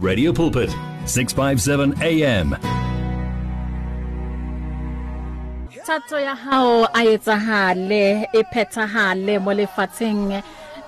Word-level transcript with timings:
Radio 0.00 0.32
Pulpit 0.32 0.70
657 1.06 2.00
AM 2.00 2.56
Thato 5.84 6.20
ya 6.20 6.34
hao 6.34 6.84
a 6.94 7.04
etsahale 7.04 8.28
e 8.32 8.44
phethahale 8.44 9.40
mo 9.40 9.52
lefatsheng. 9.52 10.42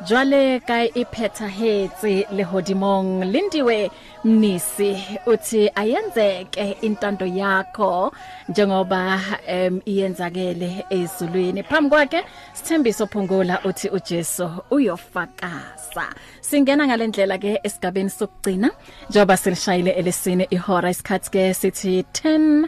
Jwale 0.06 0.60
ka 0.64 0.84
e 0.94 1.04
phethahetse 1.04 2.26
lehodimong 2.30 3.24
lindiwe 3.24 3.90
mnisi 4.24 4.96
uthi 5.27 5.71
ayenzeke 5.74 6.77
intando 6.81 7.27
yakho 7.27 8.13
njengoba 8.49 9.21
em 9.47 9.81
iyenzakele 9.85 10.85
ezulwini. 10.90 11.63
Phambi 11.63 11.90
kwakhe 11.90 12.24
sithembiso 12.53 13.06
phungula 13.06 13.61
uthi 13.65 13.88
uJesu 13.88 14.51
uyofakaza. 14.71 16.06
Singena 16.51 16.84
ngalendlela 16.87 17.37
ke 17.38 17.52
esigabeni 17.66 18.10
sokugcina 18.10 18.69
njengoba 19.10 19.37
silishayile 19.37 19.91
elesine 20.00 20.45
ihora 20.56 20.91
isikhathi 20.91 21.30
ke 21.34 21.42
sithi 21.60 21.92
10 22.02 22.66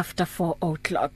after 0.00 0.26
4 0.26 0.54
o'clock. 0.70 1.14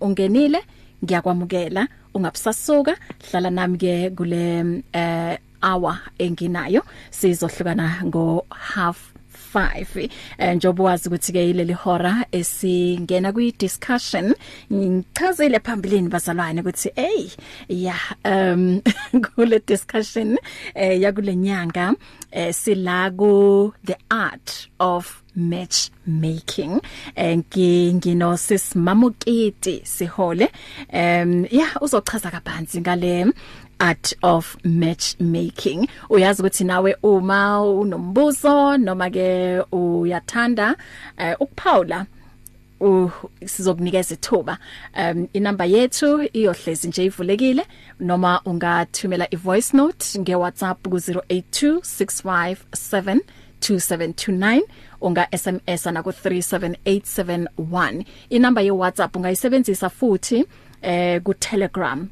Ungenile 0.00 0.60
ngiyakwamukela. 1.04 1.82
Ungabusasuka 2.14 2.94
hlala 3.26 3.50
nami 3.50 3.78
ke 3.78 3.94
kule 4.16 4.44
eh 4.92 5.36
hour 5.62 5.96
enginayo. 6.18 6.82
Sizohlukana 7.10 7.86
ngo 8.08 8.46
half 8.50 9.12
5 9.54 10.10
eh 10.38 10.56
njobo 10.56 10.84
wazi 10.84 11.08
ukuthi 11.08 11.32
ke 11.32 11.50
ileli 11.50 11.72
hora 11.72 12.26
esingena 12.32 13.32
kwi 13.32 13.52
discussion 13.58 14.34
ngichazile 14.72 15.60
phambilini 15.60 16.08
bazalwane 16.08 16.60
ukuthi 16.60 16.90
hey 16.96 17.28
ya 17.68 17.96
um 18.24 18.80
kule 19.34 19.60
discussion 19.66 20.38
eh 20.74 21.00
yakulenyanga 21.00 21.94
eh 22.32 22.54
sila 22.54 23.10
ku 23.10 23.72
the 23.84 23.96
art 24.10 24.68
of 24.78 25.22
matchmaking. 25.36 26.80
Ngino 27.16 28.36
sis 28.38 28.74
mamukiti 28.74 29.82
sihole. 29.84 30.48
Um 30.92 31.46
yeah 31.50 31.76
uzochaza 31.80 32.30
kabanzi 32.30 32.80
ngale 32.80 33.32
art 33.80 34.14
of 34.22 34.56
matchmaking. 34.64 35.88
Uyazi 36.10 36.42
ukuthi 36.42 36.64
nawe 36.64 36.96
uma 37.02 37.62
unombuzo 37.62 38.76
noma 38.78 39.10
ke 39.10 39.60
uyathanda 39.72 40.76
uh, 41.18 41.32
ukuphawula 41.40 42.06
uh, 42.80 43.10
sizokunikeza 43.46 44.14
ithuba. 44.14 44.58
Um 44.96 45.28
inamba 45.32 45.64
yethu 45.64 46.22
iyohlezi 46.32 46.88
nje 46.88 47.04
ivulekile 47.04 47.66
noma 48.00 48.40
ungathumela 48.44 49.34
ivoice 49.34 49.76
note 49.76 50.18
nge 50.20 50.34
WhatsApp 50.34 50.88
ku 50.88 50.96
082657 50.96 53.18
2729 53.60 54.62
unga 55.00 55.28
SMS 55.38 55.86
na 55.86 56.02
ku 56.02 56.10
37871 56.10 58.04
inamba 58.30 58.60
ye 58.60 58.70
WhatsApp 58.70 59.16
ungayisebenzisa 59.16 59.88
futhi 59.90 60.44
eh 60.82 61.22
ku 61.22 61.34
Telegram 61.34 62.08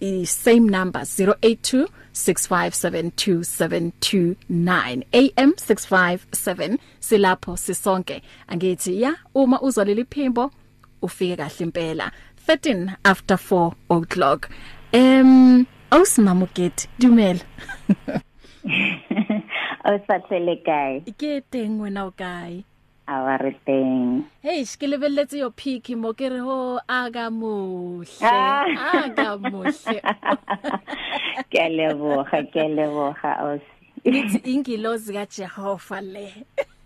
i 0.00 0.24
same 0.26 0.68
number 0.68 1.00
082 1.02 1.86
6572729 2.12 5.02
AM 5.12 5.52
657 5.56 6.78
silapho 7.00 7.56
sisonke. 7.56 8.22
Angithi 8.48 9.02
ya 9.02 9.14
uma 9.34 9.60
uzoleli 9.60 10.04
phimbo 10.04 10.50
ufike 11.02 11.36
kahle 11.36 11.64
impela. 11.66 12.10
13 12.46 12.90
after 13.04 13.36
4 13.36 13.72
o'clock. 13.90 14.48
Em 14.92 15.64
awusimamuketi 15.90 16.88
dumela. 16.98 17.40
Awusathele 19.84 20.56
kae? 20.64 21.00
ke 21.18 21.40
teng 21.50 21.80
wena 21.80 22.04
o 22.06 22.10
re 23.06 23.56
teng. 23.66 24.24
Hey, 24.42 24.64
ke 24.64 24.86
lebelletse 24.86 25.38
yo 25.38 25.50
peak 25.50 25.90
mo 25.96 26.12
ke 26.12 26.28
re 26.30 26.38
ho 26.38 26.78
aga 26.88 27.30
mohle. 27.30 28.06
Ah. 28.22 28.66
Aga 29.04 29.38
mohle. 29.38 30.00
Ke 31.50 31.68
leboga, 31.68 32.42
ke 32.50 32.66
leboga 32.66 33.38
ausi. 33.38 33.64
Nithi 34.04 34.40
ingilozi 34.44 35.12
kaJehova 35.12 36.00
le. 36.00 36.32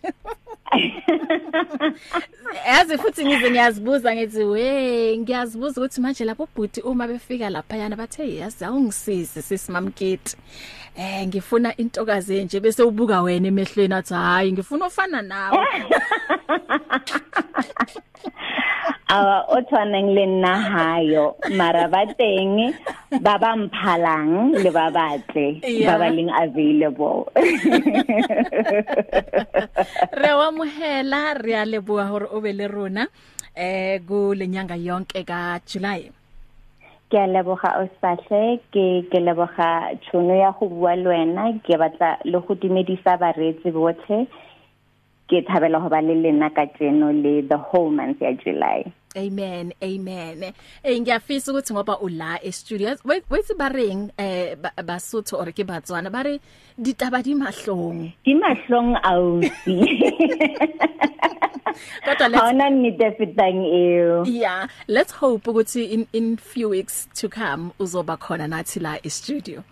Yazi 2.67 2.99
futhi 2.99 3.25
ngize 3.25 3.51
ngiyazibuza 3.51 4.15
ngithi 4.15 4.45
we 4.45 5.17
ngiyazibuza 5.19 5.81
ukuthi 5.81 6.01
manje 6.01 6.25
lapho 6.25 6.49
bhuti 6.55 6.81
uma 6.81 7.07
befika 7.07 7.51
lapha 7.51 7.77
yana 7.77 7.97
bathe 7.97 8.37
yazi 8.37 8.65
awungisize 8.65 9.43
sisimamketi. 9.43 10.37
Eh 10.97 11.27
ngifuna 11.27 11.77
intokazi 11.77 12.45
nje 12.45 12.61
bese 12.61 12.83
ubuka 12.83 13.23
wena 13.23 13.49
emehlweni 13.49 13.95
athi 13.95 14.15
hayi 14.15 14.53
ngifuna 14.53 14.87
ofana 14.87 15.23
nawe. 15.23 15.67
Awa 19.11 19.43
o 19.51 19.59
tshwanang 19.63 20.15
le 20.15 20.27
nna 20.27 20.55
hayo 20.71 21.35
mara 21.59 21.89
ba 21.89 22.07
teng 22.07 22.75
ba 23.21 23.39
ba 23.43 23.57
mphalang 23.59 24.55
le 24.55 24.71
ba 24.71 24.87
batle 24.91 25.59
ba 25.87 25.99
ba 25.99 26.07
leng 26.15 26.31
available. 26.31 27.27
re 30.23 30.31
wa 30.31 30.49
mohela 30.55 31.35
re 31.35 31.55
a 31.59 31.65
leboa 31.67 32.07
hore 32.07 32.31
o 32.31 32.39
be 32.41 32.53
le 32.55 32.69
rona 32.71 33.09
eh 33.57 33.99
go 34.07 34.31
lenyanga 34.31 34.79
yonke 34.79 35.27
ka 35.27 35.59
July 35.67 36.07
Ke 37.11 37.19
a 37.19 37.27
leboga 37.27 37.71
o 37.83 37.87
sahle 38.01 38.43
ke 38.75 38.83
ke 39.13 39.19
leboga 39.19 39.69
tšhono 40.03 40.35
ya 40.41 40.51
go 40.59 40.69
bua 40.71 40.93
le 40.95 41.09
wena 41.11 41.45
ke 41.67 41.75
batla 41.83 42.11
le 42.25 42.39
go 42.47 42.55
dumedisa 42.55 43.17
bareetsi 43.23 43.73
botlhe 43.75 44.19
ke 45.29 45.43
thabela 45.49 45.83
go 45.83 45.89
ba 45.91 46.01
le 46.07 46.15
lena 46.23 46.51
ka 46.55 46.65
tseno 46.77 47.11
le 47.23 47.33
the 47.51 47.59
whole 47.59 47.91
month 47.91 48.23
ya 48.23 48.31
July. 48.45 48.87
Amen 49.17 49.73
amen 49.83 50.53
eh 50.85 51.01
ngiyafisa 51.01 51.53
ukuthi 51.53 51.73
ngoba 51.75 51.99
ula 52.01 52.39
e 52.43 52.53
studio 52.53 52.95
wethi 53.05 53.55
ba 53.59 53.69
reng 53.69 54.11
eh 54.19 54.55
ba- 54.55 54.75
basotho 54.83 55.39
or 55.39 55.51
ke 55.53 55.65
batswana 55.67 56.11
ba 56.11 56.23
re 56.23 56.41
ditaba 56.79 57.23
di 57.23 57.35
mahlong 57.35 58.13
Di 58.25 58.35
mahlong 58.35 58.95
ausi. 59.03 59.77
kodwa 62.05 62.27
Ha 62.27 62.29
let's 62.29 62.49
ona 62.55 62.71
nnete 62.71 63.11
fetang 63.19 63.65
eo. 63.65 64.25
yeah 64.27 64.67
let's 64.89 65.13
hope 65.13 65.47
ukuthi 65.51 65.85
in 65.91 66.07
in 66.13 66.37
few 66.37 66.69
weeks 66.69 67.09
to 67.15 67.29
come 67.29 67.73
uzoba 67.79 68.17
khona 68.19 68.47
nathi 68.49 68.81
la 68.81 68.99
e 69.03 69.09
studio 69.11 69.63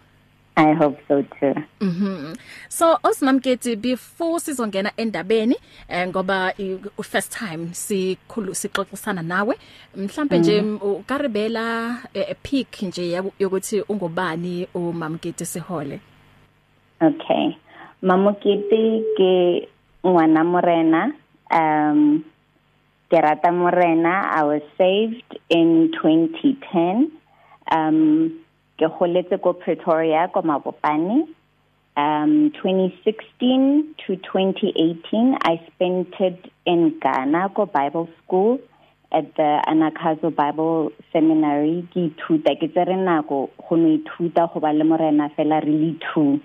I 0.59 0.73
hope 0.75 0.99
so 1.09 1.23
too. 1.23 1.55
Mhm. 1.81 2.35
So 2.69 2.99
osimamketi 3.03 3.77
before 3.77 4.41
sizongena 4.41 4.91
endabeni 4.97 5.57
eh 5.89 6.07
ngoba 6.09 6.53
i- 6.59 6.79
u 6.99 7.03
first 7.03 7.33
time 7.39 7.69
sikhulu 7.73 8.55
sixoxisana 8.55 9.23
nawe 9.23 9.55
mhlambe 9.97 10.39
nje 10.39 10.61
ukaribela 10.61 11.99
a 12.15 12.35
peak 12.43 12.83
nje 12.83 13.11
yaku- 13.11 13.33
yokuthi 13.39 13.81
ungubani 13.89 14.67
umamketi 14.75 15.47
sihole. 15.47 16.01
Okay. 17.01 17.55
Mamokete 18.03 19.03
ke 19.17 19.69
ngwana 20.07 20.45
morena. 20.45 21.13
Um 21.51 22.25
ke 23.11 23.21
rata 23.21 23.53
morena. 23.53 24.31
I 24.35 24.43
was 24.43 24.63
saved 24.77 25.39
in 25.49 25.91
2010. 25.93 27.11
Um 27.71 28.31
ke 28.79 28.87
goletse 28.99 29.41
ko 29.43 29.53
Pretoria 29.53 30.29
ko 30.33 30.43
Mabopane. 30.43 31.29
Um 31.97 32.53
2016 32.63 33.95
to 34.07 34.17
2018 34.17 35.39
I 35.43 35.61
spent 35.67 36.15
it 36.21 36.53
in 36.65 36.99
Ghana 37.03 37.51
ko 37.55 37.67
Bible 37.67 38.09
school 38.23 38.61
at 39.11 39.35
the 39.37 39.63
Anakazo 39.67 40.35
Bible 40.35 40.93
Seminary 41.13 41.89
ke 41.93 42.13
ithuta 42.13 42.55
ke 42.61 42.71
tsere 42.73 42.95
nako 42.95 43.51
go 43.57 43.77
no 43.77 43.99
ithuta 43.99 44.47
go 44.53 44.61
ba 44.61 44.73
le 44.73 44.85
morena 44.85 45.29
fela 45.37 45.59
really 45.65 45.99
true 46.13 46.41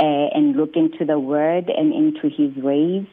uh, 0.00 0.26
and 0.34 0.56
look 0.56 0.76
into 0.76 1.04
the 1.04 1.18
word 1.18 1.68
and 1.68 1.92
into 1.92 2.28
his 2.28 2.54
ways. 2.62 3.06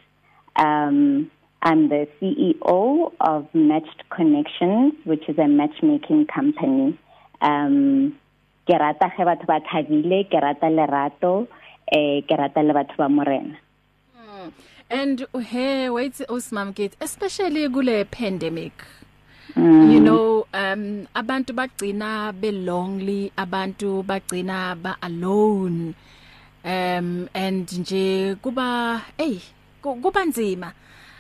Um, 0.56 1.32
I'm 1.62 1.90
the 1.90 2.08
CEO 2.22 3.12
of 3.20 3.48
Matched 3.54 4.04
Connections, 4.10 4.94
which 5.04 5.28
is 5.28 5.38
a 5.40 5.48
matchmaking 5.48 6.28
company. 6.28 6.98
Um, 7.42 8.16
ke 8.68 8.74
rata 8.80 9.08
ge 9.16 9.24
batho 9.26 9.46
ba 9.48 9.60
thabile, 9.62 10.26
ke 10.30 10.38
rata 10.42 10.68
lerato, 10.70 11.48
eh 11.92 12.22
ke 12.28 12.34
rata 12.38 12.62
le 12.64 12.74
batho 12.74 12.96
ba 12.98 13.10
morena. 13.10 13.56
And 14.90 15.26
hey 15.50 15.90
wait 15.90 16.14
osimamketi 16.30 16.94
especially 17.02 17.68
kule 17.70 18.06
pandemic. 18.06 18.74
Mm. 19.56 19.92
You 19.94 20.00
know 20.02 20.46
um 20.54 21.08
abantu 21.16 21.54
bagcina 21.56 22.34
be 22.40 22.52
lonely 22.52 23.32
abantu 23.38 24.04
bagcina 24.06 24.76
ba 24.82 24.98
alone 25.02 25.96
um 26.66 27.30
and 27.34 27.68
nje 27.68 28.36
kuba 28.42 29.02
hey 29.18 29.40
ku- 29.82 30.00
kuba 30.02 30.26
nzima 30.26 30.72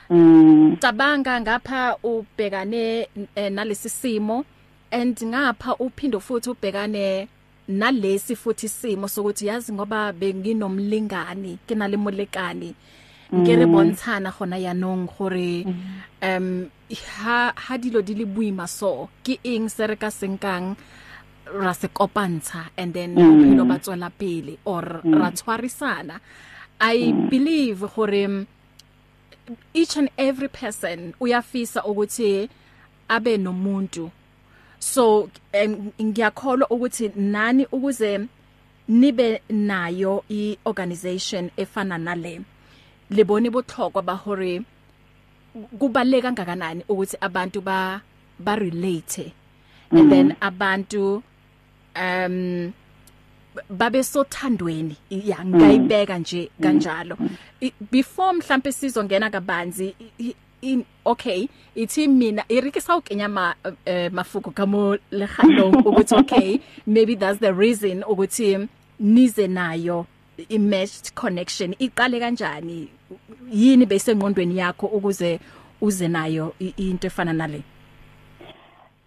Mm, 0.09 0.77
cabanga 0.77 1.41
ngapha 1.41 1.97
ubhekane 2.03 3.07
eh, 3.35 3.49
nalesi 3.51 3.89
simo 3.89 4.45
and 4.91 5.17
ngapha 5.17 5.73
uphinde 5.79 6.19
futhi 6.21 6.49
ubhekane 6.53 7.27
nalesi 7.67 8.35
futhi 8.35 8.69
simo 8.69 9.07
sokuthi 9.07 9.47
yazi 9.47 9.73
ngoba 9.73 10.13
benginomlingani 10.13 11.57
kinale 11.67 11.97
molekani 11.97 12.75
nke 13.33 13.55
re 13.55 13.65
bontshana 13.65 14.31
gona 14.31 14.57
yanong 14.57 15.09
gore 15.09 15.65
um 16.21 16.69
ha 17.17 17.53
ha 17.55 17.77
dilo 17.77 18.01
di 18.01 18.13
le 18.13 18.25
buima 18.25 18.67
so 18.67 19.09
ke 19.23 19.39
eng 19.43 19.69
se 19.69 19.87
re 19.87 19.95
ka 19.95 20.09
senkang 20.13 20.77
ra 21.45 21.73
se 21.73 21.87
kopantsha 21.87 22.69
and 22.77 22.93
then 22.93 23.15
bophelo 23.15 23.65
ba 23.67 23.77
tswela 23.79 24.09
pele 24.09 24.57
or 24.65 25.01
ra 25.03 25.31
tshwarisana. 25.31 26.19
I 26.79 27.11
believe 27.29 27.81
gore 27.95 28.45
each 29.73 29.97
and 29.97 30.09
every 30.17 30.47
person 30.49 31.13
uyafisa 31.19 31.83
ukuthi 31.83 32.49
abe 33.09 33.37
nomuntu 33.37 34.11
so 34.79 35.29
ngiyakholwa 36.01 36.67
ukuthi 36.69 37.11
nani 37.15 37.65
ukuze 37.71 38.19
nibe 38.87 39.41
nayo 39.49 40.23
iorganization 40.29 41.49
efana 41.57 41.97
nale 41.97 42.41
libone 43.09 43.49
botlhokwa 43.49 44.01
ba 44.01 44.13
hore 44.13 44.61
kubaleka 45.79 46.31
kangakanani 46.31 46.83
ukuthi 46.89 47.17
abantu 47.21 47.61
ba 47.61 48.01
ba 48.39 48.55
relate 48.55 49.33
and 49.91 50.11
then 50.11 50.35
abantu 50.41 51.23
um 51.95 52.73
babe 53.69 54.03
sothandweni 54.03 54.97
ya 55.09 55.45
ngayibeka 55.45 56.17
nje 56.19 56.51
kanjalo. 56.61 57.17
Before 57.91 58.33
mhlambe 58.33 58.71
sizongena 58.71 59.29
kabanzi 59.29 59.95
in 60.65 60.85
okay 61.05 61.47
ithi 61.75 62.07
mina 62.07 62.43
irikisa 62.49 62.97
ukenya 62.97 63.29
ma 63.29 63.55
uh, 63.65 64.11
mafuku 64.11 64.51
kamo 64.51 64.97
lehalong 65.11 65.75
ukuthi 65.85 66.15
okay 66.15 66.59
maybe 66.87 67.15
that's 67.15 67.39
the 67.39 67.53
reason 67.53 68.03
ukuthi 68.03 68.67
nize 68.99 69.47
nayo 69.47 70.05
i-matched 70.49 71.13
connection 71.13 71.75
iqale 71.79 72.19
kanjani 72.19 72.87
yini 73.51 73.85
bese 73.85 74.15
ngqondweni 74.15 74.57
yakho 74.57 74.87
ukuze 74.87 75.39
uze 75.81 76.07
nayo 76.07 76.53
into 76.59 77.07
efana 77.07 77.33
nale 77.33 77.63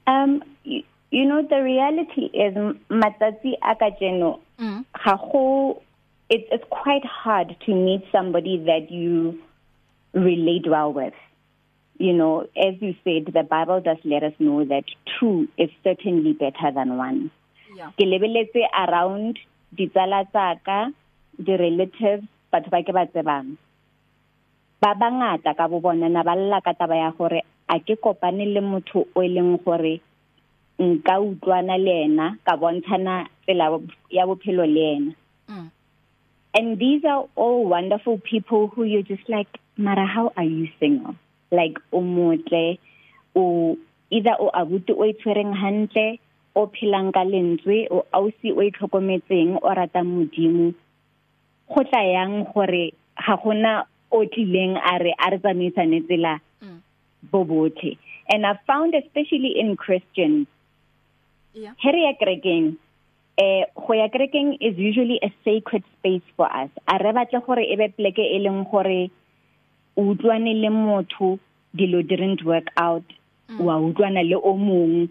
um 0.06 0.42
you, 0.64 0.82
you 1.10 1.24
know 1.24 1.42
the 1.42 1.62
reality 1.62 2.30
is 2.32 2.54
matsatsi 2.88 3.56
akajeno 3.60 4.38
mm. 4.58 4.84
ga 5.04 5.16
go 5.16 5.82
it's 6.28 6.48
it's 6.52 6.64
quite 6.70 7.04
hard 7.04 7.56
to 7.66 7.74
meet 7.74 8.02
somebody 8.12 8.58
that 8.58 8.90
you 8.90 9.38
relate 10.14 10.68
well 10.68 10.92
with 10.92 11.14
you 11.98 12.12
know 12.12 12.46
as 12.56 12.74
you 12.80 12.94
said 13.04 13.26
the 13.32 13.42
bible 13.42 13.80
does 13.80 13.98
let 14.04 14.22
us 14.22 14.34
know 14.38 14.64
that 14.64 14.84
two 15.18 15.48
is 15.58 15.70
certainly 15.84 16.32
better 16.32 16.70
than 16.74 16.96
one. 16.96 17.30
Yeah. 17.74 17.90
Ke 17.98 18.06
lebeletse 18.06 18.62
around 18.72 19.38
ditsala 19.74 20.26
tsaka 20.30 20.94
di 21.36 21.54
relatives 21.54 22.26
batho 22.52 22.70
ba 22.70 22.82
ke 22.82 22.92
ba 22.94 23.06
tsebang. 23.06 23.58
Ba 24.80 24.94
bangata 24.94 25.54
ka 25.56 25.68
bo 25.68 25.80
bona 25.80 26.08
na 26.08 26.22
balla 26.22 26.62
ka 26.62 26.72
taba 26.72 26.96
ya 26.96 27.10
gore 27.12 27.42
a 27.68 27.76
ke 27.80 27.98
kopane 28.00 28.46
le 28.46 28.60
motho 28.60 29.06
o 29.14 29.20
eleng 29.20 29.58
gore 29.64 30.00
nka 30.78 31.14
utlwana 31.18 31.76
le 31.76 31.94
ena 32.06 32.26
ka 32.46 32.56
bontshana 32.56 33.26
tsela 33.44 33.74
ya 34.10 34.26
bophelo 34.26 34.64
le 34.66 34.84
ena. 34.96 35.12
Mm. 35.48 35.70
and 36.54 36.78
these 36.78 37.04
are 37.04 37.28
all 37.36 37.64
wonderful 37.64 38.18
people 38.18 38.68
who 38.68 38.84
you're 38.84 39.02
just 39.02 39.28
like 39.28 39.48
mara 39.76 40.06
how 40.06 40.32
are 40.36 40.44
you 40.44 40.68
single? 40.80 41.14
Like 41.50 41.78
o 41.92 42.00
motle 42.00 42.78
o 43.34 43.76
either 44.10 44.36
o 44.40 44.50
abuti 44.54 44.92
o 44.92 45.04
itshwereng 45.04 45.52
hantle 45.54 46.18
o 46.56 46.66
phelang 46.66 47.12
ka 47.12 47.22
lentswe 47.24 47.86
o 47.90 48.04
ausi 48.12 48.52
o 48.52 48.60
itlhokometseng 48.64 49.58
o 49.62 49.68
rata 49.68 50.02
modimo. 50.02 50.74
Go 51.68 51.82
tla 51.84 52.02
yang 52.02 52.44
gore 52.52 52.92
ga 53.16 53.36
gona 53.36 53.84
o 54.10 54.24
tlileng 54.24 54.76
a 54.80 54.98
re 54.98 55.12
a 55.18 55.30
re 55.30 55.38
tsamaisane 55.38 56.00
tsela 56.06 56.40
Mm. 56.62 56.82
bo 57.30 57.44
botlhe. 57.44 57.96
And 58.28 58.44
i 58.44 58.58
found 58.66 58.94
especially 58.94 59.54
in 59.60 59.76
christians 59.76 60.48
yeah. 61.54 61.72
here 61.78 61.94
ya 61.96 62.12
kerekeng 62.18 62.76
eh 63.38 63.62
go 63.78 63.94
ya 63.94 64.08
kerekeng 64.08 64.58
is 64.60 64.74
usually 64.76 65.20
a 65.22 65.30
sacred 65.44 65.84
space 65.98 66.26
for 66.36 66.50
us. 66.50 66.70
A 66.88 66.98
re 66.98 67.12
batle 67.14 67.46
gore 67.46 67.62
e 67.62 67.76
be 67.76 67.88
pleke 67.94 68.18
e 68.26 68.38
leng 68.42 68.66
gore 68.70 69.10
o 69.98 70.14
utlwane 70.14 70.52
le 70.62 70.70
motho 70.70 71.38
dilo 71.74 72.02
didn't 72.02 72.44
work 72.44 72.68
out 72.76 73.04
wa 73.58 73.74
utlwana 73.88 74.22
le 74.30 74.36
o 74.36 74.54
mong. 74.56 75.08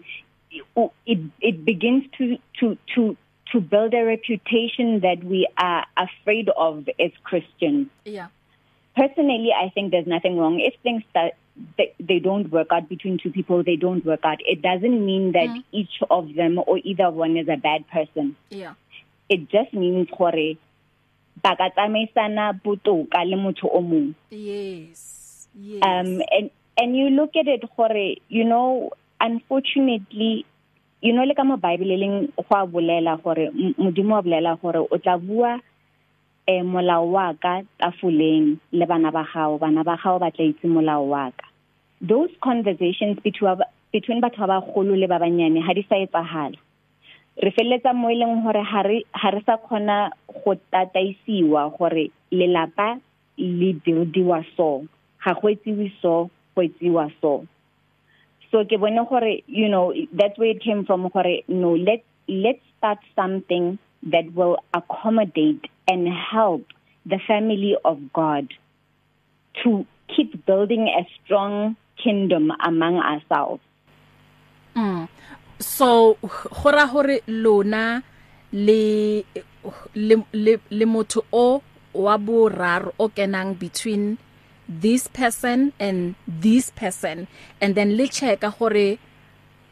It 1.06 1.20
it 1.40 1.64
begins 1.64 2.04
to 2.18 2.38
to 2.58 2.76
to 2.94 3.16
to 3.52 3.60
build 3.60 3.94
a 3.94 4.04
reputation 4.04 5.00
that 5.00 5.22
we 5.24 5.46
are 5.56 5.84
afraid 5.96 6.48
of 6.56 6.88
as 6.98 7.12
Christians. 7.22 7.88
Yeah. 8.04 8.28
Personally 8.96 9.52
i 9.54 9.68
think 9.74 9.90
there's 9.92 10.06
nothing 10.06 10.38
wrong. 10.38 10.58
If 10.60 10.74
things 10.82 11.02
that 11.14 11.36
they, 11.76 11.92
they 12.00 12.18
don't 12.18 12.50
work 12.50 12.68
out 12.70 12.88
between 12.88 13.18
two 13.18 13.30
people 13.30 13.62
they 13.62 13.76
don't 13.76 14.04
work 14.04 14.20
out. 14.24 14.38
It 14.54 14.62
doesn't 14.62 15.04
mean 15.10 15.32
that 15.32 15.48
Mm. 15.48 15.62
each 15.72 15.96
of 16.10 16.34
them 16.34 16.58
or 16.66 16.78
either 16.82 17.10
one 17.10 17.36
is 17.36 17.48
a 17.48 17.56
bad 17.56 17.86
person. 17.88 18.36
Yeah. 18.50 18.74
It 19.28 19.48
just 19.50 19.72
means 19.74 20.08
gore 20.16 20.54
ba 21.42 21.56
ka 21.56 21.70
tsamaisana 21.70 22.52
botoka 22.64 23.24
le 23.24 23.36
motho 23.36 23.68
o 23.68 23.80
mong. 23.80 24.14
Yes 24.30 25.08
yes. 25.54 25.82
Um 25.82 26.22
and 26.30 26.50
and 26.76 26.96
you 26.96 27.10
look 27.10 27.36
at 27.36 27.48
it 27.48 27.64
gore 27.76 28.14
you 28.28 28.44
know 28.44 28.90
unfortunately 29.20 30.46
you 31.02 31.12
know 31.12 31.24
le 31.24 31.34
ka 31.34 31.44
mo 31.44 31.56
bible 31.56 31.86
leng 31.86 32.32
go 32.36 32.56
a 32.56 32.66
bolela 32.66 33.22
gore 33.22 33.50
modimo 33.78 34.18
a 34.18 34.22
bolela 34.22 34.60
gore 34.60 34.86
o 34.90 34.98
tla 34.98 35.18
bua 35.18 35.58
eh 36.46 36.62
molao 36.62 37.10
wa 37.10 37.32
ka 37.34 37.62
tafoleng 37.80 38.58
le 38.72 38.86
bana 38.86 39.10
ba 39.10 39.26
gago 39.32 39.58
bana 39.58 39.84
ba 39.84 39.98
gago 40.02 40.18
ba 40.18 40.30
tla 40.30 40.44
itse 40.44 40.66
molao 40.66 41.08
wa 41.08 41.30
ka. 41.30 41.46
Those 42.00 42.30
conversations 42.40 43.18
between 43.20 43.58
between 43.92 44.20
batho 44.20 44.46
ba 44.46 44.60
bagolo 44.60 44.94
le 44.96 45.06
ba 45.06 45.18
banyane 45.18 45.60
ha 45.60 45.74
di 45.74 45.82
sa 45.88 45.96
etsagala 45.96 46.56
re 47.38 47.50
felletsa 47.54 47.94
mo 47.94 48.10
eleng 48.10 48.42
hore 48.42 48.62
ha 48.62 48.82
re 48.82 49.04
ha 49.14 49.30
re 49.30 49.40
sa 49.46 49.56
khona 49.56 50.10
go 50.26 50.54
tataisiwa 50.72 51.70
gore 51.78 52.10
lelapa 52.32 52.98
le 53.38 53.72
buildiwa 53.78 54.42
so 54.56 54.84
ga 55.24 55.34
go 55.38 55.48
etsiwe 55.48 55.92
so 56.02 56.30
go 56.54 56.62
etsiwa 56.62 57.06
so 57.20 57.46
so 58.50 58.64
ke 58.64 58.74
bone 58.80 58.98
gore 59.08 59.42
you 59.46 59.68
know 59.68 59.94
that's 60.12 60.38
where 60.38 60.50
it 60.50 60.62
came 60.62 60.84
from 60.84 61.08
gore 61.14 61.42
no 61.48 61.74
let 61.76 62.02
let's 62.26 62.64
start 62.76 62.98
something 63.14 63.78
that 64.02 64.26
will 64.34 64.58
accommodate 64.74 65.70
and 65.86 66.08
help 66.08 66.62
the 67.06 67.18
family 67.26 67.76
of 67.84 67.98
God 68.12 68.52
to 69.62 69.86
keep 70.14 70.44
building 70.46 70.88
a 70.88 71.06
strong 71.18 71.76
kingdom 72.02 72.50
among 72.66 72.98
ourselves 72.98 73.62
mm. 74.74 75.08
So 75.78 76.16
gora 76.58 76.84
hore 76.92 77.16
lona 77.44 78.02
le 78.52 78.80
le 79.94 80.14
le, 80.44 80.52
le 80.78 80.84
motho 80.94 81.20
o 81.32 81.62
wa 81.94 82.14
boraro 82.18 82.90
o 82.98 83.08
kenang 83.08 83.50
between 83.58 84.18
this 84.68 85.08
person 85.08 85.72
and 85.80 86.14
this 86.26 86.70
person. 86.70 87.26
And 87.60 87.74
then 87.76 87.96
le 87.96 88.04
checka 88.08 88.50
gore 88.58 88.98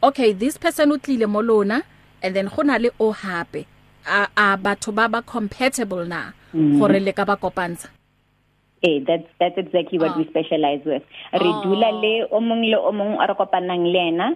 okay 0.07 0.31
this 0.33 0.57
person 0.57 0.91
o 0.91 0.97
tlile 0.97 1.27
mo 1.27 1.39
lona 1.39 1.83
and 2.23 2.35
then 2.35 2.47
gona 2.49 2.79
le 2.81 2.89
o 2.99 3.11
hape. 3.11 3.65
A 4.07 4.27
a 4.37 4.57
batho 4.57 4.95
ba 4.95 5.09
ba 5.09 5.21
compatible 5.21 6.05
na 6.05 6.31
gore 6.53 6.99
le 6.99 7.11
ka 7.11 7.25
ba 7.25 7.35
kopantsha? 7.35 7.89
Eh 8.83 8.99
that's 9.07 9.27
that's 9.39 9.57
exactly 9.57 9.97
what 9.99 10.11
Oh. 10.15 10.19
we 10.19 10.25
specialize 10.29 10.81
with. 10.85 11.03
Re 11.33 11.51
Oh. 11.51 11.61
dula 11.63 11.89
le 11.91 12.13
o 12.31 12.39
mong 12.39 12.63
le 12.71 12.77
o 12.77 12.91
mong 12.91 13.17
a 13.19 13.27
re 13.27 13.35
kopanang 13.35 13.85
le 13.91 13.99
ena 14.11 14.27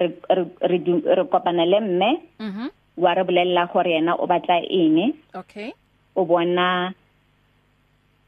re 0.00 0.08
re 0.30 0.78
re 1.16 1.24
kopana 1.32 1.64
le 1.66 1.80
mme 1.80 2.10
mhm 2.40 2.68
wa 2.96 3.14
re 3.14 3.22
bolella 3.24 3.66
gore 3.72 3.90
yena 3.96 4.14
o 4.16 4.26
batla 4.26 4.56
eng 4.80 5.12
okay 5.34 5.72
o 6.16 6.24
bona 6.24 6.94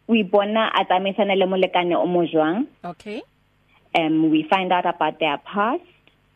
o 0.09 0.15
ipona 0.15 0.69
a 0.75 0.85
tsamaisana 0.85 1.35
le 1.37 1.47
molekane 1.47 1.95
o 1.97 2.07
mo 2.07 2.25
jwang 2.27 2.67
okay 2.85 3.23
um 3.99 4.31
we 4.31 4.43
find 4.51 4.73
out 4.73 4.87
about 4.87 5.19
their 5.19 5.39
past 5.45 5.85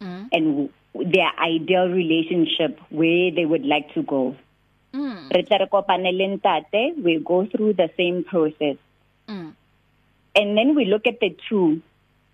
mm. 0.01 0.29
and 0.33 0.69
their 1.13 1.33
ideal 1.41 1.89
relationship 1.89 2.79
where 2.91 3.31
they 3.31 3.45
would 3.47 3.65
like 3.65 3.93
to 3.95 4.03
go 4.03 4.35
Mm. 4.95 5.31
re 5.33 5.43
tla 5.49 5.57
re 5.59 5.67
kopane 5.73 6.13
le 6.13 6.27
ntate 6.37 6.93
we 7.05 7.17
go 7.19 7.47
through 7.47 7.73
the 7.73 7.89
same 7.97 8.23
process 8.25 8.77
Mm. 9.29 9.53
and 10.37 10.49
then 10.59 10.75
we 10.77 10.85
look 10.85 11.07
at 11.07 11.19
the 11.21 11.31
two 11.49 11.81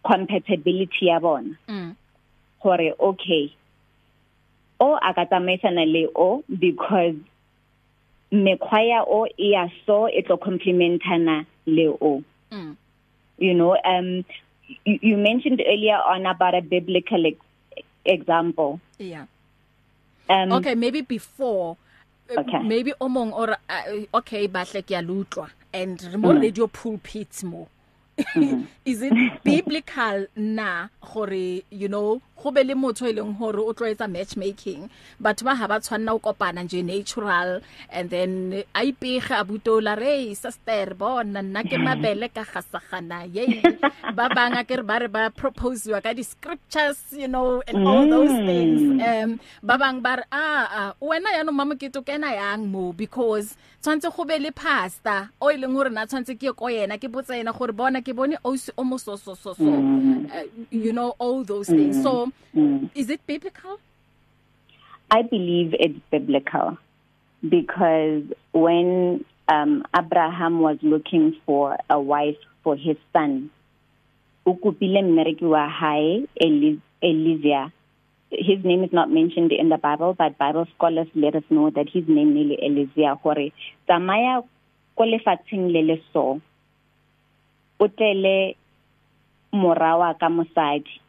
compatibility 0.02 1.06
ya 1.06 1.20
bona 1.20 1.54
Mm. 1.68 1.94
Gore 2.62 2.92
okay 2.98 3.52
o 4.80 4.94
a 4.96 5.14
ka 5.14 5.24
tsamaisana 5.26 5.84
le 5.86 6.08
o 6.14 6.42
because 6.58 7.16
mekgwa 8.32 8.80
ya 8.88 9.02
o 9.06 9.26
e 9.36 9.50
ya 9.52 9.68
so 9.86 10.08
e 10.08 10.22
tlo 10.22 10.36
complementana 10.36 11.46
le 11.66 11.88
o. 11.88 12.22
Mm. 12.50 12.76
you 13.38 13.54
know 13.54 13.76
um 13.84 14.24
you, 14.84 14.98
you 15.02 15.16
mentioned 15.16 15.62
earlier 15.66 15.96
on 15.96 16.26
about 16.26 16.54
a 16.54 16.60
biblical 16.62 17.24
ex- 17.26 17.84
example. 18.04 18.80
Yeah. 18.98 19.26
Um 20.28 20.52
okay 20.52 20.74
maybe 20.74 21.00
before 21.02 21.76
Okay. 22.28 22.60
maybe 22.62 22.92
o 23.00 23.08
mong 23.08 23.32
or 23.32 23.56
uh, 23.56 24.18
okay 24.20 24.46
bahle 24.48 24.84
ke 24.84 24.90
ya 24.92 25.00
lutlwa 25.00 25.48
and 25.72 25.96
mo 26.18 26.32
radio 26.36 26.66
pulpits 26.66 27.42
mo. 27.44 27.68
is 28.84 29.02
it 29.02 29.14
biblical 29.44 30.26
na 30.36 30.88
gore 31.00 31.62
you 31.70 31.88
know 31.88 32.20
go 32.42 32.50
be 32.50 32.62
le 32.64 32.74
motho 32.74 33.06
e 33.08 33.12
leng 33.12 33.38
gore 33.38 33.60
o 33.62 33.72
tloetsa 33.72 34.06
matchmaking 34.10 34.90
batho 35.20 35.44
ba 35.44 35.54
ha 35.54 35.66
ba 35.66 35.80
tshwanna 35.80 36.14
o 36.14 36.18
kopana 36.18 36.62
nje 36.64 36.84
natural 36.84 37.60
and 37.90 38.10
then 38.10 38.64
a 38.74 38.80
ipege 38.86 39.30
a 39.30 39.44
butola 39.44 39.96
re 39.98 40.34
sister 40.34 40.94
bona 40.94 41.42
nna 41.42 41.62
ke 41.62 41.76
mabele 41.78 42.28
ka 42.34 42.44
gasagana 42.44 43.26
ye 43.34 43.62
ba 44.16 44.28
banga 44.34 44.64
ke 44.64 44.76
re 44.78 44.82
ba 44.82 44.98
re 44.98 45.08
ba 45.08 45.30
propose 45.30 45.86
wa 45.90 46.00
ka 46.00 46.12
di 46.12 46.22
scriptures 46.22 46.98
you 47.12 47.28
know 47.28 47.62
and 47.66 47.86
all 47.86 48.06
those 48.08 48.34
things. 48.46 49.02
Um 49.02 49.40
ba 49.62 49.78
bang 49.78 50.00
ba 50.00 50.22
re 50.22 50.24
ah 50.32 50.94
wena 51.02 51.34
ya 51.34 51.42
no 51.42 51.52
mama 51.52 51.74
ke 51.76 51.90
to 51.92 52.02
kena 52.02 52.32
yang 52.34 52.66
mo? 52.70 52.92
Because 52.92 53.56
tshwantse 53.82 54.10
go 54.14 54.24
be 54.24 54.38
le 54.38 54.50
pastor 54.50 55.30
o 55.40 55.50
ileng 55.50 55.74
gore 55.74 55.90
na 55.90 56.06
tshwantse 56.06 56.34
ke 56.38 56.54
ko 56.54 56.66
yena 56.66 56.98
ke 56.98 57.10
botsa 57.10 57.38
ena 57.38 57.52
gore 57.52 57.72
bona 57.72 58.00
ke 58.08 58.16
bone 58.16 58.40
o 58.44 58.56
o 58.76 58.84
mo 58.88 58.96
so 58.96 59.16
so 59.20 59.34
so 59.36 59.52
so 59.52 59.68
uh, 59.68 60.44
you 60.70 60.92
know 60.96 61.12
all 61.18 61.44
those 61.44 61.68
things 61.68 62.02
so 62.02 62.32
is 62.94 63.10
it 63.10 63.20
biblical 63.26 63.76
I 65.10 65.22
believe 65.22 65.74
it's 65.78 66.00
biblical 66.10 66.76
because 67.48 68.24
when 68.52 69.24
um, 69.48 69.84
Abraham 69.96 70.60
was 70.60 70.76
looking 70.82 71.36
for 71.46 71.78
a 71.88 71.98
wife 71.98 72.36
for 72.62 72.76
his 72.76 72.96
son, 73.12 73.50
ukupile 74.46 75.02
mmereki 75.02 75.44
wa 75.44 75.68
hae 75.68 76.26
Elizia. 77.00 77.72
His 78.30 78.62
name 78.62 78.84
is 78.84 78.92
not 78.92 79.10
mentioned 79.10 79.52
in 79.52 79.70
the 79.70 79.78
Bible, 79.78 80.12
but 80.12 80.36
Bible 80.36 80.66
scholars 80.76 81.08
let 81.14 81.34
us 81.34 81.44
know 81.48 81.70
that 81.70 81.88
his 81.88 82.04
name 82.06 82.36
is 82.36 82.58
Elizia. 82.60 83.14
Hore 83.14 83.52
tsamaya 83.88 84.44
ko 84.96 85.04
lefatsheng 85.04 85.72
le 85.72 85.80
le 85.80 85.96
so. 86.12 86.42
O 87.80 87.88
tlele 87.88 88.56
morawa 89.52 90.14
ka 90.20 90.28
mosadi. 90.28 91.00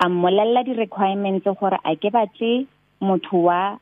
a 0.00 0.08
mmolella 0.08 0.62
di 0.64 0.72
requirements 0.72 1.44
gore 1.58 1.78
a 1.84 1.96
ke 1.96 2.10
batle 2.10 2.66
motho 3.00 3.42
wa 3.42 3.78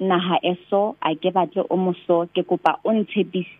naha 0.00 0.38
eso 0.42 0.96
a 1.00 1.14
ke 1.14 1.30
batle 1.30 1.62
o 1.70 1.76
moso 1.76 2.26
ke 2.34 2.42
kopa 2.42 2.80
o 2.84 2.90
ntshepise 2.92 3.54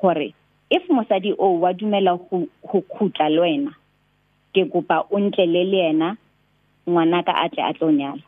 gore 0.00 0.32
if 0.70 0.88
mosadi 0.88 1.34
o 1.38 1.60
wa 1.60 1.72
dumela 1.72 2.16
go 2.16 2.80
khutla 2.92 3.28
le 3.28 3.40
wena 3.40 3.72
ke 4.54 4.64
kopa 4.72 5.04
o 5.10 5.18
ntlele 5.20 5.64
le 5.68 5.78
yena 5.84 6.16
ngwana 6.88 7.22
ka 7.26 7.32
atle 7.44 7.62
a 7.62 7.72
tlonyala 7.76 8.24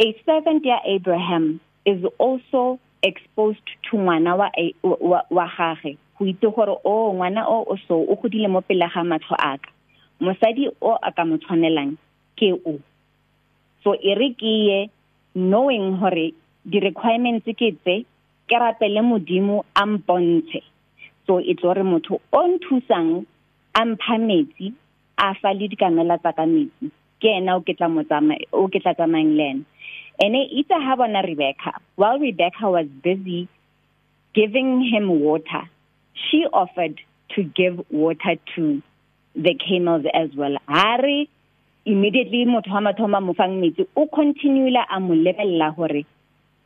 a 0.00 0.06
servant 0.24 0.64
ya 0.64 0.80
Abraham 0.88 1.60
is 1.84 2.00
also 2.18 2.78
exposed 3.02 3.68
to 3.84 3.96
ngwana 3.96 4.36
wa 4.40 4.48
wa, 4.82 5.20
wa 5.30 5.46
gage 5.56 5.98
go 6.18 6.24
itse 6.24 6.48
gore 6.54 6.74
o 6.84 7.12
ngwana 7.12 7.44
o 7.48 7.64
o 7.68 7.76
so 7.88 8.00
o 8.00 8.16
godile 8.16 8.48
mo 8.48 8.60
pele 8.60 8.88
ga 8.88 9.04
matlho 9.04 9.36
aka 9.38 9.70
mosadi 10.20 10.68
o 10.80 10.96
a 10.96 11.12
ka 11.12 11.24
mo 11.24 11.36
tshwanelang 11.36 11.96
ke 12.36 12.52
o. 12.52 12.80
So 13.84 13.94
e 13.94 14.14
re 14.16 14.32
ke 14.32 14.52
ye 14.68 14.90
knowing 15.34 15.96
hore 16.00 16.32
di 16.64 16.80
requirements 16.80 17.44
ke 17.44 17.76
tse 17.76 18.04
ke 18.48 18.56
rapele 18.56 19.02
modimo 19.04 19.64
a 19.76 19.84
mpontshe. 19.86 20.62
So 21.26 21.38
e 21.38 21.54
tlo 21.54 21.74
re 21.76 21.82
motho 21.82 22.20
o 22.32 22.42
nthusang 22.48 23.26
a 23.74 23.84
mpha 23.84 24.16
metsi 24.18 24.72
a 25.18 25.34
fa 25.34 25.52
le 25.52 25.68
dikamela 25.68 26.18
tsa 26.18 26.32
ka 26.32 26.46
metsi. 26.46 26.90
Ke 27.20 27.36
ena 27.36 27.56
o 27.56 27.60
ke 27.60 27.76
tla 27.76 27.88
tsamayang 27.88 29.36
le 29.36 29.44
ena. 29.44 29.64
Ene 30.18 30.48
itse 30.48 30.72
ha 30.72 30.96
bona 30.96 31.20
Rebecca 31.20 31.76
while 31.96 32.18
Rebecca 32.18 32.70
was 32.70 32.86
busy 33.04 33.48
giving 34.32 34.80
him 34.80 35.08
water 35.20 35.68
she 36.16 36.44
offered 36.52 37.00
to 37.34 37.42
give 37.42 37.80
water 37.90 38.36
to 38.54 38.82
the 39.34 39.54
camels 39.54 40.04
as 40.14 40.34
well. 40.36 40.56
Hari 40.66 41.28
immediately 41.84 42.44
motho 42.46 42.70
wa 42.72 42.80
mathoma 42.80 43.22
mo 43.22 43.34
fang 43.34 43.60
metsi 43.60 43.86
o 43.96 44.06
continuela 44.06 44.84
a 44.90 44.98
mo 45.00 45.14
lebella 45.14 45.74
hore 45.74 46.04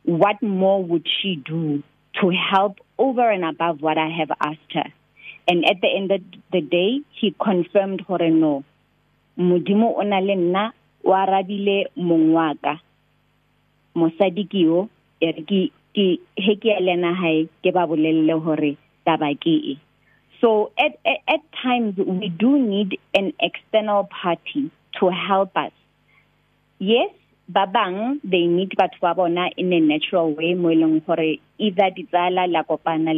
what 0.03 0.41
more 0.41 0.83
would 0.83 1.07
she 1.21 1.35
do 1.35 1.83
to 2.19 2.29
help 2.31 2.77
over 2.97 3.29
and 3.29 3.45
above 3.45 3.81
what 3.81 3.97
I 3.97 4.09
have 4.09 4.31
asked 4.41 4.73
her? 4.73 4.91
And 5.47 5.63
at 5.65 5.81
the 5.81 5.89
end 5.95 6.11
of 6.11 6.21
the 6.51 6.61
day 6.61 7.01
he 7.11 7.35
confirmed 7.39 8.01
hore 8.01 8.29
no. 8.29 8.63
Modimo 9.37 9.97
o 9.97 10.01
na 10.01 10.19
le 10.19 10.35
nna 10.35 10.71
wa 11.03 11.25
rabile 11.25 11.85
mongwaka 11.97 12.79
mosadi 13.95 14.47
ke 14.49 14.61
yo 14.65 14.89
e 15.19 15.31
re 15.31 15.43
ke 15.43 15.71
ke 15.95 16.19
he 16.35 16.55
ke 16.55 16.77
lena 16.79 17.13
hae 17.13 17.49
ke 17.63 17.73
ba 17.73 17.87
bolelle 17.87 18.35
hore 18.43 18.77
taba 19.05 19.33
ke 19.35 19.55
e 19.73 19.79
So 20.41 20.71
at, 20.77 20.97
at, 21.05 21.19
at 21.27 21.41
times 21.61 21.97
we 21.97 22.29
do 22.29 22.57
need 22.57 22.97
an 23.13 23.33
external 23.39 24.09
party 24.09 24.71
to 24.99 25.09
help 25.09 25.55
us. 25.55 25.71
Yes, 26.79 27.11
babang 27.45 28.19
they 28.23 28.47
meet 28.47 28.73
batho 28.75 28.97
ba 29.01 29.13
bona 29.13 29.49
in 29.55 29.71
a 29.73 29.79
natural 29.79 30.33
way 30.33 30.53
mo 30.55 30.69
eleng 30.69 31.05
gore 31.05 31.37
either 31.59 31.89
ditsala 31.93 32.49
la 32.49 32.63
kopana 32.63 33.13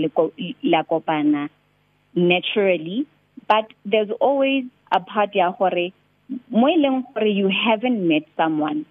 la 0.63 0.83
kopana 0.83 1.49
naturally 2.15 3.05
but 3.47 3.65
there's 3.85 4.09
always 4.19 4.65
a 4.91 4.99
part 4.99 5.35
ya 5.35 5.51
gore 5.51 5.93
mo 6.49 6.67
eleng 6.67 7.03
gore 7.13 7.27
you 7.27 7.47
haven't 7.47 8.05
met 8.07 8.23
someone 8.35 8.85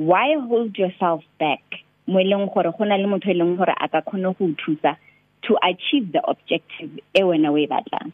why 0.00 0.32
hold 0.48 0.78
yourself 0.78 1.20
back? 1.38 1.60
Mo 2.06 2.18
eleng 2.18 2.48
gore 2.54 2.72
gona 2.72 2.96
le 2.96 3.06
motho 3.06 3.28
eleng 3.28 3.56
gore 3.56 3.74
a 3.76 3.88
ka 3.88 4.00
khone 4.00 4.32
go 4.38 4.48
thusa. 4.56 4.96
To 5.42 5.56
achieve 5.62 6.12
the 6.12 6.22
objective 6.24 6.90
e 7.14 7.20
wena 7.22 7.52
we 7.52 7.66
batlang. 7.66 8.12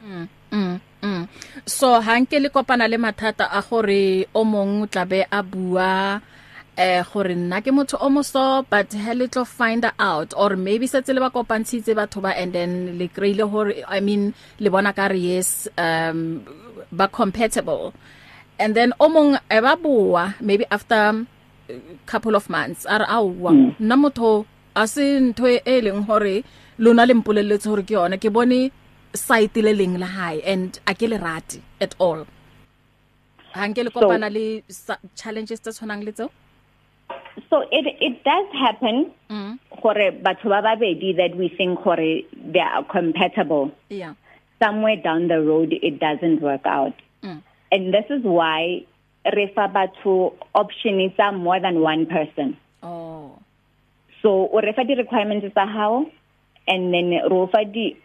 Mm, 0.00 0.28
mm, 0.52 0.80
mm. 1.02 1.28
so 1.66 2.00
hanke 2.00 2.40
le 2.40 2.48
kopana 2.48 2.88
le 2.88 2.96
mathata 2.96 3.48
a 3.52 3.60
gore 3.62 4.26
o 4.34 4.44
mong 4.44 4.88
tlabe 4.88 5.26
a 5.30 5.42
bua 5.42 6.20
eh 6.76 7.04
gore 7.04 7.34
nna 7.36 7.60
ke 7.60 7.68
motho 7.68 8.00
o 8.00 8.08
moso 8.08 8.64
but 8.70 8.88
he 8.92 9.12
little 9.14 9.44
find 9.44 9.84
out 9.98 10.32
or 10.36 10.56
maybe 10.56 10.86
setse 10.86 11.12
le 11.12 11.20
ba 11.20 11.28
kopantshitse 11.28 11.92
batho 11.92 12.22
ba 12.24 12.32
and 12.32 12.54
then 12.56 12.96
le 12.98 13.08
kreile 13.08 13.44
hore 13.44 13.84
i 13.88 14.00
mean 14.00 14.32
le 14.58 14.70
bona 14.70 14.92
ka 14.96 15.12
re 15.12 15.18
yes 15.18 15.68
um 15.76 16.40
ba 16.92 17.06
compatible. 17.08 17.92
And 18.58 18.74
then 18.74 18.92
o 19.00 19.08
mong 19.08 19.36
e 19.50 19.60
ba 19.60 19.76
bua 19.76 20.34
maybe 20.40 20.64
after 20.70 21.26
couple 22.06 22.34
of 22.34 22.48
months 22.50 22.86
are 22.86 23.04
awa 23.04 23.52
nna 23.78 23.96
motho 24.00 24.46
a 24.80 24.86
se 24.86 25.04
ntho 25.20 25.46
e 25.72 25.76
leng 25.86 26.02
hore 26.08 26.34
lona 26.78 27.04
le 27.08 27.14
mpolelletse 27.14 27.68
hore 27.70 27.82
ke 27.88 27.94
yona. 27.98 28.16
Ke 28.22 28.30
bone 28.36 28.70
site 29.14 29.60
le 29.66 29.72
leng 29.80 29.98
la 30.02 30.06
hae 30.16 30.40
and 30.52 30.80
a 30.86 30.94
ke 30.94 31.10
le 31.12 31.18
rate 31.18 31.60
at 31.80 31.94
all. 31.98 32.24
Ha 33.54 33.66
nke 33.68 33.84
le 33.84 33.90
kopana 33.96 34.30
le 34.36 34.44
challenges 35.22 35.60
tse 35.60 35.70
tshwanang 35.76 36.04
le 36.06 36.12
tseo? 36.12 36.30
So 37.50 37.60
it 37.78 37.86
it 38.08 38.24
does 38.24 38.48
happen 38.64 39.12
mm. 39.28 39.52
gore 39.82 40.08
batho 40.24 40.48
ba 40.54 40.62
babedi 40.68 41.12
that 41.20 41.36
we 41.36 41.48
think 41.58 41.84
gore 41.84 42.10
they 42.54 42.64
are 42.72 42.84
compatible. 42.96 43.70
Yeah. 43.88 44.14
Somewhere 44.62 44.96
down 44.96 45.28
the 45.28 45.40
road 45.50 45.74
it 45.90 46.00
doesn't 46.06 46.40
work 46.40 46.66
out. 46.78 46.96
Mm. 47.22 47.42
and 47.72 47.94
this 47.94 48.06
is 48.10 48.22
why 48.22 48.84
refa 49.26 49.66
batho 49.72 50.32
option 50.54 51.00
is 51.00 51.12
more 51.34 51.60
than 51.60 51.80
one 51.80 52.06
person. 52.06 52.56
Oh. 52.82 53.38
So 54.22 54.48
o 54.52 54.60
refa 54.60 54.84
di 54.86 54.94
requirements 54.94 55.46
tsa 55.54 55.66
hao 55.66 56.06
and 56.68 56.92
then 56.94 57.10
rofa 57.30 57.64
di 57.64 57.96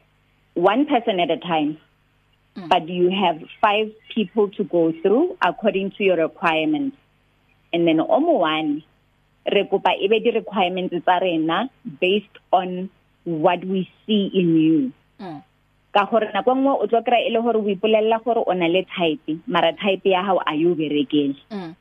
one 0.56 0.86
person 0.86 1.20
at 1.20 1.32
a 1.32 1.38
time 1.38 1.78
mm. 2.56 2.70
but 2.70 2.88
you 2.90 3.10
have 3.12 3.40
five 3.62 3.92
people 4.14 4.50
to 4.50 4.64
go 4.64 4.92
through 5.02 5.36
according 5.42 5.92
to 5.92 6.04
your 6.04 6.18
requirements 6.18 6.98
and 7.74 7.88
then 7.88 8.00
omo 8.00 8.40
one 8.40 8.84
re 9.46 9.64
kopa 9.72 9.92
ebe 10.00 10.24
di 10.24 10.32
requirements 10.32 10.96
tsa 10.96 11.20
rena 11.22 11.70
based 12.02 12.38
on 12.52 12.90
what 13.26 13.60
we 13.66 13.90
see 14.06 14.32
in 14.34 14.56
you 14.56 14.80
mm. 15.20 15.40
ka 15.96 16.06
gore 16.12 16.28
nako 16.34 16.56
nngwe 16.56 16.74
o 16.82 16.88
tlo 16.88 17.02
kry 17.04 17.28
ile 17.28 17.40
gore 17.42 17.60
o 17.60 17.70
ipolella 17.76 18.20
gore 18.24 18.44
o 18.48 18.54
na 18.54 18.68
le 18.68 18.84
type 18.96 19.40
mara 19.48 19.74
type 19.74 20.08
ya 20.10 20.24
hao 20.24 20.40
a 20.46 20.56
yo 20.56 20.76
berekele 20.76 21.36
mm. 21.52 21.76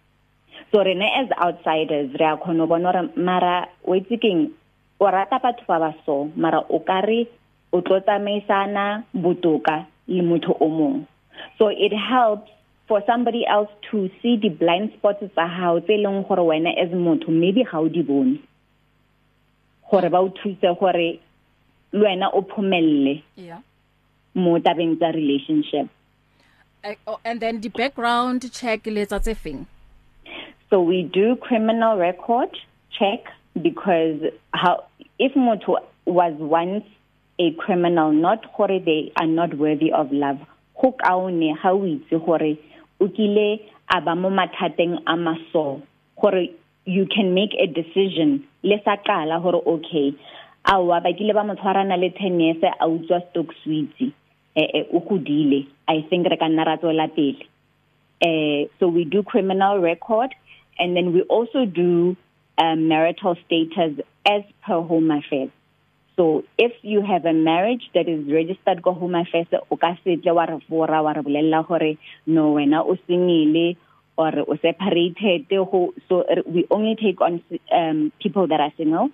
So 0.75 0.83
rena 0.83 1.07
as 1.23 1.31
outsiders 1.39 2.11
re 2.19 2.27
a 2.27 2.37
khona 2.37 2.67
bona 2.67 2.91
re 2.91 3.03
mara 3.17 3.69
o 3.87 3.93
itse 3.95 4.19
keng? 4.21 4.51
O 4.99 5.07
rata 5.07 5.39
batho 5.39 5.63
ba 5.69 5.79
ba 5.79 5.95
so 6.05 6.33
mara 6.35 6.67
o 6.69 6.81
kare 6.81 7.29
o 7.73 7.81
tlo 7.81 8.01
tsamaisana 8.01 9.05
botoka 9.15 9.87
le 10.09 10.23
motho 10.23 10.57
o 10.61 10.69
mong. 10.69 11.07
So 11.59 11.69
it 11.69 11.93
helps 11.93 12.51
for 12.89 13.03
somebody 13.07 13.47
else 13.47 13.71
to 13.91 14.11
see 14.21 14.37
the 14.37 14.49
blind 14.49 14.91
spots 14.99 15.23
tsa 15.23 15.47
hao 15.47 15.79
tse 15.79 15.95
leng 15.95 16.27
gore 16.27 16.43
wena 16.43 16.75
as 16.75 16.91
motho 16.91 17.31
maybe 17.31 17.63
ga 17.63 17.79
o 17.79 17.89
di 17.89 18.03
bone. 18.03 18.43
Gore 19.89 20.11
ba 20.11 20.19
o 20.19 20.29
thuse 20.29 20.75
gore 20.81 21.21
le 21.93 22.03
wena 22.03 22.35
o 22.35 22.43
phomelle 22.43 23.23
yeah. 23.37 23.63
mo 24.35 24.59
tabeng 24.59 24.99
tsa 24.99 25.15
relationship. 25.15 25.87
Uh, 26.83 26.95
oh, 27.07 27.21
and 27.25 27.39
then 27.41 27.61
the 27.61 27.69
background 27.69 28.51
check 28.53 28.87
le 28.87 29.07
tsa 29.07 29.21
tse 29.21 29.35
feng? 29.39 29.67
So 30.71 30.81
we 30.81 31.03
do 31.03 31.37
criminal 31.37 31.97
record 31.97 32.51
check 32.99 33.21
because 33.61 34.21
how 34.53 34.85
if 35.19 35.33
motho 35.35 35.77
was 36.07 36.35
once 36.39 36.85
a 37.39 37.53
criminal 37.53 38.13
not 38.13 38.45
gore 38.57 38.79
they 38.79 39.13
are 39.21 39.27
not 39.27 39.57
worthy 39.59 39.93
of 39.93 40.13
love 40.13 40.39
go 40.81 40.93
kaone 40.93 41.55
ga 41.63 41.71
o 41.71 41.83
itse 41.85 42.25
gore 42.27 42.59
o 43.01 43.09
kile 43.09 43.61
a 43.91 44.01
ba 44.01 44.15
mo 44.15 44.31
mathateng 44.31 44.99
a 45.07 45.17
maso 45.17 45.83
gore 46.21 46.49
you 46.87 47.07
can 47.07 47.35
make 47.35 47.55
a 47.59 47.67
decision. 47.67 48.45
Le 48.63 48.77
sa 48.85 48.97
qala 48.97 49.43
gore 49.43 49.63
okay 49.67 50.15
awa 50.67 51.01
ba 51.01 51.13
kile 51.13 51.35
ba 51.35 51.45
mo 51.45 51.55
tshwarana 51.55 51.99
le 51.99 52.11
10 52.11 52.41
years 52.41 52.63
a 52.63 52.87
utswa 52.87 53.21
stock 53.31 53.53
sweets 53.63 54.13
eh 54.57 54.69
eh 54.75 54.85
o 54.93 55.01
godile. 55.01 55.67
I 55.89 56.03
think 56.09 56.27
re 56.27 56.37
ka 56.37 56.47
nna 56.49 56.67
ra 56.67 56.77
tswela 56.77 57.09
pele. 57.15 57.47
Eh 58.21 58.67
so 58.79 58.89
we 58.89 59.05
do 59.05 59.23
criminal 59.23 59.79
record. 59.79 60.35
And 60.79 60.97
then 60.97 61.13
we 61.13 61.23
also 61.23 61.65
do 61.65 62.17
um, 62.59 62.89
marital 62.89 63.37
status 63.47 64.01
as 64.27 64.43
per 64.65 64.81
home 64.81 65.11
affairs. 65.11 65.51
So 66.17 66.45
if 66.57 66.73
you 66.83 67.03
have 67.03 67.25
a 67.25 67.33
marriage 67.33 67.91
that 67.95 68.09
is 68.09 68.31
registered 68.31 68.83
go 68.83 68.93
home 68.93 69.17
affairs 69.17 69.49
o 69.71 69.77
ka 69.77 69.97
se 70.05 70.17
tle 70.17 70.35
wa 70.35 70.45
re 70.45 70.61
fora 70.69 71.03
wa 71.03 71.11
re 71.13 71.23
bolella 71.23 71.67
gore 71.67 71.99
no 72.27 72.55
wena 72.55 72.85
o 72.87 72.97
sengile 73.09 73.77
or 74.17 74.33
o 74.47 74.57
separated. 74.63 75.47
So 75.51 76.25
we 76.47 76.67
only 76.71 76.95
take 76.95 77.21
on 77.21 77.43
um, 77.73 78.13
people 78.23 78.47
that 78.47 78.61
are 78.61 78.73
single. 78.77 79.11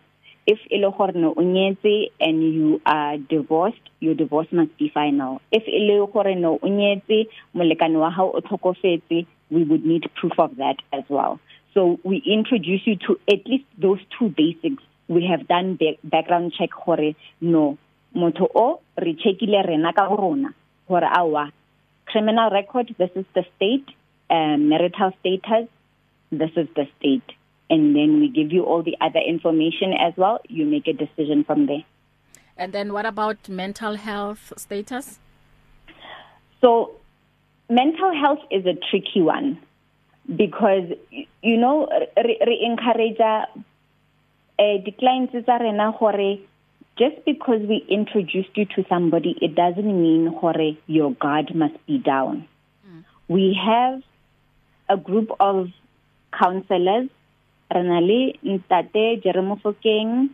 If 0.47 0.59
ile 0.71 0.91
gore 0.91 1.13
no 1.15 1.33
o 1.33 1.41
nyetse 1.41 2.11
and 2.21 2.43
you 2.43 2.83
are 2.85 3.17
divorced 3.17 3.81
your 4.01 4.15
divorce 4.15 4.49
must 4.53 4.77
be 4.77 4.91
final. 4.93 5.41
If 5.51 5.63
ile 5.69 6.07
gore 6.07 6.35
no 6.35 6.59
o 6.63 6.69
nyetse 6.69 7.29
molekane 7.55 7.99
wa 7.99 8.11
hao 8.11 8.31
o 8.31 8.41
tlhokofetse 8.41 9.27
we 9.51 9.65
would 9.65 9.87
need 9.87 10.09
proof 10.15 10.39
of 10.39 10.57
that 10.57 10.77
as 10.93 11.05
well. 11.09 11.41
So 11.75 11.99
we 12.05 12.23
introduce 12.27 12.87
you 12.87 12.97
to 13.07 13.19
at 13.29 13.47
least 13.47 13.65
those 13.79 14.01
two 14.19 14.29
basics. 14.29 14.83
We 15.09 15.27
have 15.31 15.49
done 15.49 15.77
back, 15.77 15.97
background 16.05 16.53
check 16.59 16.71
gore 16.85 17.15
no. 17.41 17.79
Motho 18.15 18.49
o 18.55 18.81
re 19.01 19.15
checkile 19.15 19.67
rena 19.67 19.93
ka 19.93 20.07
rona 20.07 20.55
gore 20.89 21.05
awa 21.05 21.53
criminal 22.07 22.51
record 22.51 22.93
this 22.99 23.11
is 23.15 23.25
the 23.37 23.45
state 23.55 23.87
um, 24.31 24.69
marital 24.69 25.13
status 25.21 25.69
this 26.31 26.51
is 26.57 26.69
the 26.77 26.87
state. 26.99 27.29
And 27.69 27.95
then 27.95 28.21
we 28.21 28.29
give 28.29 28.53
you 28.53 28.65
all 28.65 28.83
the 28.83 28.97
other 29.01 29.21
information 29.21 29.93
as 29.93 30.13
well. 30.17 30.41
You 30.49 30.65
make 30.65 30.87
a 30.87 30.93
decision 30.93 31.45
from 31.45 31.67
there. 31.67 31.85
And 32.57 32.73
then 32.73 32.93
what 32.93 33.07
about 33.07 33.49
mental 33.49 33.97
health 33.97 34.53
status? 34.57 35.19
So 36.61 36.93
mental 37.69 38.13
health 38.15 38.41
is 38.51 38.67
a 38.67 38.75
tricky 38.91 39.23
one. 39.23 39.59
Because 40.37 40.93
you 41.43 41.57
know 41.57 41.89
re, 42.17 42.39
re 42.47 42.61
encourage 42.63 43.21
uh 43.21 43.47
the 44.59 44.95
clients 44.99 45.33
tsa 45.33 45.59
rena 45.61 45.93
gore 45.99 46.39
just 46.99 47.25
because 47.25 47.61
we 47.63 47.85
introduced 47.89 48.55
you 48.55 48.67
to 48.67 48.85
somebody 48.89 49.37
it 49.41 49.55
doesn't 49.55 50.03
mean 50.03 50.33
gore 50.41 50.77
your 50.87 51.13
guard 51.13 51.55
must 51.55 51.79
be 51.87 51.99
down. 51.99 52.47
Mm. 52.87 53.05
we 53.29 53.59
have 53.67 54.03
a 54.89 54.97
group 54.97 55.31
of 55.41 55.69
counselors. 56.33 57.09
Rena 57.73 58.01
le 58.01 58.33
ntate 58.45 59.23
Jeremy 59.23 59.55
Fokeng 59.63 60.31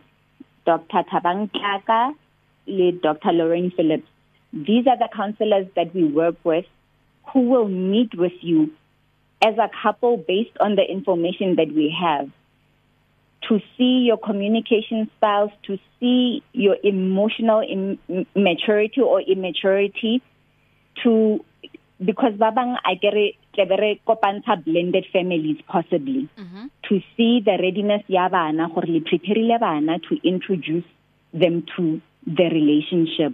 Dr 0.65 1.03
Thabang 1.11 1.51
Tlaka 1.51 2.13
le 2.65 2.91
Dr 2.91 3.31
Lorraine 3.31 3.71
Phillips. 3.71 4.07
These 4.51 4.87
are 4.87 4.97
the 4.97 5.09
counselors 5.15 5.67
that 5.75 5.93
we 5.93 6.03
work 6.03 6.35
with 6.43 6.65
who 7.31 7.41
will 7.41 7.67
meet 7.67 8.17
with 8.17 8.33
you 8.41 8.71
as 9.41 9.57
a 9.57 9.69
couple 9.81 10.17
based 10.17 10.57
on 10.59 10.75
the 10.75 10.83
information 10.83 11.55
that 11.55 11.71
we 11.73 11.95
have. 11.99 12.29
To 13.49 13.59
see 13.77 14.03
your 14.07 14.17
communication 14.17 15.09
styles 15.17 15.51
to 15.67 15.77
see 15.99 16.43
your 16.53 16.75
emotional 16.83 17.61
Im 17.61 17.99
maturity 18.35 18.99
or 18.99 19.21
immaturity 19.21 20.21
to 21.03 21.39
because 22.03 22.33
ba 22.37 22.51
bang 22.51 22.75
a 22.85 22.95
kere 22.97 23.37
tlebere 23.55 23.99
kopantsha 24.05 24.63
blended 24.63 25.05
families 25.13 25.57
possibly. 25.67 26.27
Mm 26.37 26.47
-hmm. 26.49 26.69
to 26.89 27.01
see 27.15 27.41
the 27.41 27.57
readiness 27.57 28.03
ya 28.07 28.29
bana 28.29 28.67
gore 28.73 28.87
le 28.87 29.01
prepareile 29.01 29.57
bana 29.59 29.99
to 29.99 30.15
introduce 30.23 30.87
them 31.33 31.61
to 31.75 31.99
the 32.25 32.49
relationship. 32.49 33.33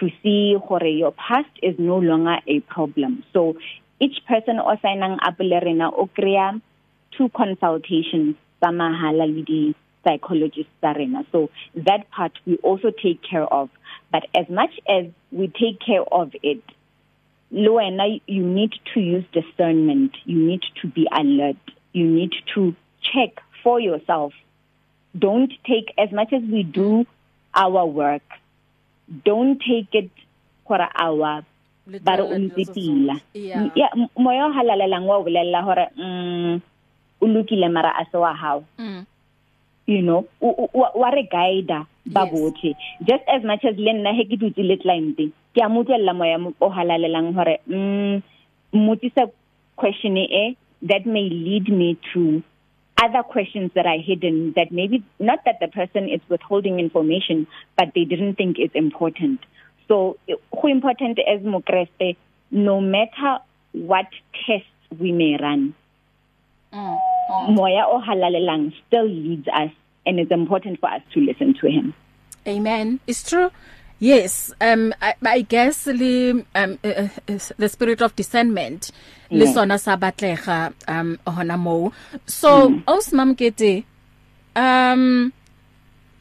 To 0.00 0.08
see 0.22 0.56
gore 0.68 0.88
your 0.88 1.12
past 1.12 1.50
is 1.62 1.78
no 1.78 1.98
longer 1.98 2.38
a 2.46 2.60
problem. 2.60 3.22
So 3.32 3.56
each 4.00 4.18
person 4.26 4.58
o 4.58 4.76
signang 4.82 5.18
up 5.22 5.38
le 5.38 5.60
rena 5.60 5.90
o 5.90 6.08
krea 6.18 6.60
two 7.16 7.28
consultations 7.30 8.34
tsa 8.60 8.72
mahala 8.72 9.26
le 9.26 9.42
di 9.42 9.74
psychologists 10.04 10.72
tsa 10.80 10.94
rena. 10.96 11.24
So 11.32 11.50
that 11.74 12.10
part 12.10 12.32
we 12.46 12.56
also 12.58 12.90
take 12.90 13.22
care 13.22 13.44
of. 13.44 13.70
But 14.12 14.26
as 14.34 14.48
much 14.48 14.74
as 14.88 15.06
we 15.30 15.48
take 15.48 15.78
care 15.80 16.02
of 16.10 16.32
it 16.42 16.62
lo 17.50 17.72
wena 17.78 18.20
you 18.26 18.42
need 18.42 18.72
to 18.94 19.00
use 19.00 19.24
discernment. 19.32 20.16
You 20.24 20.38
need 20.38 20.62
to 20.82 20.88
be 20.88 21.06
alert. 21.12 21.62
You 21.92 22.06
need 22.06 22.32
to 22.54 22.74
check 23.02 23.42
for 23.62 23.80
yourself. 23.80 24.32
Don't 25.18 25.52
take 25.66 25.92
as 25.98 26.10
much 26.12 26.32
as 26.32 26.42
we 26.42 26.62
do 26.62 27.06
our 27.54 27.84
work 27.84 28.22
don't 29.24 29.60
take 29.60 29.88
it 29.92 30.10
for 30.66 30.78
our 30.80 31.44
ba 31.98 32.16
re 32.16 32.22
o 32.22 32.38
ntse 32.38 32.64
pila 32.74 33.16
ya 33.34 33.88
moya 34.16 34.46
o 34.46 34.52
halalelang 34.52 35.06
wa 35.06 35.18
o 35.18 35.24
bolella 35.24 35.62
hore 35.62 35.86
mm 35.96 36.60
o 37.20 37.26
lokile 37.26 37.68
mara 37.68 37.90
a 38.00 38.04
se 38.10 38.16
wa 38.16 38.32
hao. 38.34 38.64
Mm. 38.78 39.04
you 39.86 40.02
know 40.02 40.24
wa 40.40 41.10
re 41.10 41.28
guide 41.30 41.84
ba 42.06 42.26
botlhe. 42.26 42.74
Just 43.02 43.24
as 43.28 43.42
much 43.44 43.64
as 43.64 43.76
le 43.76 43.92
nna 43.92 44.14
he 44.14 44.24
ke 44.24 44.38
dutse 44.40 44.62
le 44.62 44.76
client 44.76 45.18
ke 45.54 45.60
a 45.60 45.68
motlella 45.68 46.14
moya 46.14 46.38
o 46.60 46.70
halalelang 46.70 47.34
hore 47.34 47.58
mm 47.68 48.22
motisa 48.72 49.30
question 49.76 50.16
e 50.16 50.56
that 50.82 51.04
may 51.06 51.28
lead 51.28 51.68
me 51.68 51.98
to 52.12 52.42
other 53.02 53.22
questions 53.22 53.70
that 53.74 53.86
are 53.86 53.98
hidden 53.98 54.52
that 54.56 54.70
maybe 54.70 55.02
not 55.18 55.40
that 55.44 55.58
the 55.60 55.68
person 55.68 56.08
is 56.08 56.20
withholding 56.28 56.78
information 56.78 57.46
but 57.76 57.88
they 57.94 58.04
didn't 58.04 58.34
think 58.36 58.58
it's 58.58 58.74
important. 58.74 59.40
So 59.90 60.16
go 60.62 60.68
important 60.70 61.18
as 61.26 61.42
mokreste 61.42 62.14
no 62.54 62.80
matter 62.80 63.42
what 63.74 64.06
tests 64.46 64.70
we 65.02 65.10
may 65.10 65.36
run 65.42 65.74
mm, 66.72 66.96
mm. 66.96 67.48
moya 67.50 67.82
o 67.90 67.98
halalelang 67.98 68.70
still 68.86 69.10
leads 69.10 69.50
us 69.50 69.74
and 70.06 70.22
it's 70.22 70.30
important 70.30 70.78
for 70.78 70.88
us 70.94 71.02
to 71.12 71.18
listen 71.20 71.50
to 71.58 71.66
him 71.66 71.92
amen 72.46 73.00
it's 73.10 73.26
true 73.26 73.50
Yes, 74.00 74.48
um 74.64 74.96
I, 75.04 75.12
I 75.20 75.40
guess 75.44 75.84
le 75.84 76.40
um 76.56 76.78
uh, 76.80 76.88
uh, 76.88 77.38
the 77.60 77.68
spirit 77.68 78.00
of 78.00 78.16
discernment 78.16 78.96
le 79.28 79.44
yeah. 79.44 79.52
sona 79.52 79.76
sa 79.76 80.00
batlega 80.00 80.72
um 80.88 81.20
hona 81.28 81.60
mo. 81.60 81.92
So 82.24 82.72
mm. 82.72 82.88
osmamkete 82.88 83.84
um 84.56 85.28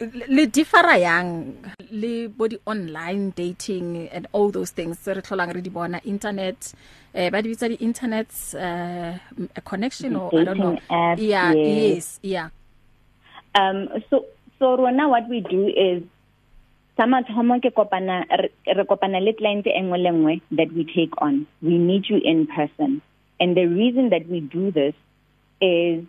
le 0.03 0.43
differa 0.51 0.99
yang 0.99 1.55
le 1.91 2.27
body 2.29 2.57
online 2.65 3.31
dating 3.35 4.09
and 4.09 4.27
all 4.31 4.51
those 4.51 4.71
things 4.71 4.97
re 5.07 5.21
tlholang 5.21 5.53
re 5.53 5.61
di 5.61 5.69
bona 5.69 5.99
internet 6.05 6.73
eh 7.13 7.29
ba 7.29 7.41
di 7.41 7.49
bitsa 7.49 7.69
di 7.69 7.77
internet 7.81 8.29
uh 8.55 9.13
a 9.55 9.61
connection 9.61 10.15
or 10.15 10.29
I 10.33 10.43
don't 10.43 10.59
know. 10.59 10.77
app, 10.89 11.17
yeah 11.17 11.53
yes. 11.53 11.65
yes 11.77 12.05
yeah. 12.21 12.47
Um 13.55 13.89
so 14.09 14.25
so 14.59 14.77
rona 14.77 15.09
what 15.09 15.27
we 15.29 15.41
do 15.41 15.67
is 15.67 16.03
sama 16.97 17.23
thomo 17.23 17.59
ke 17.63 17.71
kopana 17.71 18.27
re 18.29 18.83
kopana 18.85 19.23
le 19.23 19.33
client 19.33 19.65
engwe 19.65 19.97
lengwe 19.97 20.41
that 20.51 20.71
we 20.73 20.83
take 20.83 21.15
on. 21.21 21.47
We 21.61 21.77
meet 21.77 22.09
you 22.09 22.19
in 22.23 22.45
person. 22.47 23.01
And 23.39 23.55
the 23.55 23.65
reason 23.65 24.09
that 24.09 24.27
we 24.27 24.41
do 24.41 24.69
this 24.71 24.93
is 25.61 26.03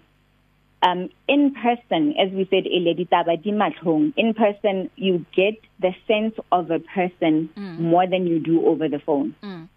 um 0.82 1.10
in 1.28 1.54
person 1.54 2.14
as 2.18 2.30
we 2.32 2.46
said 2.50 2.66
ele 2.66 2.94
ditaba 2.94 3.36
di 3.42 3.52
matlhong 3.52 4.12
in 4.16 4.32
person 4.34 4.90
you 4.96 5.24
get 5.34 5.54
the 5.78 5.94
sense 6.06 6.34
of 6.50 6.70
a 6.70 6.78
person 6.78 7.48
mm. 7.56 7.78
more 7.78 8.06
than 8.06 8.26
you 8.26 8.38
do 8.38 8.66
over 8.66 8.88
the 8.88 8.98
phone 8.98 9.34
mm. 9.42 9.68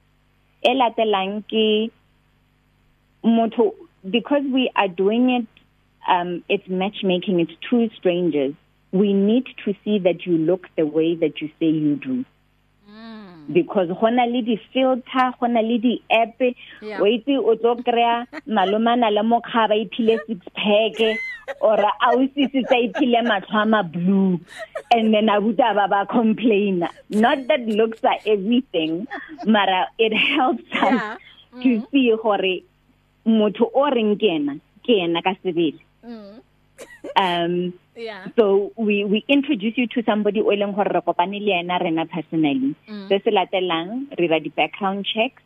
elatelang 0.64 1.44
ke 1.54 1.92
motho 3.24 3.74
because 4.10 4.44
we 4.52 4.70
are 4.76 4.88
doing 4.88 5.30
it 5.30 5.48
um 6.08 6.44
it's 6.50 6.68
matchmaking 6.68 7.40
it's 7.40 7.58
two 7.70 7.90
strangers 7.98 8.54
we 8.92 9.12
need 9.12 9.46
to 9.66 9.74
see 9.84 10.00
that 10.00 10.26
you 10.26 10.38
look 10.38 10.68
the 10.78 10.86
way 10.86 11.16
that 11.16 11.42
you 11.42 11.50
say 11.60 11.66
you 11.68 11.96
do 11.96 12.24
because 13.52 13.90
gona 13.90 14.26
le 14.26 14.42
di 14.42 14.56
filter 14.72 15.34
gona 15.40 15.62
le 15.62 15.78
di 15.78 16.02
app 16.10 16.40
o 17.00 17.06
itse 17.06 17.38
o 17.38 17.56
tlo 17.56 17.76
krea 17.84 18.26
malomana 18.48 19.12
le 19.12 19.22
mokgaba 19.22 19.76
iphile 19.76 20.20
six 20.28 20.40
pack 20.56 21.00
or 21.60 21.80
a 21.80 21.92
o 22.16 22.28
sisi 22.36 22.64
tsa 22.64 22.78
iphile 22.88 23.22
matlhama 23.28 23.84
blue 23.84 24.40
and 24.92 25.14
then 25.14 25.28
abuta 25.28 25.76
ba 25.76 25.88
ba 25.88 26.06
complain 26.06 26.88
not 27.10 27.48
that 27.48 27.62
looks 27.68 28.04
are 28.04 28.20
everything 28.26 29.08
mara 29.46 29.88
it 29.98 30.14
helps 30.14 30.64
us 30.72 30.94
yeah. 30.94 31.18
mm. 31.54 31.64
to 31.64 31.88
see 31.92 32.12
gore 32.24 32.64
motho 33.26 33.68
o 33.74 33.90
reng 33.90 34.16
kena 34.16 34.60
ke 34.84 35.04
ena 35.04 35.22
ka 35.22 35.36
sebele 35.44 35.80
mm. 36.04 36.40
um 37.20 37.74
yeah. 37.96 38.28
So 38.38 38.72
we 38.76 39.06
we 39.06 39.24
introduce 39.28 39.78
you 39.78 39.88
to 39.88 40.04
somebody 40.04 40.42
o 40.42 40.52
leng 40.56 40.76
gore 40.76 40.92
re 40.94 41.02
kopane 41.02 41.40
le 41.40 41.52
yena 41.54 41.80
rena 41.82 42.06
personally. 42.06 42.76
Mm. 42.90 43.08
se 43.10 43.20
se 43.24 43.32
latelang 43.32 44.08
re 44.18 44.28
ra 44.28 44.40
di 44.40 44.50
background 44.50 45.06
checks. 45.06 45.42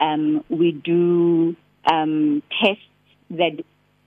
Um 0.00 0.44
we 0.48 0.72
do 0.72 1.56
um 1.90 2.42
tests 2.60 2.84
that 3.30 3.64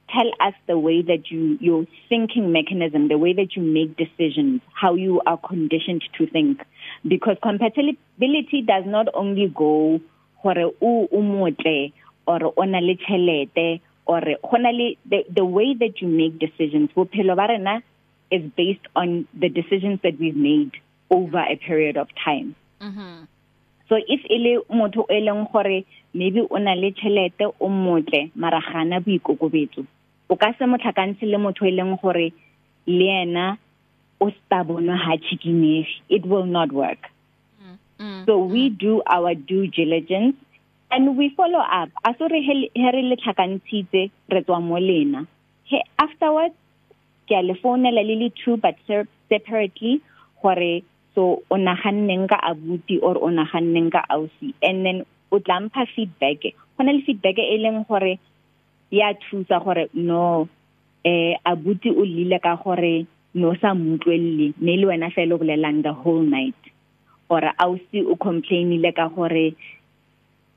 tell 0.09 0.29
us 0.39 0.53
the 0.67 0.77
way 0.77 1.01
that 1.01 1.31
you 1.31 1.57
your 1.59 1.85
thinking 2.09 2.51
mechanism 2.51 3.07
the 3.07 3.17
way 3.17 3.33
that 3.33 3.55
you 3.55 3.63
make 3.63 3.97
decisions 3.97 4.61
how 4.73 4.93
you 4.93 5.21
are 5.25 5.37
conditioned 5.37 6.03
to 6.17 6.27
think. 6.27 6.61
Because 7.07 7.37
compatibility 7.41 8.61
does 8.61 8.85
not 8.85 9.07
only 9.13 9.47
go 9.47 9.99
gore 10.43 10.71
o 10.81 11.07
o 11.11 11.21
motle 11.21 11.91
or 12.27 12.53
ona 12.57 12.81
le 12.81 12.95
chelete 12.95 13.81
or 14.05 14.21
gona 14.21 14.71
le 14.71 14.95
the, 15.09 15.25
the 15.33 15.45
way 15.45 15.73
that 15.73 16.01
you 16.01 16.07
make 16.07 16.39
decisions 16.39 16.89
bophelo 16.95 17.35
ba 17.35 17.47
rena 17.47 17.81
is 18.31 18.43
based 18.57 18.87
on 18.95 19.27
the 19.33 19.49
decisions 19.49 19.99
that 20.03 20.19
we've 20.19 20.35
made 20.35 20.71
over 21.09 21.39
a 21.39 21.55
period 21.55 21.97
of 21.97 22.07
time. 22.23 22.55
Mhm 22.81 23.27
so 23.89 23.95
if 24.07 24.21
ile 24.29 24.59
motho 24.69 25.05
e 25.09 25.21
leng 25.21 25.45
gore 25.51 25.85
maybe 26.13 26.41
o 26.41 26.57
na 26.57 26.73
le 26.73 26.91
chelete 26.91 27.45
o 27.59 27.67
motle 27.69 28.31
mara 28.35 28.61
gana 28.61 28.99
boikokobetso 28.99 29.85
o 30.29 30.35
ka 30.35 30.53
se 30.57 30.65
motlhakantshe 30.65 31.25
le 31.25 31.37
motho 31.37 31.65
e 31.65 31.71
leng 31.71 31.97
gore 32.01 32.33
le 32.87 33.05
yena 33.05 33.57
o 34.19 34.31
stubborn 34.31 34.89
ha 34.89 35.17
chikinegi 35.17 36.01
it 36.09 36.25
will 36.25 36.45
not 36.45 36.71
work. 36.71 37.09
Mm. 37.99 38.25
so 38.25 38.39
we 38.39 38.69
do 38.69 39.01
our 39.07 39.33
due 39.35 39.67
diligence 39.67 40.35
and 40.95 41.17
we 41.17 41.29
follow 41.35 41.59
up. 41.59 41.89
Asore 42.07 42.39
he 42.41 42.69
re 42.95 43.01
le 43.03 43.15
tlhakantshitse 43.17 44.11
re 44.31 44.41
tswa 44.43 44.61
mo 44.63 44.77
lena. 44.79 45.27
He 45.65 45.83
afterwards 45.99 46.55
ke 47.27 47.35
a 47.35 47.43
le 47.43 47.53
founela 47.61 48.01
le 48.07 48.15
le 48.15 48.29
two 48.43 48.55
but 48.57 48.75
se- 48.87 49.11
separately 49.29 50.01
gore 50.41 50.83
so 51.13 51.43
o 51.51 51.55
naganneng 51.57 52.29
ka 52.29 52.39
abuti 52.51 52.99
or 53.01 53.17
o 53.17 53.27
naganneng 53.27 53.91
ka 53.91 54.05
ausi. 54.09 54.53
And 54.63 54.85
then 54.85 55.05
o 55.31 55.39
tla 55.39 55.59
mpha 55.67 55.85
feedback. 55.95 56.55
Gona 56.79 56.95
le 56.95 57.03
feedback 57.05 57.37
e 57.39 57.57
leng 57.59 57.83
gore 57.87 58.19
ya 58.91 59.11
thusa 59.27 59.59
gore 59.63 59.89
no 59.93 60.47
eh 61.03 61.35
abuti 61.45 61.91
o 61.91 62.03
lile 62.07 62.39
ka 62.39 62.55
gore 62.55 63.05
no 63.33 63.53
sa 63.59 63.73
mutlwelle 63.75 64.53
ne 64.61 64.77
le 64.79 64.85
wena 64.87 65.11
fela 65.11 65.35
o 65.35 65.37
bolelang 65.43 65.83
the 65.83 65.91
whole 65.91 66.23
night. 66.23 66.55
Or 67.27 67.41
ausi 67.59 68.05
o 68.05 68.15
complainile 68.15 68.95
ka 68.95 69.09
gore 69.09 69.55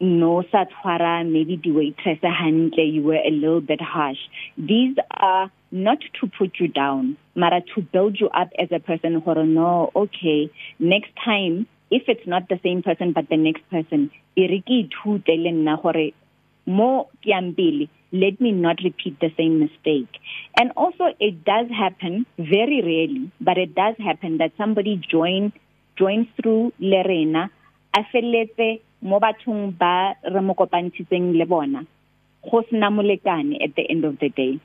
no 0.00 0.44
sa 0.52 0.64
tshwara 0.64 1.28
maybe 1.28 1.56
the 1.62 1.72
waitress 1.72 2.18
hantle 2.22 2.84
you 2.84 3.02
were 3.02 3.22
a 3.24 3.30
little 3.30 3.60
bit 3.60 3.80
harsh. 3.80 4.18
These 4.56 4.96
are 5.10 5.50
not 5.70 5.98
to 6.20 6.26
put 6.38 6.60
you 6.60 6.68
down 6.68 7.16
mara 7.34 7.60
to 7.74 7.82
build 7.82 8.20
you 8.20 8.28
up 8.28 8.50
as 8.58 8.68
a 8.72 8.78
person 8.78 9.20
gore 9.20 9.44
no 9.44 9.90
okay 9.94 10.50
next 10.78 11.10
time 11.24 11.66
if 11.90 12.02
it's 12.06 12.26
not 12.26 12.48
the 12.48 12.60
same 12.62 12.82
person 12.82 13.12
but 13.12 13.28
the 13.28 13.36
next 13.36 13.68
person 13.70 14.10
e 14.36 14.46
re 14.46 14.60
ke 14.60 14.78
ithute 14.84 15.34
le 15.44 15.52
nna 15.58 15.76
gore 15.82 16.06
mo 16.78 16.88
ke 17.22 17.34
yang 17.34 17.52
pele 17.58 17.88
let 18.12 18.40
me 18.40 18.52
not 18.52 18.78
repeat 18.82 19.20
the 19.20 19.30
same 19.36 19.58
mistake. 19.60 20.08
And 20.58 20.72
also 20.76 21.08
it 21.20 21.44
does 21.44 21.68
happen 21.68 22.24
very 22.38 22.80
rarely 22.80 23.30
but 23.40 23.58
it 23.58 23.74
does 23.74 23.96
happen 23.98 24.38
that 24.38 24.52
somebody 24.56 24.96
join 24.96 25.52
joins 25.96 26.28
through 26.40 26.72
le 26.78 27.02
rena 27.04 27.50
a 27.94 28.04
feletse 28.12 28.80
mo 29.00 29.20
bathong 29.20 29.78
ba 29.78 30.14
re 30.24 30.40
mo 30.40 30.54
kopantshitseng 30.54 31.38
le 31.38 31.46
bona 31.46 31.86
go 32.42 32.62
sena 32.70 32.90
molekane 32.90 33.62
at 33.62 33.74
the 33.76 33.84
end 33.90 34.04
of 34.04 34.18
the 34.18 34.28
day. 34.28 34.58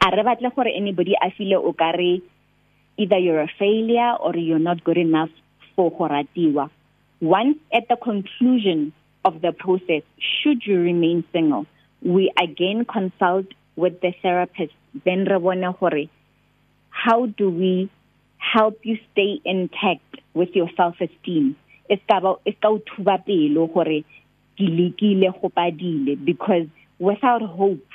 A 0.00 0.10
re 0.14 0.22
batle 0.22 0.54
gore 0.54 0.70
anybody 0.70 1.14
a 1.20 1.30
feel 1.30 1.58
o 1.58 1.72
kare 1.72 2.20
either 2.96 3.18
you're 3.18 3.40
a 3.40 3.50
failure 3.58 4.14
or 4.20 4.36
you're 4.36 4.58
not 4.58 4.84
good 4.84 4.98
enough 4.98 5.30
for 5.74 5.90
go 5.90 6.08
ratiwa. 6.08 6.70
Once 7.20 7.58
at 7.72 7.88
the 7.88 7.96
conclusion 7.96 8.92
of 9.24 9.40
the 9.40 9.52
process 9.52 10.02
should 10.18 10.62
you 10.66 10.78
remain 10.78 11.24
single 11.32 11.66
we 12.02 12.30
again 12.40 12.84
consult 12.84 13.46
with 13.76 14.00
the 14.00 14.12
therapist. 14.22 14.74
Then 15.04 15.24
re 15.24 15.38
bone 15.38 15.74
gore 15.80 16.06
how 16.90 17.26
do 17.26 17.50
we 17.50 17.90
help 18.38 18.78
you 18.84 18.98
stay 19.10 19.40
intact 19.44 20.20
with 20.34 20.50
your 20.54 20.70
self 20.76 21.00
esteem 21.00 21.56
eska 21.88 22.20
ba 22.20 22.36
eska 22.46 22.68
o 22.68 22.78
thuba 22.78 23.18
pelo 23.24 23.66
gore 23.66 24.04
ke 24.56 24.66
lekile 24.78 25.32
go 25.40 25.48
padile 25.48 26.16
because 26.24 26.66
without 26.98 27.42
hope 27.42 27.86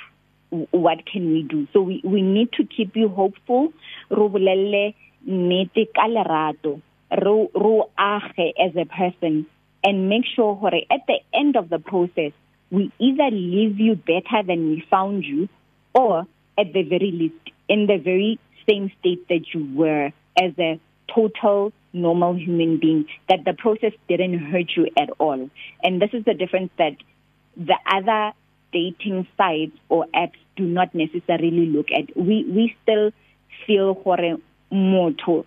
what 0.70 1.06
can 1.06 1.32
we 1.32 1.42
do? 1.42 1.66
So 1.72 1.80
we 1.80 2.00
we 2.04 2.22
need 2.22 2.52
to 2.52 2.64
keep 2.64 2.96
you 2.96 3.08
hopeful. 3.08 3.72
Ro 4.10 4.28
bolelle 4.28 4.94
nnete 5.26 5.86
ka 5.94 6.08
lerato 6.08 6.80
ro 7.22 7.50
ro 7.54 7.90
age 7.98 8.54
as 8.58 8.76
a 8.76 8.84
person 8.84 9.46
and 9.84 10.08
make 10.08 10.24
sure 10.34 10.56
gore 10.56 10.82
at 10.90 11.06
the 11.06 11.18
end 11.34 11.56
of 11.56 11.68
the 11.68 11.78
process 11.78 12.32
we 12.70 12.90
either 12.98 13.30
leave 13.30 13.80
you 13.80 13.96
better 13.96 14.42
than 14.46 14.70
we 14.70 14.84
found 14.90 15.24
you 15.24 15.48
or 15.94 16.26
at 16.56 16.72
the 16.72 16.82
very 16.82 17.10
least 17.10 17.50
in 17.68 17.86
the 17.86 17.98
very 17.98 18.38
same 18.68 18.90
state 19.00 19.26
that 19.28 19.52
you 19.52 19.68
were 19.74 20.12
as 20.40 20.52
a 20.58 20.80
total 21.14 21.72
normal 21.92 22.34
human 22.34 22.78
being 22.78 23.04
that 23.28 23.44
the 23.44 23.52
process 23.52 23.92
didn't 24.08 24.38
hurt 24.38 24.70
you 24.76 24.88
at 24.96 25.10
all. 25.18 25.50
And 25.82 26.00
this 26.00 26.10
is 26.12 26.24
the 26.24 26.34
difference 26.34 26.70
that 26.78 26.96
the 27.56 27.76
other 27.92 28.32
dating 28.72 29.26
sites 29.36 29.76
or 29.88 30.06
apps 30.14 30.38
do 30.56 30.64
not 30.64 30.94
necessarily 30.94 31.66
look 31.66 31.86
at. 31.90 32.16
We 32.16 32.44
we 32.48 32.76
still 32.82 33.10
feel 33.66 33.94
gore 33.94 34.38
motho. 34.72 35.44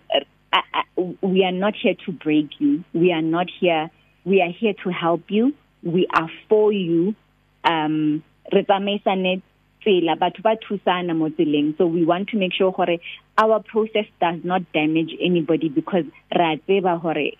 We 1.22 1.44
are 1.44 1.52
not 1.52 1.74
here 1.74 1.94
to 2.06 2.12
break 2.12 2.50
you. 2.58 2.84
We 2.92 3.12
are 3.12 3.22
not 3.22 3.46
here 3.60 3.90
we 4.24 4.40
are 4.40 4.50
here 4.50 4.74
to 4.84 4.90
help 4.90 5.24
you. 5.28 5.54
We 5.82 6.06
are 6.14 6.30
for 6.48 6.72
you. 6.72 7.14
Um 7.64 8.22
re 8.52 8.64
tsamaisane 8.64 9.42
tsela 9.84 10.16
batho 10.16 10.42
ba 10.42 10.56
thusana 10.56 11.14
mo 11.14 11.28
tseleng. 11.28 11.76
So 11.76 11.86
we 11.86 12.04
want 12.04 12.28
to 12.30 12.36
make 12.36 12.54
sure 12.54 12.72
gore 12.72 12.98
our 13.38 13.62
process 13.62 14.06
does 14.20 14.40
not 14.44 14.62
damage 14.72 15.14
anybody 15.20 15.68
because 15.68 16.04
ra 16.34 16.56
tseba 16.56 17.00
gore 17.02 17.32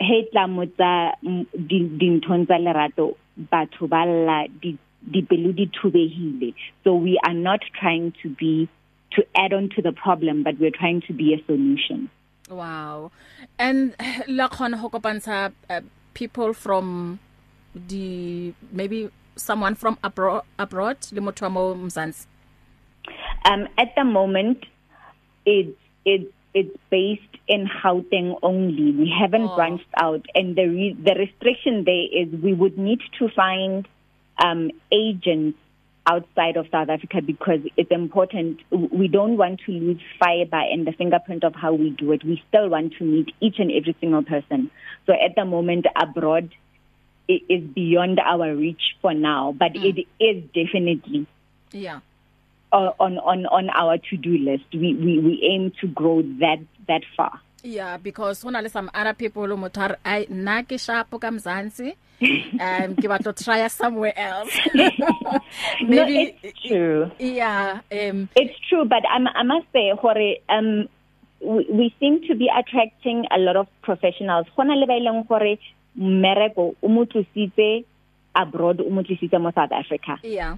he 0.00 0.28
tla 0.30 0.46
motsa 0.46 1.12
dinthong 1.56 2.46
tsa 2.46 2.58
lerato 2.58 3.16
batho 3.52 3.88
ba 3.88 4.04
lla 4.06 4.46
di 4.60 4.76
dipelo 5.10 5.54
di 5.54 5.66
thubehile 5.66 6.54
so 6.84 6.94
we 6.94 7.18
are 7.24 7.34
not 7.34 7.60
trying 7.80 8.12
to 8.22 8.28
be 8.28 8.68
to 9.10 9.24
add 9.36 9.52
on 9.52 9.68
to 9.70 9.82
the 9.82 9.92
problem 9.92 10.42
but 10.42 10.58
we're 10.58 10.70
trying 10.70 11.00
to 11.00 11.12
be 11.12 11.34
a 11.34 11.44
solution. 11.46 12.10
Wow. 12.50 13.10
And 13.58 13.94
la 14.26 14.48
khona 14.48 14.76
ho 14.76 14.90
kopantsha 14.90 15.52
uh, 15.70 15.80
people 16.14 16.52
from 16.52 17.20
the 17.74 18.52
maybe 18.72 19.10
someone 19.38 19.74
from 19.74 19.98
abroad 20.02 20.42
abroad 20.58 20.98
le 21.12 21.20
motho 21.20 21.42
wa 21.42 21.48
mo 21.48 21.74
Mzansi. 21.74 22.26
Um, 23.44 23.68
at 23.78 23.94
the 23.96 24.04
moment, 24.04 24.64
it's 25.46 25.76
it's 26.04 26.30
it's 26.54 26.76
based 26.90 27.22
in 27.46 27.68
Gauteng 27.82 28.38
only. 28.42 28.92
We 28.92 29.08
haven't 29.20 29.48
Oh. 29.50 29.56
branched 29.56 29.86
out, 29.96 30.24
and 30.34 30.56
the 30.56 30.66
re- 30.66 30.96
the 31.02 31.14
restriction 31.14 31.84
there 31.84 32.06
is 32.12 32.28
we 32.42 32.52
would 32.54 32.76
need 32.78 33.00
to 33.18 33.28
find 33.28 33.86
um, 34.44 34.70
agents 34.92 35.58
outside 36.10 36.56
of 36.56 36.66
South 36.70 36.88
Africa 36.88 37.20
because 37.20 37.60
it's 37.76 37.90
important. 37.90 38.60
We 38.70 39.08
don't 39.08 39.36
want 39.36 39.60
to 39.66 39.72
lose 39.72 40.00
fiber 40.18 40.56
and 40.58 40.86
the 40.86 40.92
fingerprint 40.92 41.44
of 41.44 41.54
how 41.54 41.74
we 41.74 41.90
do 41.90 42.12
it. 42.12 42.24
We 42.24 42.42
still 42.48 42.68
want 42.70 42.94
to 42.98 43.04
meet 43.04 43.34
each 43.40 43.58
and 43.58 43.70
every 43.70 43.94
single 44.00 44.22
person. 44.22 44.70
So 45.06 45.12
at 45.12 45.34
the 45.36 45.44
moment, 45.44 45.86
abroad 45.96 46.50
is 47.28 47.62
beyond 47.74 48.18
our 48.20 48.54
reach 48.56 48.96
for 49.02 49.12
now, 49.14 49.52
but 49.52 49.72
mm. 49.74 49.84
it 49.84 50.06
is 50.18 50.42
definitely 50.54 51.26
Yeah. 51.72 52.00
uh, 52.72 52.92
on 52.98 53.18
on 53.18 53.46
on 53.46 53.68
our 53.70 53.98
to-do 53.98 54.38
list. 54.38 54.64
We 54.72 54.94
we 54.94 55.18
we 55.18 55.34
aim 55.52 55.72
to 55.80 55.86
grow 55.88 56.22
that 56.40 56.58
that 56.86 57.02
far. 57.16 57.40
Yeah, 57.62 57.96
because 57.98 58.42
hona 58.44 58.62
le 58.62 58.68
some 58.70 58.90
other 58.94 59.14
people 59.14 59.46
motho 59.48 59.96
ai 60.04 60.24
nna 60.26 60.62
ke 60.64 60.78
shapo 60.80 61.20
ka 61.20 61.28
Mzansi. 61.28 61.94
um 62.22 62.96
ke 62.96 63.06
batla 63.12 63.34
to 63.36 63.44
try 63.44 63.66
somewhere 63.68 64.16
else. 64.18 64.50
no, 64.74 66.04
it's 66.08 66.60
true. 66.66 67.10
Yeah, 67.18 67.80
um 67.92 68.28
It's 68.36 68.58
true, 68.68 68.84
but 68.84 69.02
I, 69.06 69.18
I 69.34 69.42
must 69.42 69.66
say, 69.72 69.92
Hore, 69.94 70.36
um, 70.48 70.88
we, 71.40 71.66
we 71.70 71.94
seem 72.00 72.22
to 72.26 72.34
be 72.34 72.50
attracting 72.50 73.24
a 73.30 73.38
lot 73.38 73.56
of 73.56 73.68
professionals. 73.82 74.46
Hona 74.56 74.74
le 74.74 74.86
ba 74.86 74.94
ileng 74.94 75.28
gore 75.28 75.58
mmereko 75.96 76.74
o 76.82 76.88
motlositse 76.88 77.84
abroad 78.34 78.80
o 78.80 78.90
motlositse 78.90 79.38
mo 79.38 79.50
South 79.52 79.72
Africa. 79.72 80.18
yeah. 80.22 80.56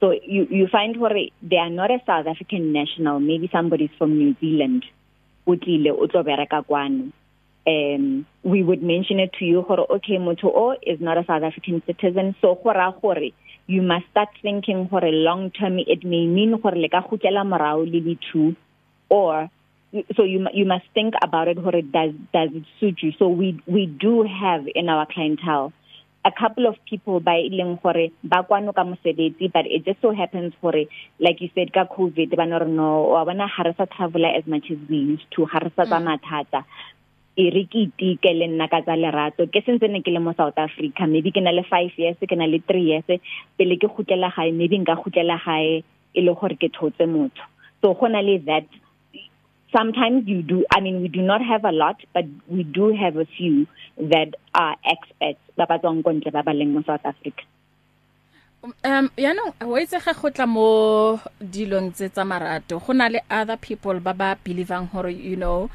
So 0.00 0.12
you 0.12 0.46
you 0.50 0.66
find 0.68 0.96
hore 0.96 1.30
they 1.42 1.56
are 1.56 1.70
not 1.70 1.90
a 1.90 2.00
South 2.06 2.26
African 2.26 2.72
national, 2.72 3.20
maybe 3.20 3.48
somebody's 3.52 3.90
from 3.98 4.18
New 4.18 4.34
Zealand. 4.40 4.84
O 5.46 5.56
tlile 5.56 5.90
o 5.90 6.06
tlo 6.06 6.22
bereka 6.24 6.62
kwano. 6.66 7.12
um 7.66 8.26
we 8.42 8.62
would 8.62 8.82
mention 8.82 9.18
it 9.18 9.32
to 9.38 9.44
you 9.44 9.64
gore 9.66 9.86
okay 9.90 10.18
motho 10.18 10.52
o 10.54 10.76
is 10.82 11.00
not 11.00 11.16
a 11.16 11.24
South 11.24 11.42
African 11.42 11.82
citizen 11.86 12.34
so 12.40 12.54
gora 12.62 12.94
gore 13.00 13.30
you 13.66 13.80
must 13.80 14.04
start 14.10 14.28
thinking 14.42 14.86
gore 14.88 15.10
long 15.10 15.50
term 15.50 15.78
it 15.78 16.04
may 16.04 16.26
mean 16.26 16.58
gore 16.60 16.76
le 16.76 16.88
ka 16.88 17.00
gutlela 17.00 17.42
morao 17.42 17.80
le 17.90 18.00
di 18.00 18.18
two 18.30 18.54
or 19.08 19.48
so 20.16 20.24
you 20.24 20.46
you 20.52 20.64
must 20.64 20.84
think 20.94 21.14
about 21.22 21.48
it 21.48 21.62
gore 21.62 21.82
does 21.82 22.12
does 22.32 22.50
it 22.52 22.64
suit 22.80 22.98
you? 23.02 23.12
So 23.18 23.28
we 23.28 23.60
we 23.66 23.86
do 23.86 24.22
have 24.22 24.66
in 24.74 24.88
our 24.88 25.06
clientele 25.06 25.72
a 26.24 26.32
couple 26.32 26.66
of 26.66 26.76
people 26.88 27.20
by 27.20 27.36
ileng 27.44 27.80
gore 27.82 28.08
ba 28.24 28.42
kwano 28.48 28.74
ka 28.74 28.82
mosebetsi 28.82 29.52
but 29.52 29.66
it 29.68 29.84
just 29.84 30.00
so 30.00 30.10
happens 30.10 30.54
gore 30.62 30.88
like 31.20 31.40
you 31.40 31.50
said 31.54 31.72
ka 31.72 31.84
covid 31.84 32.34
ba 32.34 32.46
no 32.46 32.58
no 32.64 33.12
wa 33.12 33.24
bona 33.24 33.46
ha 33.46 33.62
re 33.62 33.74
sa 33.76 33.84
travel 33.84 34.24
as 34.24 34.46
much 34.46 34.70
as 34.72 34.78
we 34.88 34.96
used 34.96 35.28
to 35.30 35.44
ha 35.44 35.58
re 35.58 35.70
sa 35.76 35.84
ba 35.84 36.00
mathata. 36.00 36.64
E 37.36 37.50
re 37.50 37.66
ke 37.66 37.90
itike 37.90 38.30
le 38.30 38.46
nna 38.46 38.70
ka 38.70 38.80
tsa 38.80 38.94
lerato. 38.96 39.46
Ke 39.50 39.60
sentse 39.66 39.90
ne 39.90 40.00
ke 40.02 40.10
le 40.14 40.20
mo 40.22 40.32
South 40.38 40.56
Africa 40.56 41.06
maybe 41.06 41.30
ke 41.30 41.42
na 41.42 41.50
le 41.50 41.62
5 41.66 41.98
years 41.98 42.16
ke 42.16 42.36
na 42.38 42.46
le 42.46 42.62
3 42.62 42.78
years 42.78 43.06
pele 43.58 43.76
ke 43.76 43.90
gutlela 43.90 44.30
gae 44.34 44.50
maybe 44.50 44.78
nka 44.78 44.96
gutlela 45.02 45.38
gae 45.44 45.82
e 46.14 46.20
le 46.22 46.32
gore 46.34 46.56
ke 46.56 46.72
thotse 46.72 47.04
motho. 47.04 47.44
So 47.82 47.92
gona 47.92 48.24
le 48.24 48.38
that 48.48 48.64
sometimes 49.76 50.22
you 50.26 50.42
do 50.42 50.64
i 50.70 50.80
mean 50.80 51.02
we 51.02 51.08
do 51.08 51.22
not 51.22 51.42
have 51.42 51.64
a 51.64 51.72
lot 51.72 51.96
but 52.14 52.24
we 52.48 52.62
do 52.62 52.94
have 52.94 53.16
a 53.16 53.26
few 53.36 53.66
that 53.98 54.34
are 54.54 54.76
experts 54.84 55.40
ba 55.56 55.66
ba 55.66 55.78
tswang 55.78 56.02
kontle 56.02 56.30
ba 56.34 56.42
ba 56.42 56.52
leng 56.52 56.74
mo 56.74 56.82
South 56.82 57.04
Africa. 57.06 57.42
Um 58.82 59.10
ya 59.16 59.32
no 59.36 59.54
wa 59.60 59.76
itse 59.78 60.00
ga 60.00 60.14
gotla 60.14 60.46
mo 60.48 61.20
dilong 61.38 61.92
tse 61.92 62.08
tsa 62.08 62.24
marato. 62.24 62.80
Go 62.80 62.92
na 62.92 63.08
le 63.08 63.20
other 63.30 63.56
people 63.60 64.00
ba 64.00 64.14
ba 64.14 64.34
believang 64.34 64.88
hore 64.90 65.12
you 65.12 65.36
know 65.36 65.70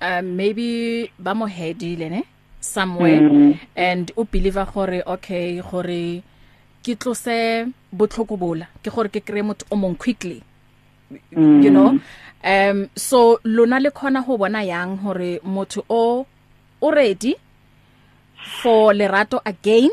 um 0.00 0.24
maybe 0.36 1.10
ba 1.18 1.34
mo 1.34 1.46
hedile 1.46 2.10
ne? 2.10 2.22
Somewhere. 2.60 3.20
Mm. 3.20 3.30
-hmm. 3.30 3.52
and 3.76 4.12
o 4.16 4.24
believer 4.24 4.66
gore 4.66 5.00
okay 5.06 5.60
gore 5.62 6.22
ke 6.82 6.96
tlose 6.98 7.68
botlhoko 7.92 8.36
bola. 8.36 8.66
Ke 8.82 8.90
gore 8.90 9.08
ke 9.08 9.20
kre 9.20 9.42
motho 9.46 9.64
o 9.70 9.76
mong 9.76 9.96
quickly. 9.96 10.42
Mm. 11.34 11.62
you 11.62 11.70
know? 11.70 11.98
Um 12.44 12.90
so 12.96 13.38
lona 13.44 13.80
le 13.80 13.90
khona 13.90 14.24
ho 14.24 14.36
bona 14.38 14.62
yang 14.62 14.96
hore 14.98 15.40
motho 15.44 15.84
o 15.88 16.26
o 16.82 16.90
ready 16.90 17.36
for 18.62 18.92
lerato 18.92 19.40
again? 19.44 19.90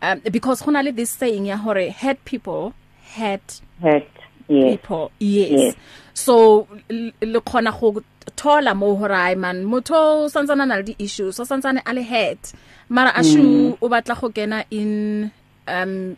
Um 0.00 0.20
because 0.30 0.62
khona 0.62 0.82
le 0.84 0.92
this 0.92 1.10
saying 1.10 1.46
ya 1.46 1.56
hore 1.56 1.90
hurt 1.90 2.24
people 2.24 2.74
hurt 3.14 3.60
hurt 3.80 4.08
yes. 4.48 4.72
people 4.72 5.10
yes, 5.18 5.50
yes. 5.50 5.76
so 6.14 6.66
le 6.88 7.40
khona 7.40 7.78
go 7.78 8.02
thola 8.36 8.74
mo 8.74 8.94
hore 8.96 9.12
ai 9.14 9.34
man 9.34 9.64
motho 9.64 10.28
santsana 10.32 10.66
na 10.66 10.76
le 10.76 10.82
di 10.82 10.96
issues 10.98 11.36
so 11.36 11.44
santsane 11.44 11.82
a 11.84 11.92
le 11.92 12.02
hurt 12.02 12.52
mara 12.88 13.12
ashu 13.12 13.42
mm. 13.42 13.78
o 13.82 13.88
batla 13.88 14.18
go 14.20 14.28
kena 14.30 14.64
in 14.70 15.30
um 15.68 16.16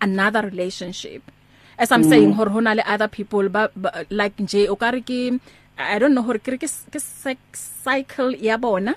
another 0.00 0.42
relationship. 0.42 1.22
As 1.78 1.92
i'm 1.92 2.02
mm. 2.02 2.10
saying 2.10 2.32
hore 2.38 2.50
hona 2.50 2.74
le 2.74 2.82
other 2.86 3.08
people 3.08 3.48
ba, 3.48 3.70
ba 3.76 4.04
like 4.10 4.36
nje 4.42 4.68
o 4.68 4.76
kare 4.76 5.00
ke 5.00 5.18
i 5.78 5.98
don't 5.98 6.14
know 6.14 6.22
hore 6.22 6.38
ke 6.38 6.58
ke 6.58 7.00
cycle 7.84 8.34
ya 8.48 8.58
bona 8.58 8.94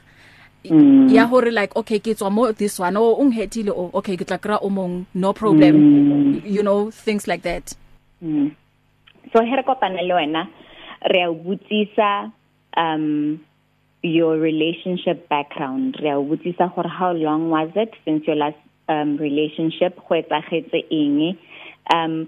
mm. 0.66 1.10
ya 1.14 1.26
hore 1.26 1.52
like 1.52 1.76
okay 1.76 2.00
ke 2.00 2.18
tswa 2.18 2.32
mo 2.32 2.52
this 2.52 2.80
one 2.80 2.98
o 2.98 3.14
unghetile 3.24 3.72
o 3.72 3.90
okay 3.94 4.18
ke 4.18 4.26
tla 4.26 4.38
kra 4.38 4.58
o 4.62 4.70
mong 4.70 5.06
no 5.14 5.34
problem 5.34 5.76
mm. 5.78 6.42
you 6.46 6.64
know 6.64 6.90
things 6.92 7.28
like 7.28 7.44
that 7.46 7.74
mm. 8.24 8.52
so 9.34 9.46
here 9.46 9.64
kopana 9.64 10.02
le 10.02 10.14
wena 10.14 10.44
re 11.14 11.24
a 11.30 11.32
butsisa 11.34 12.32
um 12.78 13.40
your 14.02 14.38
relationship 14.42 15.30
background 15.30 15.98
re 16.02 16.10
a 16.10 16.18
butsisa 16.18 16.74
gore 16.76 16.90
how 16.90 17.14
long 17.14 17.50
was 17.50 17.70
it 17.76 17.94
since 18.06 18.26
your 18.28 18.36
last 18.36 18.58
um 18.90 19.18
relationship 19.18 19.98
go 20.10 20.18
etsagetse 20.18 20.86
eng 20.90 21.38
um 21.94 22.28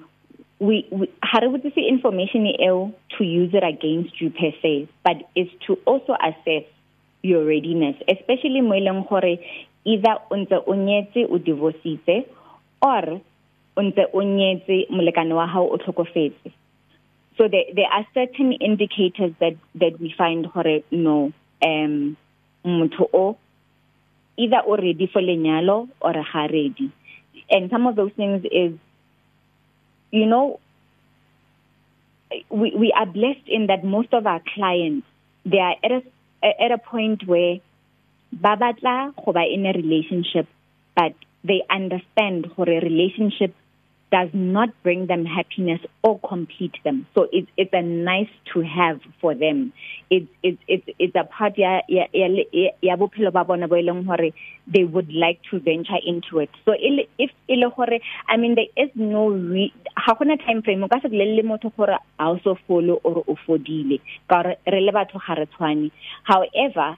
we, 0.63 0.88
we 0.91 1.06
ha 1.30 1.39
re 1.43 1.47
botse 1.54 1.82
information 1.93 2.47
eo 2.47 2.93
to 3.17 3.23
use 3.23 3.52
it 3.54 3.65
against 3.73 4.21
you 4.21 4.30
per 4.39 4.52
se 4.62 4.88
but 5.04 5.17
is 5.36 5.49
to 5.65 5.78
also 5.86 6.15
assess 6.30 6.65
your 7.21 7.43
readiness 7.43 7.95
especially 8.15 8.62
mo 8.62 8.76
ileng 8.80 9.04
gore 9.10 9.36
either 9.86 10.15
o 10.32 10.36
ntse 10.38 10.58
o 10.65 10.73
nyetse 10.76 11.26
o 11.28 11.38
divorceitse 11.38 12.17
or 12.82 13.19
o 13.76 13.82
ntse 13.82 14.08
o 14.13 14.21
nyetse 14.23 14.88
molekane 14.89 15.34
wa 15.34 15.47
hao 15.47 15.67
o 15.67 15.78
tlhokofetse. 15.78 16.52
So 17.38 17.47
there 17.47 17.65
there 17.73 17.89
are 17.91 18.06
certain 18.13 18.54
indicators 18.54 19.34
that 19.39 19.56
that 19.76 19.99
we 19.99 20.13
find 20.17 20.47
gore 20.54 20.84
no 20.91 21.34
um 21.65 22.17
motho 22.65 23.10
o 23.13 23.38
either 24.38 24.62
already 24.65 25.08
for 25.08 25.21
lenyalo 25.21 25.89
or 26.02 26.13
ga 26.13 26.47
ready. 26.47 26.91
And 27.49 27.69
some 27.69 27.88
of 27.88 27.95
those 27.95 28.12
things 28.13 28.45
is 28.52 28.73
you 30.13 30.28
know 30.28 30.60
we 32.49 32.71
we 32.78 32.93
are 32.95 33.06
blessed 33.08 33.47
in 33.47 33.67
that 33.67 33.84
most 33.84 34.13
of 34.13 34.28
our 34.28 34.41
clients 34.54 35.08
they 35.43 35.58
are 35.58 35.76
at 35.84 35.91
a 35.91 36.02
at 36.63 36.71
a 36.71 36.78
point 36.78 37.26
where 37.26 37.58
ba 38.32 38.56
batla 38.63 38.95
go 39.26 39.34
ba 39.34 39.43
in 39.58 39.65
a 39.65 39.73
relationship 39.73 40.47
but 40.95 41.13
they 41.43 41.62
understand 41.69 42.47
gore 42.56 42.78
relationship 42.89 43.56
does 44.13 44.30
not 44.32 44.69
bring 44.84 45.08
them 45.08 45.26
happiness 45.26 45.82
or 46.04 46.19
complete 46.19 46.76
them. 46.84 47.08
So 47.15 47.28
it's 47.32 47.49
it's 47.58 47.73
a 47.73 47.82
nice 47.82 48.30
to 48.54 48.62
have 48.62 49.02
for 49.19 49.34
them. 49.34 49.73
It's 50.12 50.28
it's 50.43 50.62
it's 50.67 50.88
it's 50.99 51.15
a 51.15 51.23
part 51.23 51.58
ya 51.58 51.82
ya 51.88 52.06
ya 52.13 52.95
bophelo 52.95 53.34
ba 53.34 53.43
bona 53.43 53.67
bo 53.67 53.76
eleng 53.76 54.06
hore 54.06 54.30
they 54.67 54.84
would 54.84 55.12
like 55.12 55.39
to 55.49 55.60
venture 55.60 56.02
into 56.06 56.38
it. 56.38 56.52
So 56.63 56.76
if 56.78 57.32
ile 57.49 57.71
hore 57.71 57.99
i 58.30 58.38
mean 58.38 58.54
there 58.54 58.86
is 58.86 58.91
no 58.93 59.23
ha 59.97 60.13
gona 60.13 60.38
time 60.45 60.62
frame 60.62 60.88
ka 60.93 60.99
se 61.02 61.10
le 61.10 61.41
motho 61.41 61.76
gore 61.76 61.97
a 61.97 62.30
o 62.30 62.39
so 62.43 62.56
follow 62.67 63.02
or 63.04 63.23
o 63.28 63.36
fodile. 63.47 63.99
Ka 64.30 64.43
re 64.45 64.82
le 64.88 64.91
batho 64.91 65.26
ga 65.26 65.41
re 65.41 65.47
tshwane. 65.58 65.91
However 66.23 66.97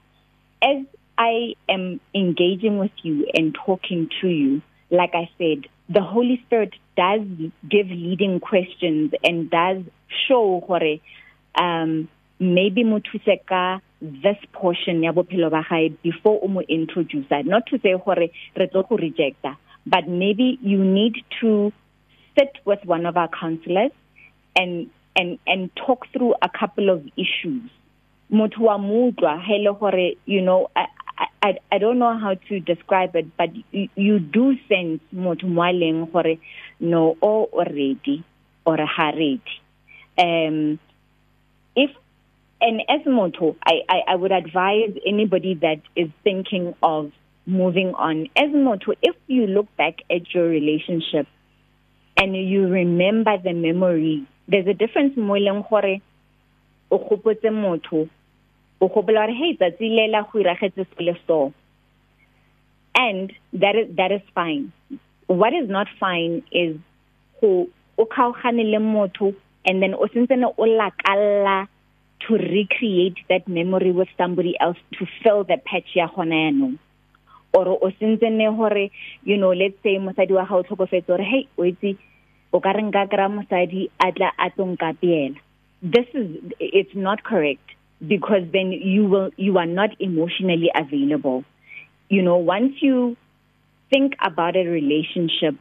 as 0.62 0.84
i 1.16 1.54
am 1.66 1.98
engaging 2.14 2.78
with 2.78 2.96
you 3.02 3.26
and 3.32 3.56
talking 3.64 4.10
to 4.20 4.28
you 4.28 4.60
like 4.90 5.14
I 5.14 5.28
said, 5.38 5.66
the 5.88 6.00
Holy 6.00 6.40
Spirit 6.46 6.74
does 6.96 7.22
give 7.68 7.88
leading 7.88 8.40
questions 8.40 9.12
and 9.22 9.50
does 9.50 9.82
show 10.26 10.62
gore 10.66 10.98
um 11.54 12.08
maybe 12.38 12.84
mothuse 12.84 13.38
ka 13.48 13.80
this 14.00 14.36
portion 14.52 15.02
ya 15.02 15.12
bophelo 15.12 15.50
ba 15.50 15.64
gae 15.68 15.88
before 16.02 16.40
o 16.42 16.48
mo 16.48 16.60
introduce 16.68 17.26
not 17.44 17.66
to 17.66 17.78
say 17.78 17.94
gore 18.04 18.28
re 18.56 18.66
tlo 18.72 18.88
go 18.88 18.96
rejecta 18.96 19.56
but 19.86 20.08
maybe 20.08 20.58
you 20.62 20.82
need 20.84 21.14
to 21.40 21.72
sit 22.36 22.52
with 22.64 22.84
one 22.84 23.06
of 23.06 23.16
our 23.16 23.28
counselors 23.28 23.92
and 24.56 24.90
and 25.14 25.38
and 25.46 25.70
talk 25.76 26.06
through 26.12 26.34
a 26.42 26.48
couple 26.48 26.90
of 26.90 27.06
issues. 27.16 27.62
Motho 28.30 28.60
wa 28.60 28.78
mutlwa 28.78 29.40
hele 29.42 29.72
gore 29.78 30.12
you 30.26 30.42
know 30.42 30.68
I 30.74 31.58
I 31.72 31.78
don't 31.78 31.98
know 31.98 32.18
how 32.18 32.34
to 32.34 32.60
describe 32.60 33.14
it 33.14 33.36
but 33.36 33.50
you, 33.70 33.88
you 33.94 34.18
do 34.18 34.56
sense 34.68 35.00
motho 35.14 35.46
moaleng 35.46 36.12
gore 36.12 36.36
no 36.80 37.16
o 37.22 37.48
already 37.52 38.24
or 38.64 38.78
ha 38.78 39.10
ready. 39.10 39.42
Um 40.18 40.78
if 41.74 41.90
and 42.60 42.82
as 42.88 43.04
motho 43.06 43.56
I, 43.64 43.80
I 43.88 43.98
I 44.08 44.14
would 44.16 44.32
advise 44.32 44.96
anybody 45.06 45.54
that 45.54 45.80
is 45.94 46.08
thinking 46.24 46.74
of 46.82 47.12
moving 47.46 47.94
on. 47.94 48.28
As 48.36 48.50
motho 48.50 48.94
if 49.02 49.16
you 49.26 49.46
look 49.46 49.74
back 49.76 50.02
at 50.10 50.34
your 50.34 50.48
relationship 50.48 51.26
and 52.16 52.36
you 52.36 52.66
remember 52.68 53.36
the 53.38 53.52
memory 53.52 54.26
there's 54.48 54.66
a 54.66 54.74
difference 54.74 55.16
mo 55.16 55.34
leng 55.34 55.68
gore 55.68 56.00
o 56.90 56.98
gopotse 56.98 57.50
motho 57.50 58.08
o 58.80 58.88
gopola 58.88 59.26
gore 59.26 59.34
hey 59.34 59.56
tsatsi 59.56 59.88
le 59.90 60.08
la 60.08 60.22
go 60.22 60.38
iragetse 60.38 60.86
se 60.96 61.20
so. 61.26 61.52
And 62.94 63.32
that 63.52 63.76
is 63.76 63.96
that 63.96 64.12
is 64.12 64.22
fine. 64.34 64.72
What 65.26 65.52
is 65.52 65.68
not 65.68 65.86
fine 65.98 66.42
is 66.52 66.76
go 67.40 67.68
o 67.98 68.06
khaogane 68.06 68.70
le 68.70 68.78
motho 68.78 69.34
and 69.64 69.82
then 69.82 69.94
o 69.94 70.06
sentsene 70.06 70.44
o 70.44 70.62
lakalla 70.64 71.68
to 72.20 72.34
recreate 72.34 73.18
that 73.28 73.46
memory 73.46 73.92
with 73.92 74.08
somebody 74.16 74.54
else 74.60 74.78
to 74.92 75.06
fill 75.22 75.44
the 75.44 75.58
patch 75.64 75.94
ya 75.94 76.08
gona 76.08 76.50
yanong. 76.50 76.78
Or 77.52 77.68
o 77.68 77.90
sentsene 78.00 78.56
gore 78.56 78.90
you 79.24 79.36
know 79.36 79.52
let's 79.52 79.74
say 79.82 79.98
mosadi 79.98 80.32
wa 80.32 80.44
ga 80.44 80.56
o 80.56 80.62
tlhokofetse 80.62 81.06
gore 81.06 81.22
hey 81.22 81.48
o 81.58 81.62
itse 81.62 81.98
o 82.52 82.60
ka 82.60 82.72
reng 82.72 82.92
ka 82.92 83.06
kra 83.06 83.28
mosadi 83.28 83.90
a 84.00 84.12
tla 84.12 84.30
a 84.38 84.50
tsonkapela 84.50 85.36
this 85.82 86.06
is 86.14 86.30
it's 86.58 86.94
not 86.94 87.22
correct 87.22 87.74
because 88.06 88.42
then 88.52 88.72
you 88.72 89.04
will 89.04 89.30
you 89.36 89.58
are 89.58 89.66
not 89.66 89.90
emotionally 90.00 90.70
available. 90.74 91.44
You 92.08 92.22
know 92.22 92.36
once 92.36 92.74
you 92.80 93.16
think 93.90 94.14
about 94.22 94.56
a 94.56 94.64
relationship 94.66 95.54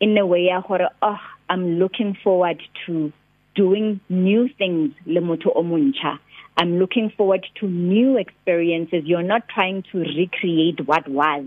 in 0.00 0.16
a 0.18 0.26
way 0.26 0.46
ya 0.46 0.60
gore 0.60 0.90
oh 1.02 1.20
i'm 1.48 1.78
looking 1.78 2.16
forward 2.24 2.62
to 2.86 3.12
doing 3.54 4.00
new 4.08 4.48
things 4.58 4.92
le 5.06 5.20
motho 5.20 5.52
o 5.54 5.62
montsha 5.62 6.18
I'm 6.60 6.78
looking 6.78 7.10
forward 7.16 7.46
to 7.60 7.66
new 7.66 8.18
experiences. 8.18 9.04
You're 9.06 9.22
not 9.22 9.48
trying 9.48 9.82
to 9.92 9.98
recreate 10.00 10.86
what 10.86 11.08
was 11.08 11.46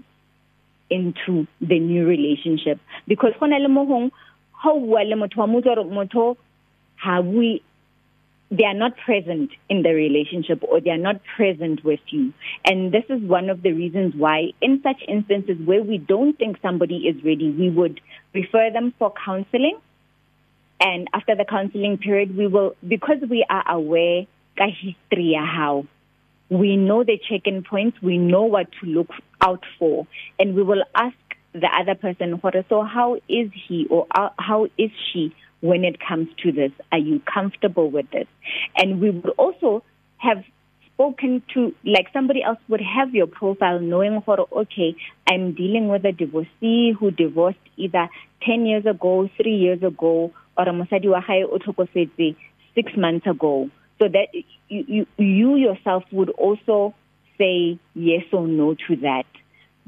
into 0.89 1.45
the 1.61 1.79
new 1.79 2.07
relationship 2.07 2.79
because 3.07 3.33
gona 3.39 3.59
le 3.59 3.69
mohong 3.69 4.11
how 4.51 4.75
wa 4.75 5.01
le 5.01 5.15
motho 5.15 5.37
wa 5.37 5.47
motho 5.47 5.83
motho 5.89 6.37
ha 6.95 7.19
we 7.19 7.61
they 8.53 8.65
are 8.65 8.75
not 8.75 8.95
present 8.97 9.49
in 9.67 9.81
the 9.81 9.89
relationship 9.89 10.63
or 10.63 10.79
they 10.79 10.91
are 10.91 10.97
not 10.97 11.19
present 11.35 11.83
with 11.83 11.99
you. 12.09 12.33
And 12.63 12.91
this 12.91 13.03
is 13.09 13.19
one 13.21 13.49
of 13.49 13.63
the 13.63 13.71
reasons 13.71 14.13
why 14.15 14.51
in 14.61 14.79
such 14.83 15.01
instances 15.07 15.57
where 15.65 15.81
we 15.81 15.97
don't 15.97 16.37
think 16.37 16.57
somebody 16.61 17.07
is 17.07 17.23
ready 17.23 17.49
we 17.49 17.69
would 17.71 17.99
refer 18.33 18.69
them 18.71 18.93
for 18.99 19.11
counseling. 19.25 19.79
And 20.79 21.07
after 21.13 21.35
the 21.35 21.45
counseling 21.45 21.97
period 21.97 22.37
we 22.37 22.45
will 22.45 22.75
because 22.87 23.21
we 23.27 23.43
are 23.49 23.63
aware 23.67 24.27
ka 24.55 24.67
history 24.67 25.33
ya 25.33 25.45
how 25.45 25.85
we 26.49 26.77
know 26.77 27.03
the 27.03 27.19
check-in 27.27 27.63
points 27.63 27.97
we 28.03 28.19
know 28.19 28.43
what 28.43 28.67
to 28.81 28.85
look 28.85 29.09
out 29.41 29.63
for. 29.79 30.05
And 30.37 30.53
we 30.53 30.61
will 30.61 30.83
ask 30.93 31.17
the 31.53 31.69
other 31.79 31.95
person 31.95 32.39
so 32.69 32.83
how 32.83 33.15
is 33.27 33.49
he 33.67 33.87
or 33.89 34.05
how 34.37 34.67
is 34.77 34.91
she 35.11 35.33
when 35.63 35.83
it 35.83 35.97
comes 36.07 36.27
to 36.43 36.51
this. 36.51 36.71
Are 36.91 37.03
you 37.09 37.21
comfortable 37.33 37.89
with 37.89 38.09
this 38.11 38.27
and 38.77 39.01
we 39.01 39.09
would 39.11 39.33
also 39.37 39.83
have 40.17 40.43
spoken 40.93 41.41
to 41.53 41.73
like 41.83 42.07
somebody 42.13 42.43
else 42.43 42.59
would 42.69 42.81
have 42.81 43.15
your 43.15 43.25
profile 43.25 43.79
knowing 43.79 44.21
for 44.21 44.37
okay 44.51 44.95
i'm 45.27 45.55
dealing 45.55 45.87
with 45.87 46.05
a 46.05 46.11
divorcee 46.11 46.93
who 46.97 47.09
divorced 47.09 47.65
either 47.77 48.07
10 48.45 48.67
years 48.67 48.85
ago 48.85 49.27
3 49.41 49.55
years 49.55 49.81
ago 49.81 50.31
or 50.57 50.65
mosadi 50.65 51.09
wa 51.09 51.21
gae 51.27 51.43
o 51.43 51.57
tlhokofetse 51.57 52.35
6 52.75 52.97
months 52.97 53.27
ago. 53.27 53.69
So 53.99 54.07
that 54.09 54.33
you, 54.69 54.83
you 54.87 55.05
you 55.17 55.55
yourself 55.55 56.03
would 56.11 56.29
also 56.31 56.93
say 57.37 57.79
yes 57.95 58.25
or 58.31 58.47
no 58.47 58.75
to 58.87 58.95
that. 58.97 59.25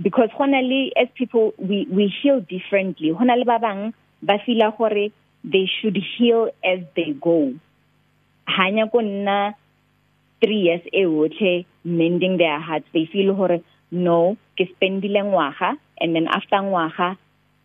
Because 0.01 0.29
honestly 0.39 0.93
as 0.95 1.07
people 1.15 1.53
we 1.57 1.87
we 1.91 2.13
heal 2.21 2.41
differently. 2.41 3.11
Hona 3.11 3.37
le 3.37 3.45
ba 3.45 3.59
bang 3.59 3.93
ba 4.21 4.37
feel 4.45 4.71
gore 4.77 5.11
they 5.45 5.69
should 5.77 5.97
heal 6.17 6.49
as 6.63 6.79
they 6.95 7.13
go. 7.13 7.53
Hanya 8.47 8.89
go 8.91 8.99
nna 9.01 9.53
3 10.41 10.65
years 10.65 10.81
e 10.91 11.05
otlhe 11.05 11.65
mending 11.83 12.37
their 12.37 12.59
hearts. 12.59 12.87
They 12.93 13.05
feel 13.05 13.33
hore 13.33 13.61
no 13.91 14.37
ke 14.57 14.65
spendile 14.73 15.21
ngwaga 15.23 15.77
and 16.01 16.15
then 16.15 16.27
after 16.27 16.57
ngwaga 16.57 17.17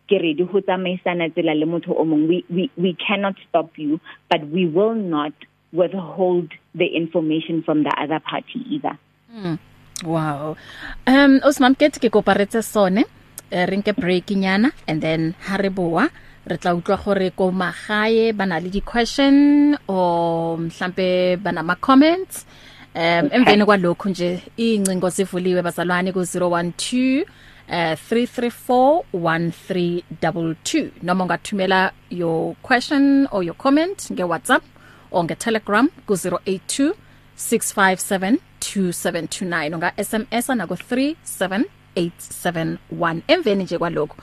ke 0.07 0.21
ready 0.21 0.43
go 0.43 0.61
tsamaisana 0.61 1.29
tsela 1.33 1.53
le 1.57 1.65
motho 1.65 1.93
o 1.97 2.05
mongwe 2.05 2.27
we, 2.29 2.37
we 2.49 2.63
we 2.77 2.91
cannot 2.93 3.35
stop 3.49 3.77
you 3.77 3.99
but 4.29 4.41
we 4.53 4.65
will 4.65 4.95
not 4.95 5.33
withhold 5.73 6.51
the 6.75 6.85
information 6.85 7.63
from 7.63 7.83
the 7.83 7.93
other 7.97 8.19
party 8.19 8.59
either. 8.69 8.97
Mm. 9.31 9.57
wow. 10.03 10.57
Um 11.07 11.39
osmam 11.43 11.75
ke 11.75 11.89
ke 11.91 12.09
koparetse 12.11 12.63
sone. 12.63 13.03
Eh, 13.51 13.65
re 13.67 13.77
nke 13.77 13.95
break 13.95 14.31
nyana 14.31 14.71
and 14.87 15.01
then 15.01 15.35
ha 15.47 15.57
re 15.57 15.69
boa. 15.69 16.09
Re 16.45 16.57
tla 16.57 16.75
utlwa 16.75 16.97
gore 16.97 17.29
ko 17.29 17.51
magae 17.51 18.33
bana 18.33 18.59
le 18.59 18.69
di 18.69 18.81
question 18.81 19.77
o 19.87 20.57
mhlambe 20.57 21.37
bana 21.37 21.63
ma 21.63 21.75
comments 21.75 22.45
um 22.95 23.29
emveni 23.31 23.65
kwalokho 23.65 24.09
nje 24.09 24.41
incingo 24.57 25.09
sivuliwe 25.09 25.61
bazalwane 25.61 26.11
ku 26.11 26.19
012 26.19 27.25
uh 27.69 27.93
3341322 28.11 30.89
noma 31.03 31.23
ungathumela 31.23 31.91
your 32.09 32.55
question 32.61 33.27
or 33.31 33.43
your 33.43 33.57
comment 33.57 34.11
nge 34.11 34.23
WhatsApp 34.23 34.63
or 35.11 35.23
nge 35.23 35.35
Telegram 35.35 35.87
ku 36.07 36.13
082 36.13 36.93
657 37.37 38.37
2729 38.59 39.73
unga 39.75 39.93
SMS 39.97 40.49
na 40.49 40.67
ku 40.67 40.73
37 40.73 41.63
871 41.95 43.21
emveni 43.27 43.63
nje 43.63 43.77
kwalokho 43.77 44.17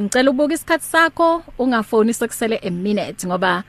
ngicela 0.00 0.30
ubuka 0.30 0.54
isikhathi 0.54 0.84
sakho 0.84 1.42
ungafoni 1.58 2.14
sokusele 2.14 2.60
a 2.62 2.70
minute 2.70 3.26
ngoba 3.26 3.64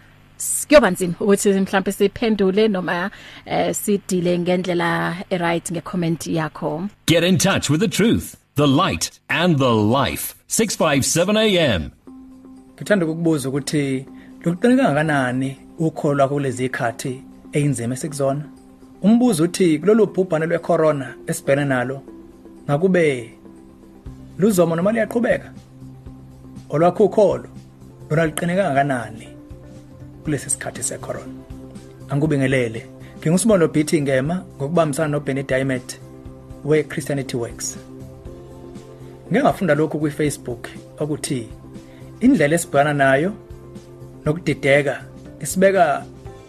kuyoba 0.67 0.91
nzima 0.91 1.13
ukuthi 1.19 1.49
mhlawumbe 1.49 1.91
siphendule 1.91 2.67
noma 2.67 3.11
eh 3.45 3.75
sidile 3.75 4.39
ngendlela 4.39 5.15
e 5.29 5.37
right 5.37 5.71
ngecomment 5.71 6.27
yakho. 6.27 6.89
Get 7.05 7.23
in 7.23 7.37
touch 7.37 7.69
with 7.69 7.79
the 7.79 7.87
truth 7.87 8.35
the 8.55 8.67
light 8.67 9.19
and 9.29 9.57
the 9.57 9.73
life. 9.73 10.35
657 10.47 11.37
am 11.37 11.91
Ngithanda 12.75 13.05
ukukubuza 13.05 13.49
ukuthi 13.49 14.05
lokuqinika 14.43 14.83
kangakanani 14.83 15.57
ukholwa 15.79 16.27
kulezi 16.27 16.65
ikhathi 16.65 17.23
einzima 17.51 17.93
esikuzona? 17.93 18.41
Umbuzo 19.01 19.43
uthi 19.43 19.79
kulolu 19.79 20.05
bhubhane 20.05 20.45
lwecorona 20.45 21.15
esibhekene 21.27 21.65
nalo 21.65 22.01
ngakube 22.65 23.33
luzomo 24.37 24.75
noma 24.75 24.91
liyaqhubeka? 24.91 25.51
Olwakho 26.69 27.05
ukholo 27.05 27.49
lona 28.09 28.25
liqineka 28.25 28.63
kangakanani 28.63 29.27
kulesi 30.23 30.49
sikhathi 30.49 30.83
secorona? 30.83 31.33
Angikubingelele 32.09 32.87
ngingusibolo 33.19 33.67
BT 33.67 34.01
ngema 34.01 34.43
ngokubambisana 34.57 35.07
noBenny 35.07 35.43
Diamond 35.43 35.99
we 36.63 36.83
Christianity 36.83 37.37
Works. 37.37 37.77
Ngeke 39.31 39.43
ngafunda 39.43 39.75
lokhu 39.75 39.99
kwi 39.99 40.11
Facebook 40.11 40.67
ukuthi 40.99 41.47
indlela 42.19 42.55
esibhana 42.55 42.93
nayo 42.93 43.33
nokudideka 44.25 45.03
isibeka 45.39 46.05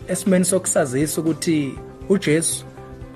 esimeni 0.09 0.45
sokusazisa 0.45 1.21
ukuthi 1.21 1.79
uJesu 2.09 2.65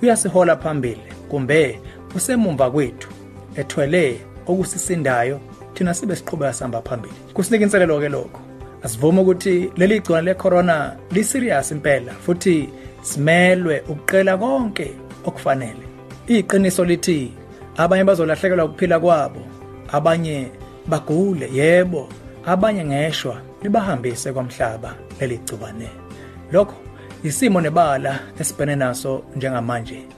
uyasihola 0.02 0.56
phambili 0.56 1.02
kumbe 1.28 1.80
usemumva 2.14 2.70
kwethu 2.70 3.08
ethwele 3.56 4.20
okusisindayo 4.46 5.40
thina 5.74 5.94
sibe 5.94 6.16
siqhubeka 6.16 6.52
sihamba 6.52 6.82
phambili. 6.82 7.14
Kusinika 7.34 7.64
inselelo 7.64 8.00
ke 8.00 8.08
lokho. 8.08 8.40
Asivuma 8.82 9.22
ukuthi 9.22 9.70
leli 9.76 10.00
gcona 10.00 10.22
le 10.22 10.34
corona 10.34 10.96
li 11.10 11.24
serious 11.24 11.70
impela 11.70 12.12
futhi 12.12 12.68
simelwe 13.02 13.82
ukuqela 13.88 14.36
konke 14.38 14.94
okufanele. 15.24 15.86
Iqiniso 16.26 16.84
lithi 16.84 17.32
abanye 17.76 18.04
bazolahlekelwa 18.04 18.64
ukuphila 18.64 19.00
kwabo 19.00 19.40
abanye 19.92 20.50
bagule 20.86 21.48
yebo 21.52 22.08
abanye 22.46 22.84
ngeshwa 22.84 23.40
libahambise 23.62 24.32
kwamhlaba 24.32 24.94
leli 25.20 25.38
gcubane. 25.38 25.88
Lokho 26.52 26.76
isimo 27.24 27.60
nebala 27.60 28.20
esibhene 28.40 28.76
naso 28.76 29.22
njengamanje. 29.36 30.17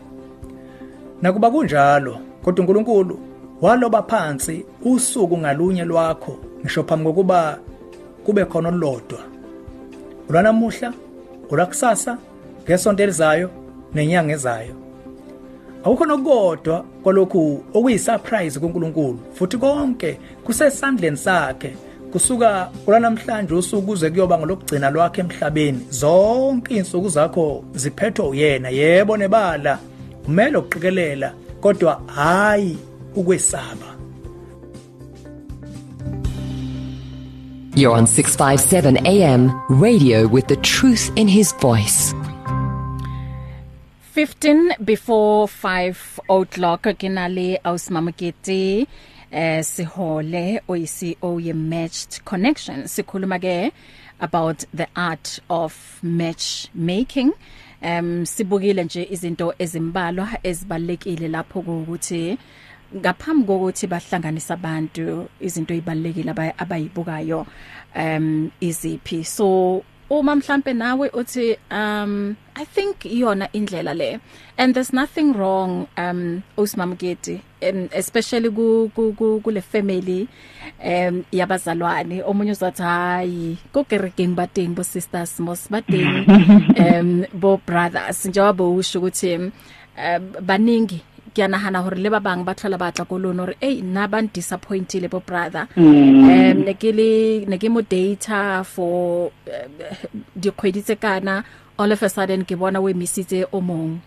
Nakuba 1.22 1.50
kunjalo 1.50 2.18
kodwa 2.42 2.60
uNkulunkulu 2.62 3.18
waloba 3.60 4.02
phansi 4.02 4.66
usuku 4.84 5.38
ngalunye 5.38 5.84
lwakho 5.84 6.38
ngisho 6.60 6.84
phambi 6.84 7.04
kokuba 7.04 7.58
kube 8.24 8.44
khona 8.44 8.68
olodwa 8.68 9.20
olwanamuhla 10.28 10.92
olwakusasa 11.50 12.18
ngesonto 12.64 13.02
elizayo 13.02 13.50
nenyanga 13.94 14.32
ezayo. 14.32 14.74
Awukho 15.84 16.06
nokodwa 16.06 16.84
kwalokhu 17.02 17.64
okuyisurprise 17.74 18.60
kuNkulunkulu 18.60 19.18
futhi 19.34 19.56
konke 19.58 20.18
kusesandleni 20.44 21.16
sakhe 21.16 21.76
kusuka 22.12 22.70
kulanamhlanje 22.84 23.54
usuku 23.54 23.86
kuze 23.86 24.10
kuyoba 24.10 24.38
ngolokugcina 24.38 24.90
lwakhe 24.90 25.20
emhlabeni. 25.20 25.86
Zonke 25.90 26.74
insuku 26.74 27.08
zakho 27.08 27.64
ziphethwe 27.74 28.28
uyena 28.28 28.68
yebo 28.68 29.16
nebala. 29.16 29.78
Umele 30.28 30.58
ukuqikelela 30.58 31.34
kodwa 31.60 32.02
hayi 32.06 32.78
ukwesaba. 33.14 33.96
You're 37.74 37.96
on 37.96 38.06
657 38.06 39.06
AM 39.06 39.52
radio 39.68 40.26
with 40.26 40.48
the 40.48 40.56
truth 40.56 41.10
in 41.16 41.28
his 41.28 41.52
voice. 41.52 42.12
15 44.12 44.74
before 44.84 45.46
5 45.46 46.20
o'clock 46.28 46.82
kinale 46.98 47.60
ausmamuketi 47.64 48.86
eh 49.30 49.64
sihole 49.64 50.60
oyisi 50.68 51.16
ye 51.40 51.52
matched 51.52 52.24
connection. 52.24 52.88
Sikhuluma 52.88 53.38
ke 53.38 53.72
about 54.20 54.64
the 54.74 54.88
art 54.96 55.38
of 55.48 56.00
matchmaking. 56.02 57.32
Um 57.82 58.26
sibukile 58.26 58.84
nje 58.84 59.08
izinto 59.10 59.54
ezimbalwa 59.58 60.28
ezibalekile 60.42 61.28
lapho 61.28 61.60
ukuthi 61.60 62.38
ngaphambi 62.96 63.46
kokuthi 63.46 63.86
bahlanganisa 63.86 64.54
abantu 64.54 65.28
izinto 65.40 65.74
ezibalekile 65.74 66.30
abayibukayo 66.58 67.46
um 67.96 68.50
iziphi. 68.60 69.24
So 69.24 69.84
uma 70.10 70.36
mhlambe 70.36 70.72
nawe 70.74 71.10
uthi 71.14 71.56
um 71.70 72.36
i 72.54 72.64
think 72.64 73.04
iyona 73.04 73.48
indlela 73.52 73.94
le 73.94 74.20
and 74.58 74.74
there's 74.74 74.92
nothing 74.92 75.32
wrong 75.32 75.86
um 75.96 76.42
usimamgeti 76.56 77.40
um, 77.62 77.88
especially 77.92 78.48
ku 78.50 78.90
ku 78.94 79.40
kule 79.40 79.60
family 79.60 80.28
um 80.80 81.24
yabazalwane. 81.32 82.24
Omunye 82.24 82.52
uzathi 82.52 82.82
hayi 82.82 83.58
kokerekeng 83.72 84.34
bateng 84.34 84.74
bo 84.74 84.82
sisters 84.82 85.40
mos 85.40 85.68
bateng 85.68 86.24
um 86.84 87.24
bo 87.32 87.60
brothers 87.60 88.24
njengoba 88.26 88.64
usho 88.64 88.98
ukuthi 88.98 89.36
um 89.36 89.52
baningi 90.40 91.04
ke 91.34 91.40
anahana 91.46 91.82
hore 91.84 91.98
le 92.04 92.10
ba 92.10 92.20
bang 92.20 92.44
ba 92.44 92.52
tlhola 92.54 92.78
batla 92.82 93.04
ko 93.08 93.16
lona 93.16 93.42
hore 93.42 93.54
hey 93.60 93.80
nna 93.82 94.04
ba 94.12 94.22
disappointed 94.22 95.10
bo 95.10 95.20
brother. 95.20 95.68
Um 95.76 96.64
ne 96.66 96.74
ke 96.74 96.90
le 96.98 97.10
ne 97.50 97.56
ke 97.58 97.68
mo 97.70 97.80
data 97.82 98.62
for 98.64 99.32
dikgwedi 100.38 100.82
tse 100.84 100.96
kana 101.04 101.44
all 101.78 101.92
of 101.92 102.02
a 102.02 102.08
sudden 102.08 102.44
ke 102.44 102.54
bona 102.58 102.80
we 102.80 102.92
misitse 102.92 103.44
o 103.52 103.60
mong 103.60 104.00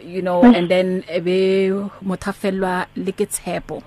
you 0.00 0.22
know 0.22 0.40
and 0.44 0.70
then 0.70 1.04
ebe 1.08 1.70
mothafelwa 2.02 2.86
le 2.96 3.12
ke 3.12 3.26
tshepo 3.28 3.82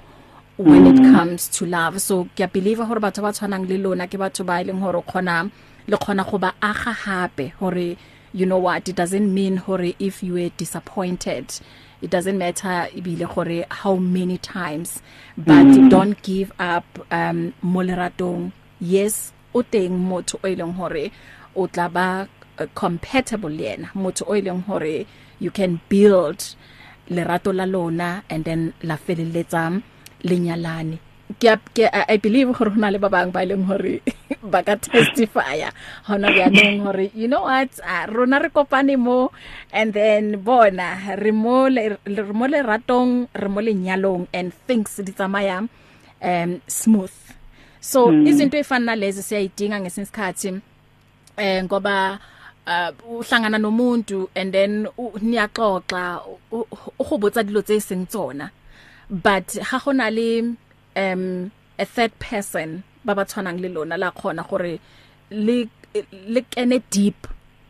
when 0.58 0.86
it 0.86 1.00
comes 1.12 1.48
to 1.50 1.66
love. 1.66 2.00
So 2.00 2.26
ke 2.38 2.46
believe 2.52 2.80
hore 2.80 3.00
batho 3.00 3.22
ba 3.26 3.32
tshwanang 3.34 3.68
le 3.68 3.78
lona 3.78 4.08
ke 4.08 4.18
batho 4.22 4.46
ba 4.46 4.62
ileng 4.64 4.82
hore 4.86 5.02
khona 5.02 5.50
le 5.88 5.98
khona 5.98 6.24
go 6.30 6.38
ba 6.38 6.54
aga 6.62 6.94
hape 7.06 7.54
hore 7.60 7.98
you 8.34 8.46
know 8.46 8.58
what 8.58 8.88
it 8.90 8.96
doesn't 8.96 9.34
mean 9.34 9.58
hore 9.58 9.94
if 10.00 10.24
you 10.24 10.34
were 10.34 10.50
disappointed 10.58 11.46
it 12.04 12.10
doesn't 12.16 12.38
matter 12.38 12.76
ibile 12.98 13.28
gore 13.34 13.60
how 13.82 13.96
many 13.96 14.38
times 14.38 15.02
but 15.38 15.66
mm. 15.66 15.90
don't 15.90 16.22
give 16.22 16.50
up 16.60 16.86
um 17.20 17.40
moleratong 17.74 18.52
yes 18.80 19.16
o 19.56 19.62
teng 19.74 19.94
motho 20.10 20.36
o 20.44 20.48
ileng 20.54 20.76
hore 20.80 21.06
o 21.56 21.68
tla 21.74 21.88
ba 21.96 22.08
uh, 22.60 22.68
compatible 22.82 23.50
le 23.60 23.64
yena 23.70 23.88
motho 24.04 24.24
o 24.32 24.34
ileng 24.40 24.64
hore 24.68 25.06
you 25.40 25.52
can 25.60 25.72
build 25.90 26.40
lerato 27.16 27.52
la 27.60 27.66
lona 27.66 28.10
and 28.30 28.46
then 28.46 28.74
la 28.84 28.96
feleletsa 28.98 29.64
lenyalane. 30.24 31.00
Ke 31.40 31.56
ke 31.74 31.86
i 31.88 32.18
believe 32.20 32.52
gore 32.54 32.72
hona 32.76 32.92
le 32.92 33.00
ba 33.00 33.10
bang 33.10 33.32
ba 33.32 33.42
leng 33.48 33.66
hore 33.66 34.04
ba 34.54 34.60
ka 34.62 34.76
testifya 34.76 35.72
hona 36.08 36.28
ya 36.36 36.48
neng 36.52 36.84
hore 36.84 37.08
you 37.16 37.28
know 37.28 37.48
what 37.48 37.72
uh, 37.80 38.06
rona 38.12 38.40
re 38.44 38.50
kopane 38.52 39.00
mo 39.00 39.32
and 39.72 39.94
then 39.96 40.38
bona 40.44 41.16
re 41.16 41.32
mo 41.32 41.68
re 41.72 42.34
mo 42.36 42.46
le 42.46 42.60
ratong 42.62 43.32
re 43.34 43.48
mo 43.48 43.60
lenyalong 43.64 44.28
and 44.36 44.52
things 44.68 45.00
di 45.00 45.12
tsamaya 45.16 45.64
um 46.22 46.52
smooth 46.68 47.16
so 47.80 48.12
hmm. 48.12 48.28
izinto 48.28 48.60
efana 48.60 48.96
lezi 48.96 49.24
siyayidinga 49.24 49.80
ngesinsikhathi 49.80 50.60
eh 51.40 51.64
ngoba 51.64 52.20
uh 52.68 52.92
uhlangana 53.20 53.58
nomuntu 53.58 54.28
and 54.36 54.52
then 54.54 54.88
niyaxoxa 55.24 56.20
uhobotsa 57.00 57.44
dilo 57.44 57.62
tse 57.64 57.80
seng 57.80 58.06
tsona 58.08 58.52
but 59.10 59.48
ha 59.60 59.78
gona 59.84 60.08
le 60.10 60.56
um 60.96 61.52
a 61.80 61.86
third 61.86 62.12
person 62.20 62.84
ba 63.06 63.16
ba 63.16 63.26
tshwanang 63.26 63.60
le 63.60 63.70
lona 63.70 63.98
la 63.98 64.12
khona 64.12 64.44
gore 64.50 64.80
le 65.32 65.68
le 66.12 66.42
kene 66.42 66.82
deep 66.90 67.28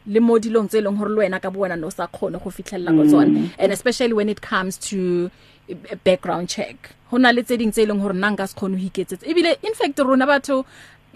le 0.08 0.20
mo 0.20 0.40
dilong 0.40 0.68
tse 0.68 0.82
leng 0.82 0.98
gore 0.98 1.10
le 1.10 1.20
wena 1.24 1.40
ka 1.40 1.50
bona 1.50 1.76
no 1.76 1.90
sa 1.90 2.08
khone 2.08 2.38
go 2.42 2.50
fitlhella 2.50 2.92
go 2.92 3.04
tsona 3.04 3.28
mm. 3.28 3.50
and 3.60 3.72
especially 3.72 4.14
when 4.14 4.30
it 4.30 4.42
comes 4.42 4.78
to 4.78 5.32
a 5.70 5.96
background 5.96 6.50
check. 6.50 6.76
Hona 7.12 7.34
le 7.34 7.44
tse 7.44 7.58
ding 7.58 7.72
tse 7.72 7.86
leng 7.86 8.02
gore 8.02 8.14
nna 8.14 8.32
nka 8.36 8.48
se 8.48 8.56
khone 8.56 8.76
ho 8.76 8.84
iketsetsa 8.88 9.26
ebile 9.26 9.58
in 9.64 9.74
fact 9.74 10.00
rona 10.00 10.26
batho 10.28 10.66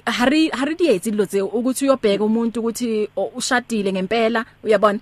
hari 0.06 0.50
hari 0.50 0.76
dietsi 0.76 1.12
dilo 1.12 1.26
tse 1.26 1.42
ukuthi 1.42 1.86
uyobheka 1.86 2.24
umuntu 2.24 2.60
ukuthi 2.60 3.10
ushadile 3.36 3.92
ngempela 3.92 4.46
uyabona 4.64 5.00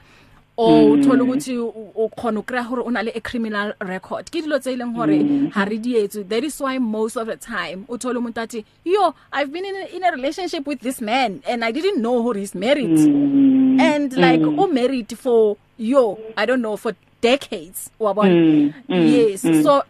o 0.57 0.91
uthola 0.91 1.23
ukuthi 1.23 1.57
ukhona 1.95 2.39
ukra 2.39 2.63
hore 2.63 2.81
una 2.81 3.03
le 3.03 3.11
a 3.15 3.21
criminal 3.21 3.73
record 3.79 4.31
ke 4.31 4.41
dilo 4.41 4.59
tse 4.59 4.73
ileng 4.73 4.95
hore 4.95 5.49
ha 5.51 5.65
re 5.65 5.77
dietse 5.77 6.23
that 6.23 6.43
is 6.43 6.61
why 6.61 6.77
most 6.79 7.17
of 7.17 7.27
the 7.27 7.35
time 7.37 7.83
uthola 7.89 8.19
umuntu 8.19 8.41
athi 8.41 8.65
yo 8.85 9.13
i've 9.33 9.51
been 9.51 9.65
in 9.65 9.75
a, 9.75 9.85
in 9.95 10.03
a 10.03 10.11
relationship 10.11 10.67
with 10.67 10.79
this 10.79 11.01
man 11.01 11.41
and 11.47 11.63
i 11.65 11.71
didn't 11.71 11.99
know 11.99 12.21
who 12.21 12.31
he's 12.33 12.55
married 12.55 12.97
mm. 12.99 13.81
and 13.81 14.13
like 14.13 14.43
mm. 14.43 14.59
o 14.59 14.67
married 14.67 15.17
for 15.17 15.57
yo 15.77 16.17
i 16.37 16.45
don't 16.45 16.61
know 16.61 16.77
for 16.77 16.93
decades 17.21 17.91
wabona 17.99 18.29
mm. 18.29 18.73
mm. 18.89 19.07
yes 19.15 19.43
mm. 19.43 19.63
so 19.63 19.83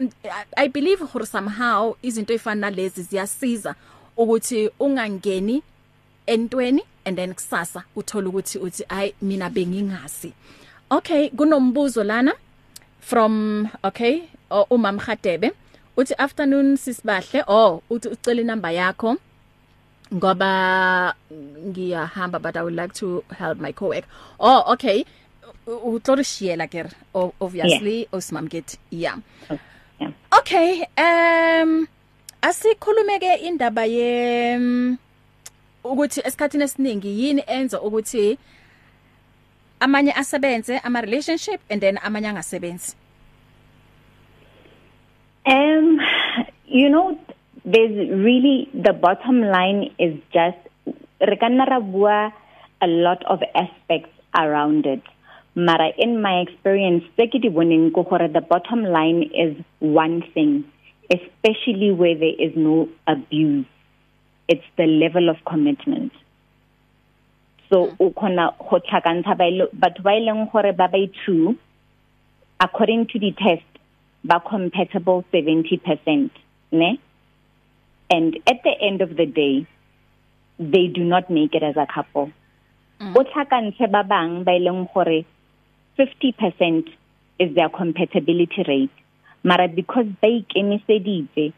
i 0.57 0.67
believe 0.67 1.03
hore 1.03 1.25
somehow 1.25 1.95
izinto 2.01 2.33
efana 2.33 2.69
lezi 2.69 3.01
ziyasiza 3.01 3.75
ukuthi 4.17 4.69
ungangeni 4.79 5.61
entweni 6.25 6.83
and 7.05 7.17
then 7.17 7.33
kusasa 7.33 7.83
uthola 7.95 8.29
ukuthi 8.29 8.57
uthi 8.59 8.83
ay 8.89 9.13
mina 9.21 9.49
bengingasi. 9.49 10.33
Okay 10.91 11.29
kunombuzo 11.29 12.03
lana 12.03 12.33
from 12.99 13.67
okay 13.83 14.23
umam 14.49 14.99
Khadebe 14.99 15.51
uthi 15.97 16.13
afternoon 16.17 16.77
sisibahle. 16.77 17.43
Oh 17.47 17.81
uthi 17.89 18.09
ucela 18.09 18.41
inamba 18.41 18.71
yakho 18.71 19.17
ngoba 20.13 21.15
ngiyahamba 21.31 22.41
but 22.41 22.57
i 22.57 22.61
would 22.61 22.75
like 22.75 22.93
to 22.93 23.23
help 23.37 23.59
my 23.59 23.71
co-worker. 23.71 24.07
Oh 24.39 24.73
okay 24.73 25.05
utlorishiyela 25.67 26.67
ke 26.69 26.85
obviously 27.13 27.99
yeah. 28.01 28.13
osmamget 28.13 28.77
yeah. 28.91 29.17
Oh, 29.49 29.59
yeah. 29.99 30.11
Okay 30.37 30.85
um 30.97 31.87
asikhulumeke 32.41 33.41
indaba 33.41 33.85
ye 33.85 34.57
ukuthi 35.91 36.21
esikhatini 36.27 36.63
esiningi 36.63 37.11
yini 37.19 37.43
enza 37.47 37.81
ukuthi 37.81 38.37
amanye 39.79 40.11
asebenze 40.11 40.79
ama 40.79 41.01
relationship 41.01 41.61
and 41.69 41.81
then 41.81 41.97
amanye 41.97 42.27
angasebenzi? 42.27 42.95
Um 45.45 45.99
you 46.65 46.89
know 46.89 47.17
there's 47.65 48.09
really 48.09 48.69
the 48.73 48.93
bottom 48.93 49.41
line 49.41 49.93
is 49.99 50.13
just 50.33 50.57
re 51.21 51.37
kana 51.37 51.65
ra 51.65 51.79
bua 51.79 52.33
a 52.81 52.87
lot 52.87 53.23
of 53.25 53.39
aspects 53.53 54.13
around 54.33 54.85
it. 54.85 55.03
Mara 55.55 55.89
in 55.97 56.21
my 56.21 56.41
experience 56.41 57.03
se 57.15 57.27
ke 57.27 57.41
di 57.41 57.49
boneng 57.49 57.93
go 57.93 58.03
gore 58.03 58.27
the 58.27 58.41
bottom 58.41 58.83
line 58.83 59.23
is 59.33 59.55
one 59.79 60.21
thing 60.33 60.65
especially 61.13 61.91
where 61.91 62.15
there 62.15 62.33
is 62.39 62.53
no 62.55 62.89
abuse. 63.07 63.65
It's 64.47 64.65
the 64.77 64.85
level 64.85 65.29
of 65.29 65.37
commitment. 65.45 66.11
So 67.69 67.95
o 67.99 68.11
khona 68.11 68.53
go 68.57 68.79
tlhakantsha 68.79 69.35
batho 69.35 70.03
ba 70.03 70.11
ileng 70.11 70.51
gore 70.51 70.71
ba 70.73 70.87
ba 70.87 71.07
two 71.25 71.57
according 72.59 73.07
to 73.07 73.19
the 73.19 73.31
test 73.31 73.65
ba 74.23 74.39
compatible 74.39 75.23
70% 75.33 76.29
ne? 76.71 76.99
And 78.09 78.37
at 78.47 78.61
the 78.63 78.73
end 78.79 79.01
of 79.01 79.15
the 79.15 79.25
day 79.25 79.65
they 80.59 80.87
do 80.87 81.03
not 81.03 81.29
make 81.29 81.55
it 81.55 81.63
as 81.63 81.75
a 81.75 81.87
couple. 81.91 82.31
O 83.01 83.23
tlhakantshe 83.23 83.91
ba 83.91 84.03
bang 84.03 84.43
ba 84.43 84.51
ileng 84.51 84.87
gore 84.93 85.25
50% 85.97 86.87
is 87.39 87.55
their 87.55 87.69
compatibility 87.69 88.63
rate. 88.67 88.97
Mara 89.43 89.67
because 89.67 90.05
ba 90.21 90.27
ikemiseditse 90.27 91.53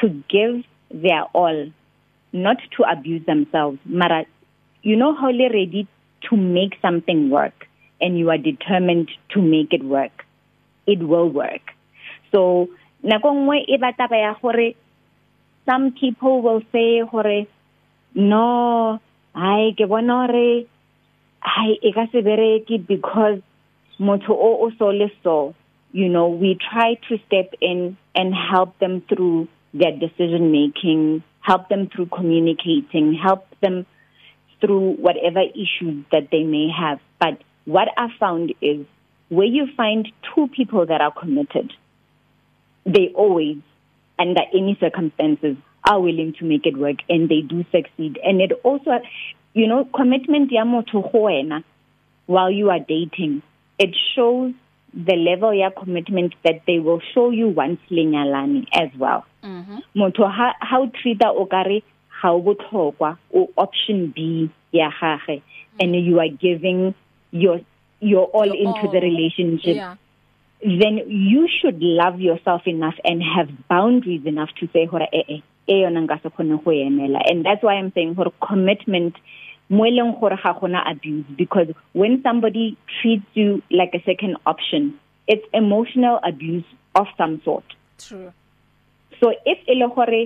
to 0.00 0.08
give 0.28 0.64
their 0.90 1.22
all 1.32 1.70
not 2.32 2.58
to 2.76 2.84
abuse 2.90 3.24
themselves. 3.26 3.78
Mara 3.84 4.24
you 4.82 4.96
know 4.96 5.14
how 5.14 5.28
you're 5.28 5.50
ready 5.50 5.86
to 6.28 6.36
make 6.36 6.74
something 6.82 7.30
work 7.30 7.66
and 8.00 8.18
you 8.18 8.30
are 8.30 8.38
determined 8.38 9.10
to 9.30 9.40
make 9.40 9.72
it 9.72 9.84
work. 9.84 10.24
It 10.86 10.98
will 10.98 11.28
work. 11.28 11.62
So 12.32 12.68
nako 13.04 13.34
nngwe 13.34 13.64
e 13.68 13.78
batla 13.78 14.08
ba 14.08 14.16
ya 14.16 14.34
gore 14.42 14.74
some 15.66 15.92
people 15.92 16.42
will 16.42 16.62
say 16.72 17.02
gore 17.02 17.46
no 18.14 19.00
ai 19.34 19.74
ke 19.78 19.86
bona 19.88 20.26
gore 20.26 20.66
ai 21.42 21.78
e 21.82 21.92
ka 21.92 22.06
se 22.12 22.22
bereke 22.22 22.86
because 22.86 23.40
motho 24.00 24.34
o 24.34 24.66
o 24.66 24.70
so 24.78 24.90
le 24.90 25.10
so. 25.22 25.54
You 25.92 26.08
know 26.08 26.28
we 26.28 26.56
try 26.56 26.94
to 27.08 27.18
step 27.26 27.54
in 27.60 27.96
and 28.14 28.34
help 28.34 28.78
them 28.78 29.02
through 29.08 29.48
their 29.74 29.92
decision 29.92 30.50
making 30.50 31.22
help 31.42 31.68
them 31.68 31.88
through 31.94 32.06
communicating 32.06 33.14
help 33.14 33.46
them 33.60 33.84
through 34.62 34.92
whatever 34.92 35.40
issues 35.40 36.04
that 36.12 36.28
they 36.30 36.44
may 36.44 36.68
have. 36.70 37.00
But 37.18 37.42
what 37.64 37.88
I 37.96 38.08
found 38.18 38.54
is 38.62 38.86
where 39.28 39.46
you 39.46 39.66
find 39.76 40.08
two 40.34 40.48
people 40.48 40.86
that 40.86 41.00
are 41.00 41.12
committed, 41.12 41.72
they 42.86 43.12
always, 43.14 43.58
under 44.18 44.42
any 44.54 44.76
circumstances, 44.80 45.56
are 45.84 46.00
willing 46.00 46.34
to 46.38 46.44
make 46.44 46.64
it 46.64 46.76
work 46.76 46.98
and 47.08 47.28
they 47.28 47.40
do 47.40 47.64
succeed. 47.72 48.18
And 48.24 48.40
it 48.40 48.52
also, 48.62 49.00
you 49.52 49.66
know, 49.66 49.88
commitment 49.94 50.52
ya 50.52 50.64
motho 50.64 51.02
go 51.02 51.22
wena 51.24 51.64
while 52.26 52.50
you 52.50 52.70
are 52.70 52.78
dating, 52.78 53.42
it 53.78 53.96
shows 54.14 54.52
the 54.94 55.16
level 55.16 55.52
ya 55.52 55.70
commitment 55.70 56.34
that 56.44 56.62
they 56.66 56.78
will 56.78 57.00
show 57.14 57.30
you 57.30 57.48
once 57.48 57.80
lenyalane 57.90 58.66
as 58.72 58.90
well. 58.96 59.24
Mhm. 59.42 59.82
Motho 59.96 60.28
ha 60.30 60.54
how 60.60 60.86
treat 60.86 61.22
o 61.24 61.44
kare 61.46 61.82
ga 62.22 62.30
o 62.32 62.40
botlhokwa 62.42 63.16
o 63.34 63.48
option 63.56 64.06
B 64.14 64.48
ya 64.72 64.90
gage. 65.00 65.42
And 65.80 65.94
you 65.96 66.20
are 66.20 66.28
giving 66.28 66.94
your 67.30 67.60
your 68.00 68.26
all 68.26 68.46
Your 68.46 68.56
into 68.56 68.88
the 68.88 68.98
all. 68.98 69.02
relationship. 69.10 69.76
Yeah. 69.76 69.94
Then 70.64 71.02
you 71.08 71.48
should 71.48 71.82
love 71.82 72.20
yourself 72.20 72.66
enough 72.66 72.94
and 73.04 73.22
have 73.22 73.48
boundaries 73.68 74.24
enough 74.26 74.50
to 74.60 74.68
say 74.72 74.84
hore 74.86 75.08
eh 75.12 75.22
eh 75.28 75.40
e 75.66 75.74
yona 75.82 76.06
nka 76.06 76.22
se 76.22 76.28
khone 76.30 76.62
go 76.64 76.70
emela. 76.70 77.20
And 77.30 77.44
that's 77.44 77.62
why 77.62 77.74
i'm 77.74 77.92
saying 77.92 78.14
hore 78.14 78.32
commitment 78.40 79.16
mo 79.68 79.84
e 79.86 79.90
leng 79.90 80.20
gore 80.20 80.36
ga 80.42 80.52
gona 80.54 80.82
abuse 80.88 81.24
because 81.36 81.68
when 81.94 82.22
somebody 82.22 82.76
treats 83.00 83.26
you 83.34 83.62
like 83.70 83.94
a 83.94 84.02
second 84.04 84.36
option 84.46 84.94
it's 85.26 85.44
emotional 85.52 86.20
abuse 86.22 86.64
of 86.94 87.06
some 87.16 87.40
sort. 87.44 87.64
True. 87.98 88.32
So 89.22 89.30
if 89.46 89.58
e 89.68 89.74
le 89.78 89.88
gore 89.94 90.22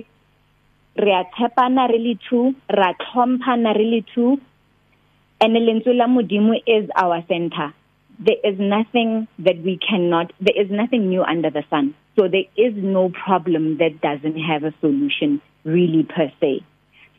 re 1.05 1.11
a 1.13 1.23
tshepana 1.35 1.87
re 1.93 1.99
le 1.99 2.15
two 2.27 2.55
ra 2.69 2.93
tlhomphana 3.01 3.77
re 3.77 3.85
le 3.93 4.01
two 4.13 4.37
and 5.39 5.55
lentswe 5.55 5.93
la 5.95 6.07
modimo 6.07 6.55
is 6.65 6.89
our 6.95 7.21
center 7.27 7.73
there 8.19 8.37
is 8.43 8.57
nothing 8.59 9.27
that 9.39 9.57
we 9.63 9.77
cannot 9.77 10.33
there 10.41 10.59
is 10.59 10.69
nothing 10.71 11.09
new 11.09 11.23
under 11.23 11.49
the 11.49 11.63
sun. 11.69 11.93
So 12.15 12.27
there 12.27 12.49
is 12.57 12.73
no 12.75 13.09
problem 13.09 13.77
that 13.77 14.01
doesn't 14.01 14.37
have 14.39 14.63
a 14.63 14.73
solution 14.81 15.41
really 15.63 16.03
per 16.03 16.31
se. 16.41 16.63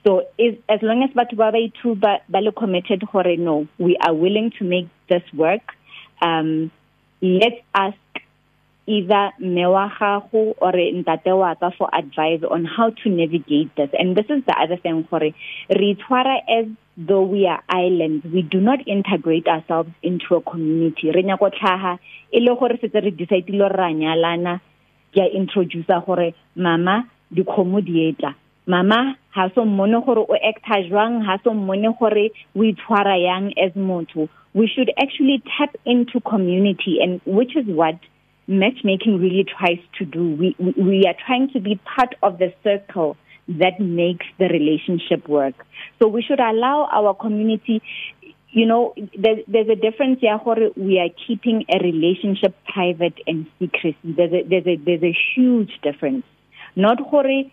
So 0.05 0.25
is 0.39 0.57
as 0.69 0.81
long 0.83 1.03
as 1.03 1.11
batho 1.11 1.37
ba 1.37 1.53
ba 1.53 1.59
itu 1.59 1.95
ba 1.95 2.19
le 2.41 2.53
committed 2.53 3.03
hore 3.03 3.37
no 3.37 3.69
we 3.79 3.97
are 4.05 4.15
willing 4.15 4.51
to 4.59 4.65
make 4.65 4.89
this 5.09 5.23
work 5.35 5.63
um 6.21 6.71
let's 7.23 7.61
ask 7.75 7.97
either 8.89 9.33
mewa 9.39 9.93
gago 10.01 10.55
or 10.59 10.73
ntate 10.73 11.37
wa 11.37 11.55
ka 11.55 11.71
for 11.77 11.89
advice 11.95 12.41
on 12.51 12.65
how 12.65 12.89
to 12.91 13.11
navigate 13.11 13.75
this. 13.77 13.91
And 13.93 14.17
this 14.17 14.25
is 14.31 14.43
the 14.47 14.57
other 14.59 14.77
thing 14.77 15.07
gore 15.11 15.31
re 15.69 15.97
tshwara 16.01 16.39
as 16.49 16.67
though 16.97 17.23
we 17.23 17.47
are 17.47 17.63
islands. 17.69 18.25
We 18.25 18.43
do 18.43 18.61
not 18.61 18.81
integrate 18.89 19.47
ourselves 19.47 19.91
into 20.03 20.37
a 20.37 20.41
community. 20.41 21.11
Re 21.15 21.23
nya 21.23 21.39
go 21.39 21.51
tlhaga 21.51 21.99
e 22.33 22.41
le 22.41 22.57
gore 22.57 22.79
setse 22.81 23.05
re 23.05 23.11
decide 23.11 23.51
lo 23.51 23.69
ra 23.69 23.93
nyalana 23.93 24.61
ke 25.13 25.29
introduce 25.35 25.87
gore 26.07 26.35
mama 26.57 27.05
dikgomo 27.33 27.85
dietla 27.85 28.35
mama 28.67 29.17
ha 29.31 29.49
so 29.55 29.65
mmone 29.65 30.05
gore 30.05 30.25
o 30.29 30.35
acta 30.35 30.81
jwang? 30.89 31.25
Ha 31.25 31.39
so 31.45 31.51
mmone 31.51 31.93
gore 31.99 32.31
o 32.57 32.61
itshwara 32.61 33.21
yang 33.21 33.53
as 33.59 33.73
motho? 33.73 34.29
We 34.55 34.67
should 34.67 34.91
actually 34.99 35.43
tap 35.59 35.77
into 35.85 36.21
community 36.21 37.01
and 37.03 37.21
which 37.27 37.55
is 37.55 37.67
what 37.67 37.99
matchmaking 38.49 39.21
really 39.21 39.45
tries 39.45 39.79
to 39.99 40.05
do. 40.05 40.35
We 40.35 40.57
we, 40.59 41.05
are 41.07 41.15
trying 41.27 41.51
to 41.51 41.61
be 41.61 41.77
part 41.77 42.15
of 42.23 42.39
the 42.39 42.53
circle 42.65 43.17
that 43.49 43.79
makes 43.79 44.27
the 44.39 44.49
relationship 44.49 45.29
work. 45.29 45.55
So 45.99 46.09
we 46.09 46.23
should 46.23 46.41
allow 46.41 46.89
our 46.93 47.15
community 47.15 47.83
you 48.51 48.65
know 48.65 48.95
there's 49.17 49.45
there's 49.47 49.69
a 49.69 49.77
difference 49.77 50.21
here 50.21 50.41
gore 50.43 50.71
we 50.77 50.99
are 50.99 51.11
keeping 51.27 51.65
a 51.69 51.79
relationship 51.79 52.57
private 52.65 53.19
and 53.27 53.47
secret. 53.59 53.97
There's 54.03 54.33
a 54.33 54.43
there's 54.43 54.67
a 54.67 54.77
there's 54.77 55.03
a 55.03 55.17
huge 55.35 55.79
difference. 55.83 56.25
Not 56.75 56.99
gore 57.11 57.45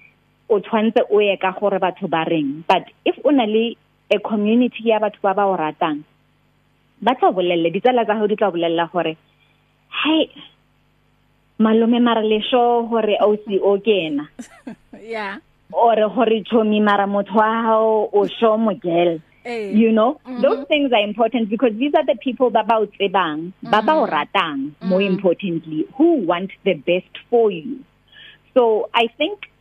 o 0.49 0.59
tshwantse 0.59 1.01
o 1.11 1.19
ye 1.19 1.37
ka 1.37 1.51
gore 1.59 1.79
batho 1.79 2.09
ba 2.09 2.25
reng 2.29 2.63
but 2.67 2.85
if 3.03 3.15
o 3.25 3.29
na 3.29 3.45
le 3.45 3.75
a 4.11 4.19
community 4.19 4.83
ya 4.85 4.99
batho 4.99 5.21
ba 5.21 5.33
ba 5.33 5.45
o 5.45 5.57
ratang 5.57 6.03
ba 7.01 7.15
tla 7.15 7.31
bolelle 7.31 7.71
ditsala 7.73 8.05
tsa 8.05 8.19
go 8.19 8.27
di 8.27 8.35
tla 8.35 8.51
bolella 8.51 8.89
gore 8.91 9.17
hey 10.03 10.29
malome 11.59 11.99
mara 12.01 12.21
le 12.23 12.41
sho 12.41 12.87
gore 12.89 13.17
o 13.21 13.35
si 13.47 13.59
o 13.59 13.77
kena. 13.79 14.27
Yeah. 15.01 15.37
Or 15.71 15.95
gore 15.95 16.43
chomi 16.51 16.81
mara 16.81 17.05
motho 17.07 17.35
wa 17.35 17.61
hao 17.63 18.09
o 18.13 18.27
sho 18.27 18.57
mogel 18.57 19.21
Eh. 19.45 19.69
you 19.73 19.91
know? 19.91 20.19
Mhm. 20.25 20.41
those 20.41 20.65
things 20.67 20.91
are 20.91 21.03
important 21.03 21.49
because 21.49 21.73
these 21.77 21.93
are 21.93 22.03
the 22.05 22.15
people 22.15 22.49
ba 22.49 22.63
ba 22.67 22.77
o 22.81 22.85
tsebang 22.87 23.53
ba 23.61 23.81
ba 23.85 23.93
o 23.93 24.07
ratang 24.07 24.71
more 24.81 25.01
importantly 25.05 25.85
who 25.97 26.13
want 26.25 26.49
the 26.63 26.73
best 26.73 27.13
for 27.29 27.51
you. 27.51 27.79
So 28.55 28.89
i 28.93 29.05
think 29.19 29.51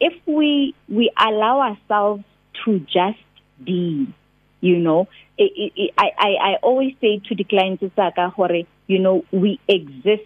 if 0.00 0.14
we 0.26 0.74
we 0.88 1.10
allow 1.18 1.60
ourselves 1.60 2.24
to 2.64 2.78
just 2.88 3.20
be 3.62 4.08
you 4.60 4.78
know 4.78 5.06
I, 5.38 5.90
I 5.98 6.08
I 6.18 6.30
I 6.50 6.52
always 6.62 6.94
say 7.02 7.20
to 7.28 7.34
the 7.34 7.44
clients 7.44 7.84
tsaka 7.94 8.32
gore 8.34 8.64
you 8.86 8.98
know 8.98 9.24
we 9.30 9.60
exist 9.68 10.24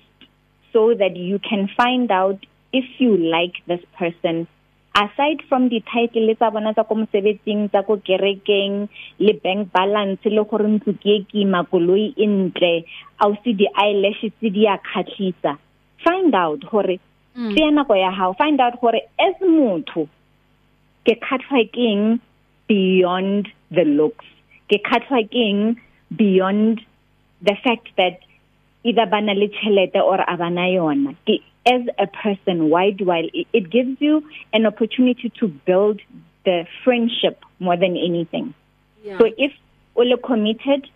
so 0.72 0.94
that 0.94 1.16
you 1.16 1.38
can 1.38 1.68
find 1.76 2.10
out 2.10 2.38
if 2.72 2.84
you 2.98 3.16
like 3.16 3.54
this 3.66 3.80
person. 3.98 4.46
Aside 4.94 5.42
from 5.48 5.68
the 5.68 5.80
title 5.92 6.34
tsa 6.34 6.50
bona 6.50 6.74
tsa 6.74 6.84
ko 6.84 6.94
mosebetsing 6.94 7.70
tsa 7.70 7.82
ko 7.86 7.96
kerekeng 8.02 8.88
le 9.18 9.32
bank 9.44 9.70
balance 9.72 10.24
le 10.24 10.42
gore 10.44 10.66
ntlo 10.66 10.92
ke 11.04 11.22
ke 11.30 11.46
makoloi 11.46 12.12
entle 12.18 12.84
au 13.22 13.34
se 13.44 13.52
di 13.52 13.68
eyelashes 13.84 14.34
di 14.40 14.66
a 14.66 14.76
khatlisa 14.90 15.54
find 16.04 16.34
out 16.34 16.60
gore 16.70 16.98
tseya 17.34 17.70
nako 17.70 17.94
ya 17.94 18.10
hao. 18.10 18.32
Find 18.32 18.60
out 18.60 18.80
gore 18.80 19.00
as 19.18 19.34
motho 19.40 20.08
ke 21.06 21.14
khatlwa 21.20 21.62
keng 21.72 22.20
beyond 22.68 23.48
the 23.70 23.84
looks? 23.84 24.26
Ke 24.70 24.82
khatlwa 24.82 25.22
keng 25.30 25.76
beyond 26.16 26.80
the 27.42 27.54
fact 27.64 27.88
that 27.96 28.18
either 28.88 29.06
bana 29.06 29.34
le 29.34 29.48
chelete 29.60 30.00
or 30.12 30.18
abana 30.34 30.66
yona 30.76 31.14
ke 31.26 31.38
as 31.74 31.82
a 31.98 32.06
person 32.06 32.68
why 32.70 32.90
do 32.90 33.10
I 33.10 33.28
it, 33.52 33.70
gives 33.70 34.00
you 34.00 34.24
an 34.52 34.66
opportunity 34.66 35.32
to 35.40 35.48
build 35.48 36.00
the 36.44 36.66
friendship 36.84 37.44
more 37.58 37.76
than 37.76 37.96
anything 38.08 38.54
yeah 39.04 39.18
so 39.18 39.30
if 39.46 39.52
you're 39.96 40.24
committed 40.32 40.88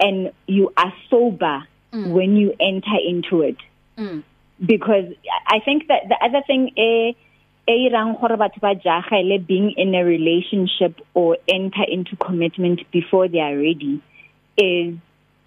and 0.00 0.32
you 0.46 0.72
are 0.76 0.92
sober 1.08 1.56
Mm. 1.92 2.12
when 2.12 2.36
you 2.36 2.54
enter 2.60 2.98
into 3.04 3.42
it 3.42 3.56
mm. 3.98 4.22
because 4.64 5.06
I 5.48 5.58
think 5.58 5.88
that 5.88 6.02
the 6.08 6.16
other 6.24 6.40
thing 6.46 6.70
e 6.78 7.16
e 7.66 7.72
irang 7.90 8.14
gore 8.20 8.36
batho 8.38 8.60
ba 8.60 8.76
jagele 8.76 9.44
being 9.44 9.72
in 9.76 9.96
a 9.96 10.04
relationship 10.04 11.00
or 11.14 11.36
enter 11.48 11.82
into 11.82 12.14
commitment 12.14 12.88
before 12.92 13.26
they 13.26 13.40
are 13.40 13.56
ready 13.58 14.00
is 14.56 14.94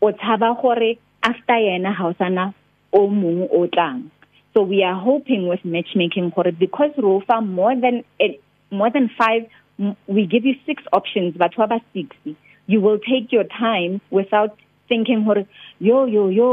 o 0.02 0.12
tshaba 0.12 0.62
gore 0.62 1.00
after 1.24 1.58
yena 1.68 1.94
ha 1.96 2.08
o 2.08 2.14
sana 2.20 2.54
o 2.92 3.08
mong 3.08 3.48
o 3.52 3.68
tlang. 3.68 4.12
So 4.54 4.62
we 4.62 4.84
are 4.84 5.00
hoping 5.00 5.48
with 5.48 5.66
matchmaking 5.66 6.32
gore 6.36 6.52
because 6.52 6.92
rofa 6.98 7.42
more 7.42 7.76
than 7.76 8.04
eh, 8.20 8.34
more 8.72 8.92
than 8.92 9.10
5 9.18 9.48
m- 9.80 9.98
we 10.08 10.26
give 10.28 10.46
you 10.46 10.56
6 10.66 10.84
options 10.92 11.36
batho 11.36 11.66
ba 11.66 11.68
ba 11.68 11.80
6 11.94 12.36
you 12.68 12.80
will 12.80 13.00
take 13.00 13.32
your 13.32 13.46
time 13.46 14.00
without 14.12 14.56
thinking 14.88 15.26
gore 15.26 15.46
yo 15.80 16.06
yo 16.06 16.28
yo 16.30 16.50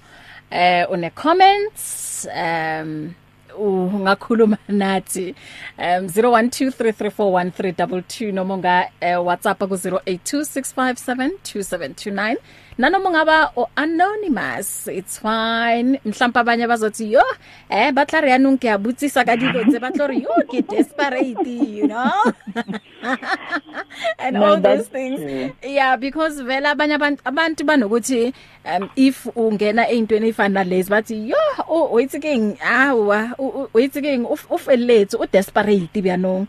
eh 0.51 0.87
une 0.91 1.11
comments 1.11 2.29
um 2.37 3.15
ungakhuluma 3.59 4.59
nathi 4.69 5.35
um 5.79 6.07
0123341322 6.07 8.33
noma 8.33 8.57
nga 8.59 8.89
eh, 9.01 9.27
WhatsApp 9.27 9.59
ku 9.59 9.65
0826572729 9.75 12.37
nanoma 12.79 13.09
ungaba 13.11 13.53
anonymous 13.77 14.89
it's 14.89 15.19
fine. 15.19 15.99
Mhlawumbe 16.05 16.41
abanye 16.41 16.67
bazothi 16.67 17.13
yo 17.13 17.23
eh 17.71 17.93
batla 17.93 18.21
re 18.23 18.31
yanong 18.31 18.59
ke 18.61 18.69
a 18.73 18.79
butsisa 18.79 19.25
ka 19.27 19.37
dilo 19.37 19.65
tse 19.65 19.79
batlo 19.79 20.09
re 20.09 20.19
yo 20.25 20.31
ke 20.51 20.63
desperate 20.67 21.47
you 21.47 21.87
know? 21.87 22.33
And 24.19 24.35
No, 24.39 24.45
all 24.47 24.57
those 24.61 24.89
that's 24.89 24.89
things. 24.89 25.21
true. 25.21 25.53
yeah 25.63 25.97
because 25.97 26.41
vela 26.41 26.75
abanye 26.75 26.97
abantu 27.25 27.63
banokuthi 27.67 28.33
um 28.65 28.91
if 28.97 29.25
ungena 29.37 29.87
eintweni 29.91 30.29
efana 30.33 30.65
lezi 30.65 30.91
bathi 30.91 31.29
yo 31.29 31.37
waiting 31.93 32.57
awa 32.65 33.35
waiting 33.75 34.25
ufelethu 34.51 35.19
u 35.21 35.27
desperate 35.27 35.93
byanong 36.03 36.47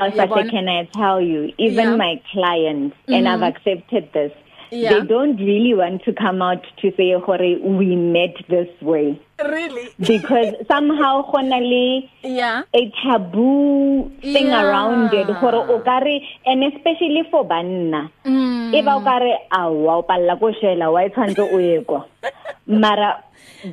Also, 0.00 0.26
can 0.50 0.66
I 0.66 0.88
tell 0.96 1.20
you, 1.20 1.52
even 1.56 1.90
Yeah. 1.90 1.96
my 1.96 2.18
clients, 2.32 2.96
and 3.06 3.28
I've 3.28 3.42
accepted 3.44 4.10
this, 4.12 4.32
Yeah. 4.74 4.90
they 4.92 5.06
don't 5.06 5.36
really 5.38 5.72
want 5.74 6.02
to 6.04 6.12
come 6.12 6.42
out 6.42 6.64
to 6.82 6.90
say, 6.96 7.12
Hore, 7.12 7.38
we 7.38 7.94
met 7.94 8.34
this 8.48 8.68
way. 8.82 9.20
really 9.38 9.88
Because 9.98 10.54
somehow, 10.66 11.22
honestly, 11.32 12.10
yeah 12.22 12.62
a 12.74 12.92
taboo 13.02 14.10
thing 14.20 14.46
Yeah. 14.46 14.62
around 14.64 15.12
it 15.14 15.26
gore 15.40 15.60
o 15.74 15.80
kare 15.88 16.14
and 16.46 16.64
especially 16.70 17.22
for 17.30 17.44
banna 17.52 18.10
mm. 18.24 18.74
e 18.74 18.82
ba 18.88 18.94
o 18.96 19.02
kare 19.08 19.32
a 19.58 19.70
wa 19.70 19.96
o 19.98 20.02
palla 20.02 20.36
go 20.40 20.50
shela 20.60 20.90
wa 20.96 21.02
tshwantse 21.08 21.42
o 21.56 21.58
ye 21.58 21.80
kwa 21.90 22.00
mara 22.84 23.10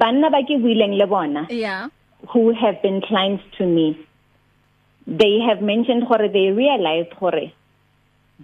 banna 0.04 0.32
ba 0.36 0.41
ke 0.49 0.58
buileng 0.66 0.97
le 1.02 1.08
bona 1.14 1.45
yeah 1.49 1.88
who 2.34 2.43
have 2.64 2.82
been 2.82 2.99
clients 3.10 3.43
to 3.58 3.66
me 3.78 3.88
they 5.24 5.34
have 5.47 5.62
mentioned 5.72 6.08
gore 6.12 6.28
they 6.38 6.47
realized 6.62 7.16
gore 7.22 7.45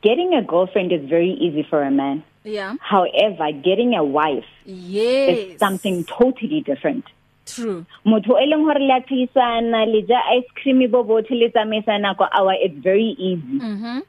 getting 0.07 0.33
a 0.33 0.41
girlfriend 0.53 0.91
is 0.99 1.03
very 1.09 1.33
easy 1.49 1.63
for 1.69 1.83
a 1.83 1.91
man 1.91 2.23
yeah. 2.47 2.75
However 2.79 3.51
getting 3.51 3.93
a 3.95 4.03
wife 4.03 4.47
yes. 4.65 5.37
is 5.37 5.59
something 5.59 6.03
totally 6.05 6.61
different. 6.61 7.05
True. 7.45 7.85
Motho 8.05 8.35
e 8.41 8.45
leng 8.51 8.63
gore 8.65 8.79
le 8.79 8.93
a 8.97 9.01
tshisana 9.01 9.85
le 9.91 10.01
ja 10.07 10.19
ice 10.37 10.49
cream 10.55 10.79
bo 10.91 11.03
botlhe 11.03 11.35
le 11.41 11.49
tsamaisana 11.49 12.15
kwa 12.17 12.29
hour 12.33 12.53
it's 12.59 12.75
very 12.83 13.15
easy. 13.19 13.59
Mhm 13.59 14.01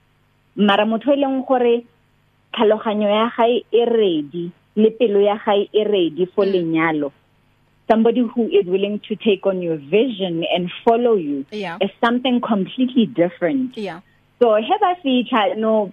mara 0.56 0.84
motho 0.86 1.12
e 1.12 1.16
leng 1.16 1.46
gore 1.46 1.84
tlhaloganyo 2.52 3.08
ya 3.08 3.30
gae 3.36 3.64
e 3.70 3.84
ready 3.84 4.50
le 4.76 4.90
pelo 4.90 5.20
ya 5.20 5.38
gae 5.44 5.68
e 5.72 5.84
ready 5.84 6.26
for 6.34 6.44
lenyalo. 6.46 7.12
Somebody 7.90 8.20
who 8.20 8.48
is 8.48 8.66
willing 8.66 8.98
to 9.08 9.16
take 9.16 9.46
on 9.46 9.62
your 9.62 9.76
vision 9.76 10.44
and 10.54 10.70
follow 10.84 11.14
you 11.14 11.46
Yeah. 11.50 11.78
is 11.80 11.90
something 12.04 12.40
completely 12.40 13.06
different. 13.06 13.76
Yeah. 13.78 14.00
So 14.40 14.56
he 14.56 14.74
ba 14.80 14.94
fitlha 15.02 15.56
no 15.56 15.92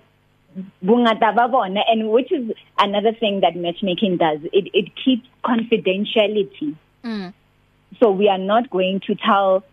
bungata 0.84 1.36
ba 1.36 1.47
bona 1.47 1.82
and 1.88 2.10
which 2.10 2.32
is 2.32 2.51
another 2.80 3.12
thing 3.12 3.41
that 3.41 3.56
matchmaking 3.56 4.18
does 4.18 4.39
it 4.53 4.70
it 4.74 4.95
keeps 4.95 5.28
confidentiality 5.43 6.76
mm. 7.03 7.34
so 7.99 8.12
we 8.12 8.30
are 8.30 8.38
not 8.38 8.70
going 8.70 8.99
to 9.01 9.16
tell 9.16 9.64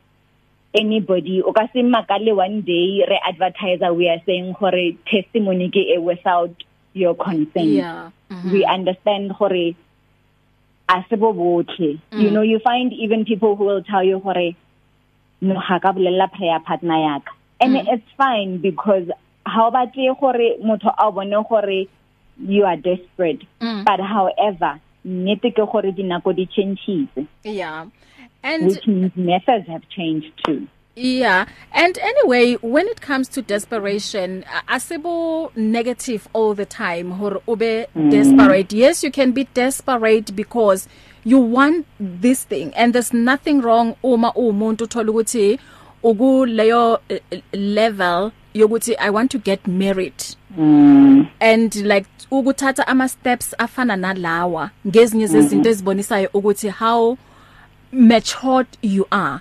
anybody 0.74 1.42
o 1.42 1.52
ka 1.52 1.68
se 1.72 1.82
makale 1.82 2.34
one 2.34 2.62
day 2.62 3.04
re 3.08 3.20
advertiser 3.28 3.92
we 3.94 4.08
are 4.08 4.20
saying 4.26 4.52
gore 4.58 4.96
testimony 5.06 5.70
ke 5.70 5.86
e 5.94 5.98
without 5.98 6.64
your 6.94 7.14
consent 7.14 7.78
yeah 7.78 8.10
mhm. 8.30 8.52
we 8.52 8.64
understand 8.64 9.30
gore 9.38 9.76
asebo 10.88 11.32
botlhe 11.32 11.98
you 12.10 12.30
know 12.30 12.42
you 12.42 12.58
find 12.58 12.92
even 12.92 13.24
people 13.24 13.54
who 13.54 13.64
will 13.64 13.84
tell 13.84 14.02
you 14.02 14.18
gore 14.18 14.56
no 15.40 15.54
ga 15.68 15.78
ka 15.78 15.92
bolella 15.92 16.26
prayer 16.32 16.58
partner 16.60 16.98
yaka 17.06 17.32
and 17.62 17.76
Mm. 17.78 17.94
it's 17.94 18.10
fine 18.18 18.58
because 18.58 19.06
how 19.44 19.70
batle 19.70 20.14
gore 20.20 20.56
motho 20.64 20.94
a 20.98 21.10
bone 21.12 21.44
gore 21.48 21.86
you 22.38 22.64
are 22.64 22.76
desperate 22.76 23.46
Mm. 23.60 23.84
but 23.84 24.00
however 24.00 24.78
nnete 25.06 25.50
ke 25.52 25.64
gore 25.72 25.92
dinako 25.92 26.34
di 26.34 26.46
changes 26.46 27.08
yeah 27.44 27.86
and 28.42 28.66
which 28.66 28.86
means 28.86 29.12
methods 29.16 29.68
have 29.68 29.88
changed 29.88 30.32
too. 30.44 30.66
Yeah, 30.94 31.46
and 31.72 31.96
anyway, 31.96 32.54
when 32.56 32.86
it 32.86 33.00
comes 33.00 33.26
to 33.28 33.40
desperation, 33.40 34.44
asibo 34.68 35.50
negative 35.56 36.28
all 36.34 36.52
the 36.52 36.66
time. 36.66 37.12
Hore 37.12 37.40
ube 37.48 37.86
desperate. 38.10 38.72
Yes, 38.74 39.02
you 39.02 39.10
can 39.10 39.32
be 39.32 39.44
desperate 39.54 40.36
because 40.36 40.88
you 41.24 41.38
want 41.38 41.86
this 41.98 42.44
thing, 42.44 42.74
and 42.74 42.92
there's 42.92 43.12
nothing 43.14 43.62
wrong. 43.62 43.96
Uma 44.02 44.32
umuntu 44.34 44.86
thola 44.86 45.08
ukuthi 45.12 45.58
uku 46.02 46.46
leyo 46.46 47.00
eh, 47.08 47.20
eh, 47.30 47.40
level 47.52 48.30
yokuthi 48.54 48.96
I 48.98 49.10
want 49.10 49.30
to 49.30 49.38
get 49.38 49.66
married. 49.66 50.14
and 51.40 51.74
like 51.76 52.06
ukuthatha 52.30 52.86
ama 52.86 53.08
steps 53.08 53.54
afana 53.58 53.96
nalawa 53.96 54.70
ngezinye 54.86 55.26
zezinto 55.26 55.70
ezibonisayo 55.70 56.28
ukuthi 56.34 56.68
how 56.68 57.16
matured 57.92 58.66
you 58.82 59.06
are. 59.10 59.40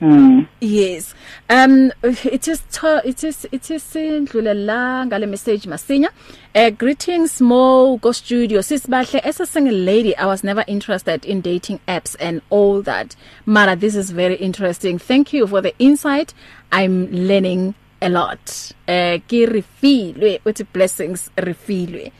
Mm. 0.00 0.48
Yes. 0.60 1.14
Um 1.50 1.92
it 2.02 2.48
is 2.48 2.62
to, 2.72 3.02
it 3.04 3.22
is 3.22 3.46
it 3.52 3.70
is 3.70 3.84
indlulela 3.94 5.04
ngale 5.06 5.28
message 5.28 5.66
masinya. 5.66 6.08
Uh, 6.54 6.70
greetings 6.70 7.40
Mo 7.40 7.98
go 7.98 8.10
studio. 8.12 8.60
Sisibahle 8.60 9.20
as 9.20 9.40
a 9.40 9.46
single 9.46 9.74
lady 9.74 10.16
I 10.16 10.24
was 10.24 10.42
never 10.42 10.64
interested 10.66 11.26
in 11.26 11.42
dating 11.42 11.80
apps 11.86 12.16
and 12.18 12.40
all 12.48 12.80
that. 12.82 13.14
Mara 13.44 13.76
this 13.76 13.94
is 13.94 14.10
very 14.10 14.36
interesting. 14.36 14.98
Thank 14.98 15.34
you 15.34 15.46
for 15.46 15.60
the 15.60 15.74
insight. 15.78 16.32
I'm 16.72 17.10
learning 17.12 17.74
a 18.00 18.08
lot. 18.08 18.72
Uh 18.88 19.18
ke 19.28 19.44
refilwe 19.52 20.40
uthi 20.46 20.64
blessings 20.72 21.30
refilwe. 21.36 22.10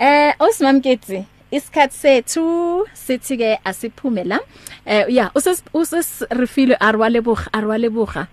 Eh 0.00 0.32
osimamketsi 0.40 1.26
isikhathi 1.58 1.96
sethu 2.04 2.44
sithi 3.04 3.36
ke 3.42 3.50
asiphume 3.70 4.22
la 4.32 4.38
eh 4.86 5.04
yeah 5.18 5.28
uses 5.38 5.62
uses 5.82 6.10
refile 6.42 6.76
arwaleboga 6.88 7.48
arwaleboga 7.60 8.24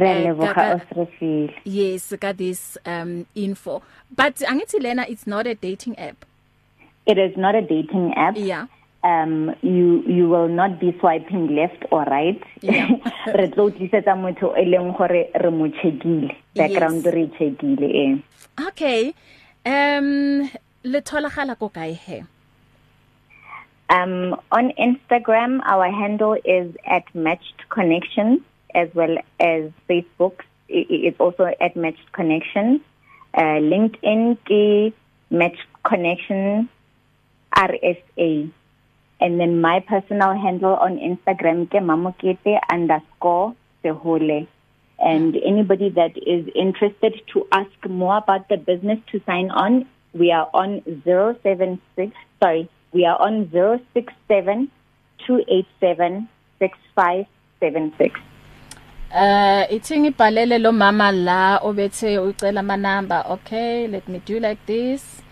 Re 0.00 0.08
Eh, 0.10 0.20
leboga 0.24 0.52
ka- 0.54 0.62
ka- 0.64 0.76
osrefile. 0.80 1.52
yes 1.78 2.04
got 2.20 2.36
this 2.44 2.78
um 2.92 3.10
info 3.46 3.82
but 4.20 4.34
angithi 4.52 4.78
lena 4.86 5.04
it's 5.14 5.26
not 5.26 5.46
a 5.46 5.54
dating 5.66 5.96
app 6.10 6.24
It 7.12 7.18
is 7.18 7.36
not 7.36 7.54
a 7.54 7.62
dating 7.74 8.06
app. 8.26 8.36
yeah 8.50 8.64
Um 9.10 9.32
you 9.76 9.86
you 10.16 10.24
will 10.32 10.50
not 10.58 10.72
be 10.82 10.88
swiping 11.00 11.46
left 11.58 11.80
or 11.94 12.02
right. 12.10 12.38
Yeah. 12.66 12.90
Re 13.38 13.46
tlo 13.54 13.64
tlisetsa 13.78 14.14
motho 14.20 14.50
e 14.60 14.62
leng 14.72 14.92
gore 14.98 15.22
re 15.44 15.50
mo 15.56 15.66
checkile. 15.78 16.28
Background 16.60 17.02
Yes. 17.08 17.14
re 17.16 17.24
checkile 17.38 17.88
eh. 18.02 18.12
okay 18.68 19.00
um 19.72 20.46
le 20.92 21.00
tholagala 21.10 21.58
ko 21.62 21.68
kae 21.78 21.90
he 22.04 22.18
Um 23.92 24.40
on 24.50 24.72
Instagram 24.88 25.60
our 25.64 25.90
handle 25.90 26.36
is 26.44 26.74
at 26.86 27.04
matched 27.14 27.68
connections 27.68 28.40
as 28.74 28.88
well 28.94 29.18
as 29.38 29.70
Facebook 29.88 30.40
it's 30.68 31.20
also 31.20 31.52
at 31.60 31.76
matched 31.76 32.12
connections. 32.12 32.80
Uh 33.34 33.60
LinkedIn 33.72 34.38
ke 34.48 34.94
matched 35.30 35.66
connection 35.84 36.68
RSA. 37.56 38.50
And 39.20 39.38
then 39.38 39.60
my 39.60 39.78
personal 39.80 40.34
handle 40.34 40.74
on 40.74 40.98
Instagram 40.98 41.68
ke 41.68 41.78
mamokete_sehole. 41.90 44.48
And 44.98 45.36
anybody 45.36 45.90
that 45.90 46.16
is 46.16 46.48
interested 46.54 47.20
to 47.32 47.46
ask 47.52 47.88
more 47.88 48.16
about 48.16 48.48
the 48.48 48.56
business 48.56 48.98
to 49.10 49.20
sign 49.26 49.50
on, 49.50 49.86
we 50.14 50.32
are 50.32 50.48
on 50.54 50.80
076 51.04 52.16
sorry, 52.42 52.70
we 52.92 53.06
are 53.06 53.18
on 53.20 53.48
067 53.50 54.70
287 55.26 56.28
6576. 56.58 58.20
Uh 59.12 59.64
ithi 59.70 60.00
ngibhalele 60.00 60.58
lo 60.58 60.72
mama 60.72 61.12
la 61.12 61.58
obethe 61.62 62.18
ucela 62.18 62.60
ama 62.60 62.76
number 62.76 63.24
okay 63.28 63.86
let 63.86 64.08
me 64.08 64.18
do 64.24 64.40
like 64.40 64.64
this 64.66 65.22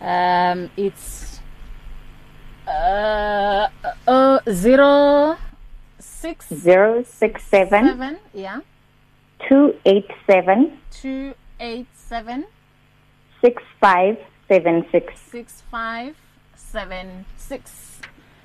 um 0.00 0.68
it's 0.76 1.40
uh 2.66 3.68
uh 4.06 4.38
0 4.50 5.36
6 6.00 6.50
067 6.50 7.94
7 7.94 8.18
yeah 8.34 8.60
287 9.48 10.72
287 10.90 12.44
6576. 13.40 15.62
6576 16.72 17.88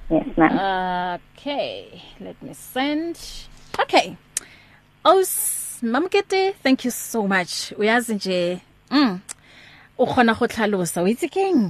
Yes, 0.09 0.25
ma'am. 0.37 1.19
Okay, 1.37 2.01
let 2.19 2.41
me 2.41 2.53
send. 2.53 3.17
Okay. 3.79 4.15
Os 5.05 5.79
Mamkete, 5.81 6.53
thank 6.61 6.85
you 6.85 6.91
so 6.91 7.27
much. 7.27 7.73
Uyazi 7.77 8.15
nje, 8.15 8.59
mm. 8.91 9.19
ukhona 9.97 10.33
go 10.33 10.47
tlhalosa 10.47 11.01
o 11.01 11.07
itse 11.07 11.27
keng 11.27 11.69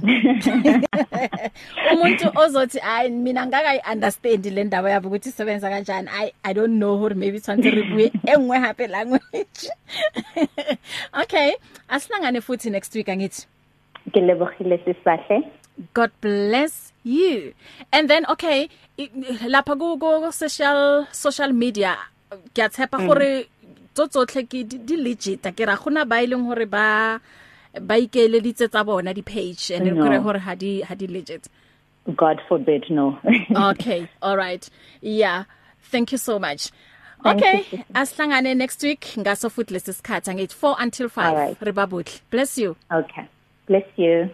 umuntu 1.92 2.32
ozothi 2.34 2.80
ay 2.80 3.10
mina 3.10 3.46
ngaka 3.46 3.92
understand 3.92 4.46
le 4.46 4.64
ndaba 4.64 4.90
yabo 4.90 5.08
ukuthi 5.08 5.28
isebenza 5.28 5.70
kanjani 5.70 6.08
i 6.08 6.32
i 6.42 6.54
don't 6.54 6.72
know 6.72 7.02
or 7.04 7.14
maybe 7.14 7.40
tshwantse 7.40 7.70
re 7.70 7.82
bue 7.82 8.12
engwe 8.26 8.58
hape 8.58 8.86
language 8.86 9.68
okay 11.22 11.52
asihlangane 11.88 12.40
futhi 12.40 12.70
next 12.70 12.94
week 12.94 13.08
angithi 13.08 13.46
Ke 14.12 14.20
lebogile 14.20 14.78
sisahle. 14.84 15.48
God 15.92 16.10
bless 16.20 16.92
you. 17.02 17.54
And 17.92 18.08
then 18.08 18.26
okay, 18.30 18.68
lapha 18.98 19.78
ku 19.78 20.30
social 20.30 21.06
social 21.12 21.52
media 21.52 21.96
ke 22.54 22.58
a 22.58 22.68
tshepa 22.68 22.98
gore 23.06 23.44
tsotsotlhe 23.94 24.46
ke 24.48 24.62
di 24.66 24.96
legit 24.96 25.42
ke 25.42 25.66
ra 25.66 25.76
gona 25.76 26.06
ba 26.06 26.22
ileng 26.22 26.46
hore 26.46 26.66
ba 26.66 27.20
ba 27.80 27.94
ikeleditse 27.98 28.70
tsa 28.70 28.84
bona 28.84 29.12
di 29.14 29.22
page 29.22 29.70
and 29.70 29.86
No. 29.86 30.08
re 30.10 30.18
hore 30.18 30.38
ha 30.38 30.54
di 30.54 30.82
ha 30.82 30.94
di 30.94 31.06
legit. 31.06 31.48
God 32.16 32.40
forbid, 32.48 32.90
no. 32.90 33.18
Okay, 33.72 34.08
all 34.20 34.36
right. 34.36 34.68
Yeah. 35.00 35.44
Thank 35.90 36.12
you 36.12 36.18
so 36.18 36.38
much. 36.38 36.70
Thank 37.22 37.40
okay, 37.40 37.64
you. 37.72 37.84
asihlangane 37.94 38.54
next 38.56 38.82
week 38.82 39.00
ngaso 39.16 39.48
futhi 39.48 39.72
lesisikhathi 39.72 40.28
angithi 40.30 40.54
4 40.54 40.76
until 40.80 41.08
5. 41.08 41.24
All 41.24 41.36
right. 41.36 41.60
Ribabutle. 41.60 42.20
Bless 42.30 42.58
you. 42.58 42.76
okay. 42.92 43.26
Bless 43.66 43.86
you. 43.96 44.28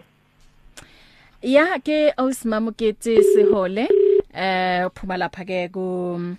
Ya 1.41 1.79
ke 1.79 2.13
awusimamuketi 2.17 3.23
sihole 3.23 3.89
eh 4.33 4.85
uphuma 4.87 5.17
lapha 5.17 5.45
ke 5.45 5.69
ku 5.73 6.37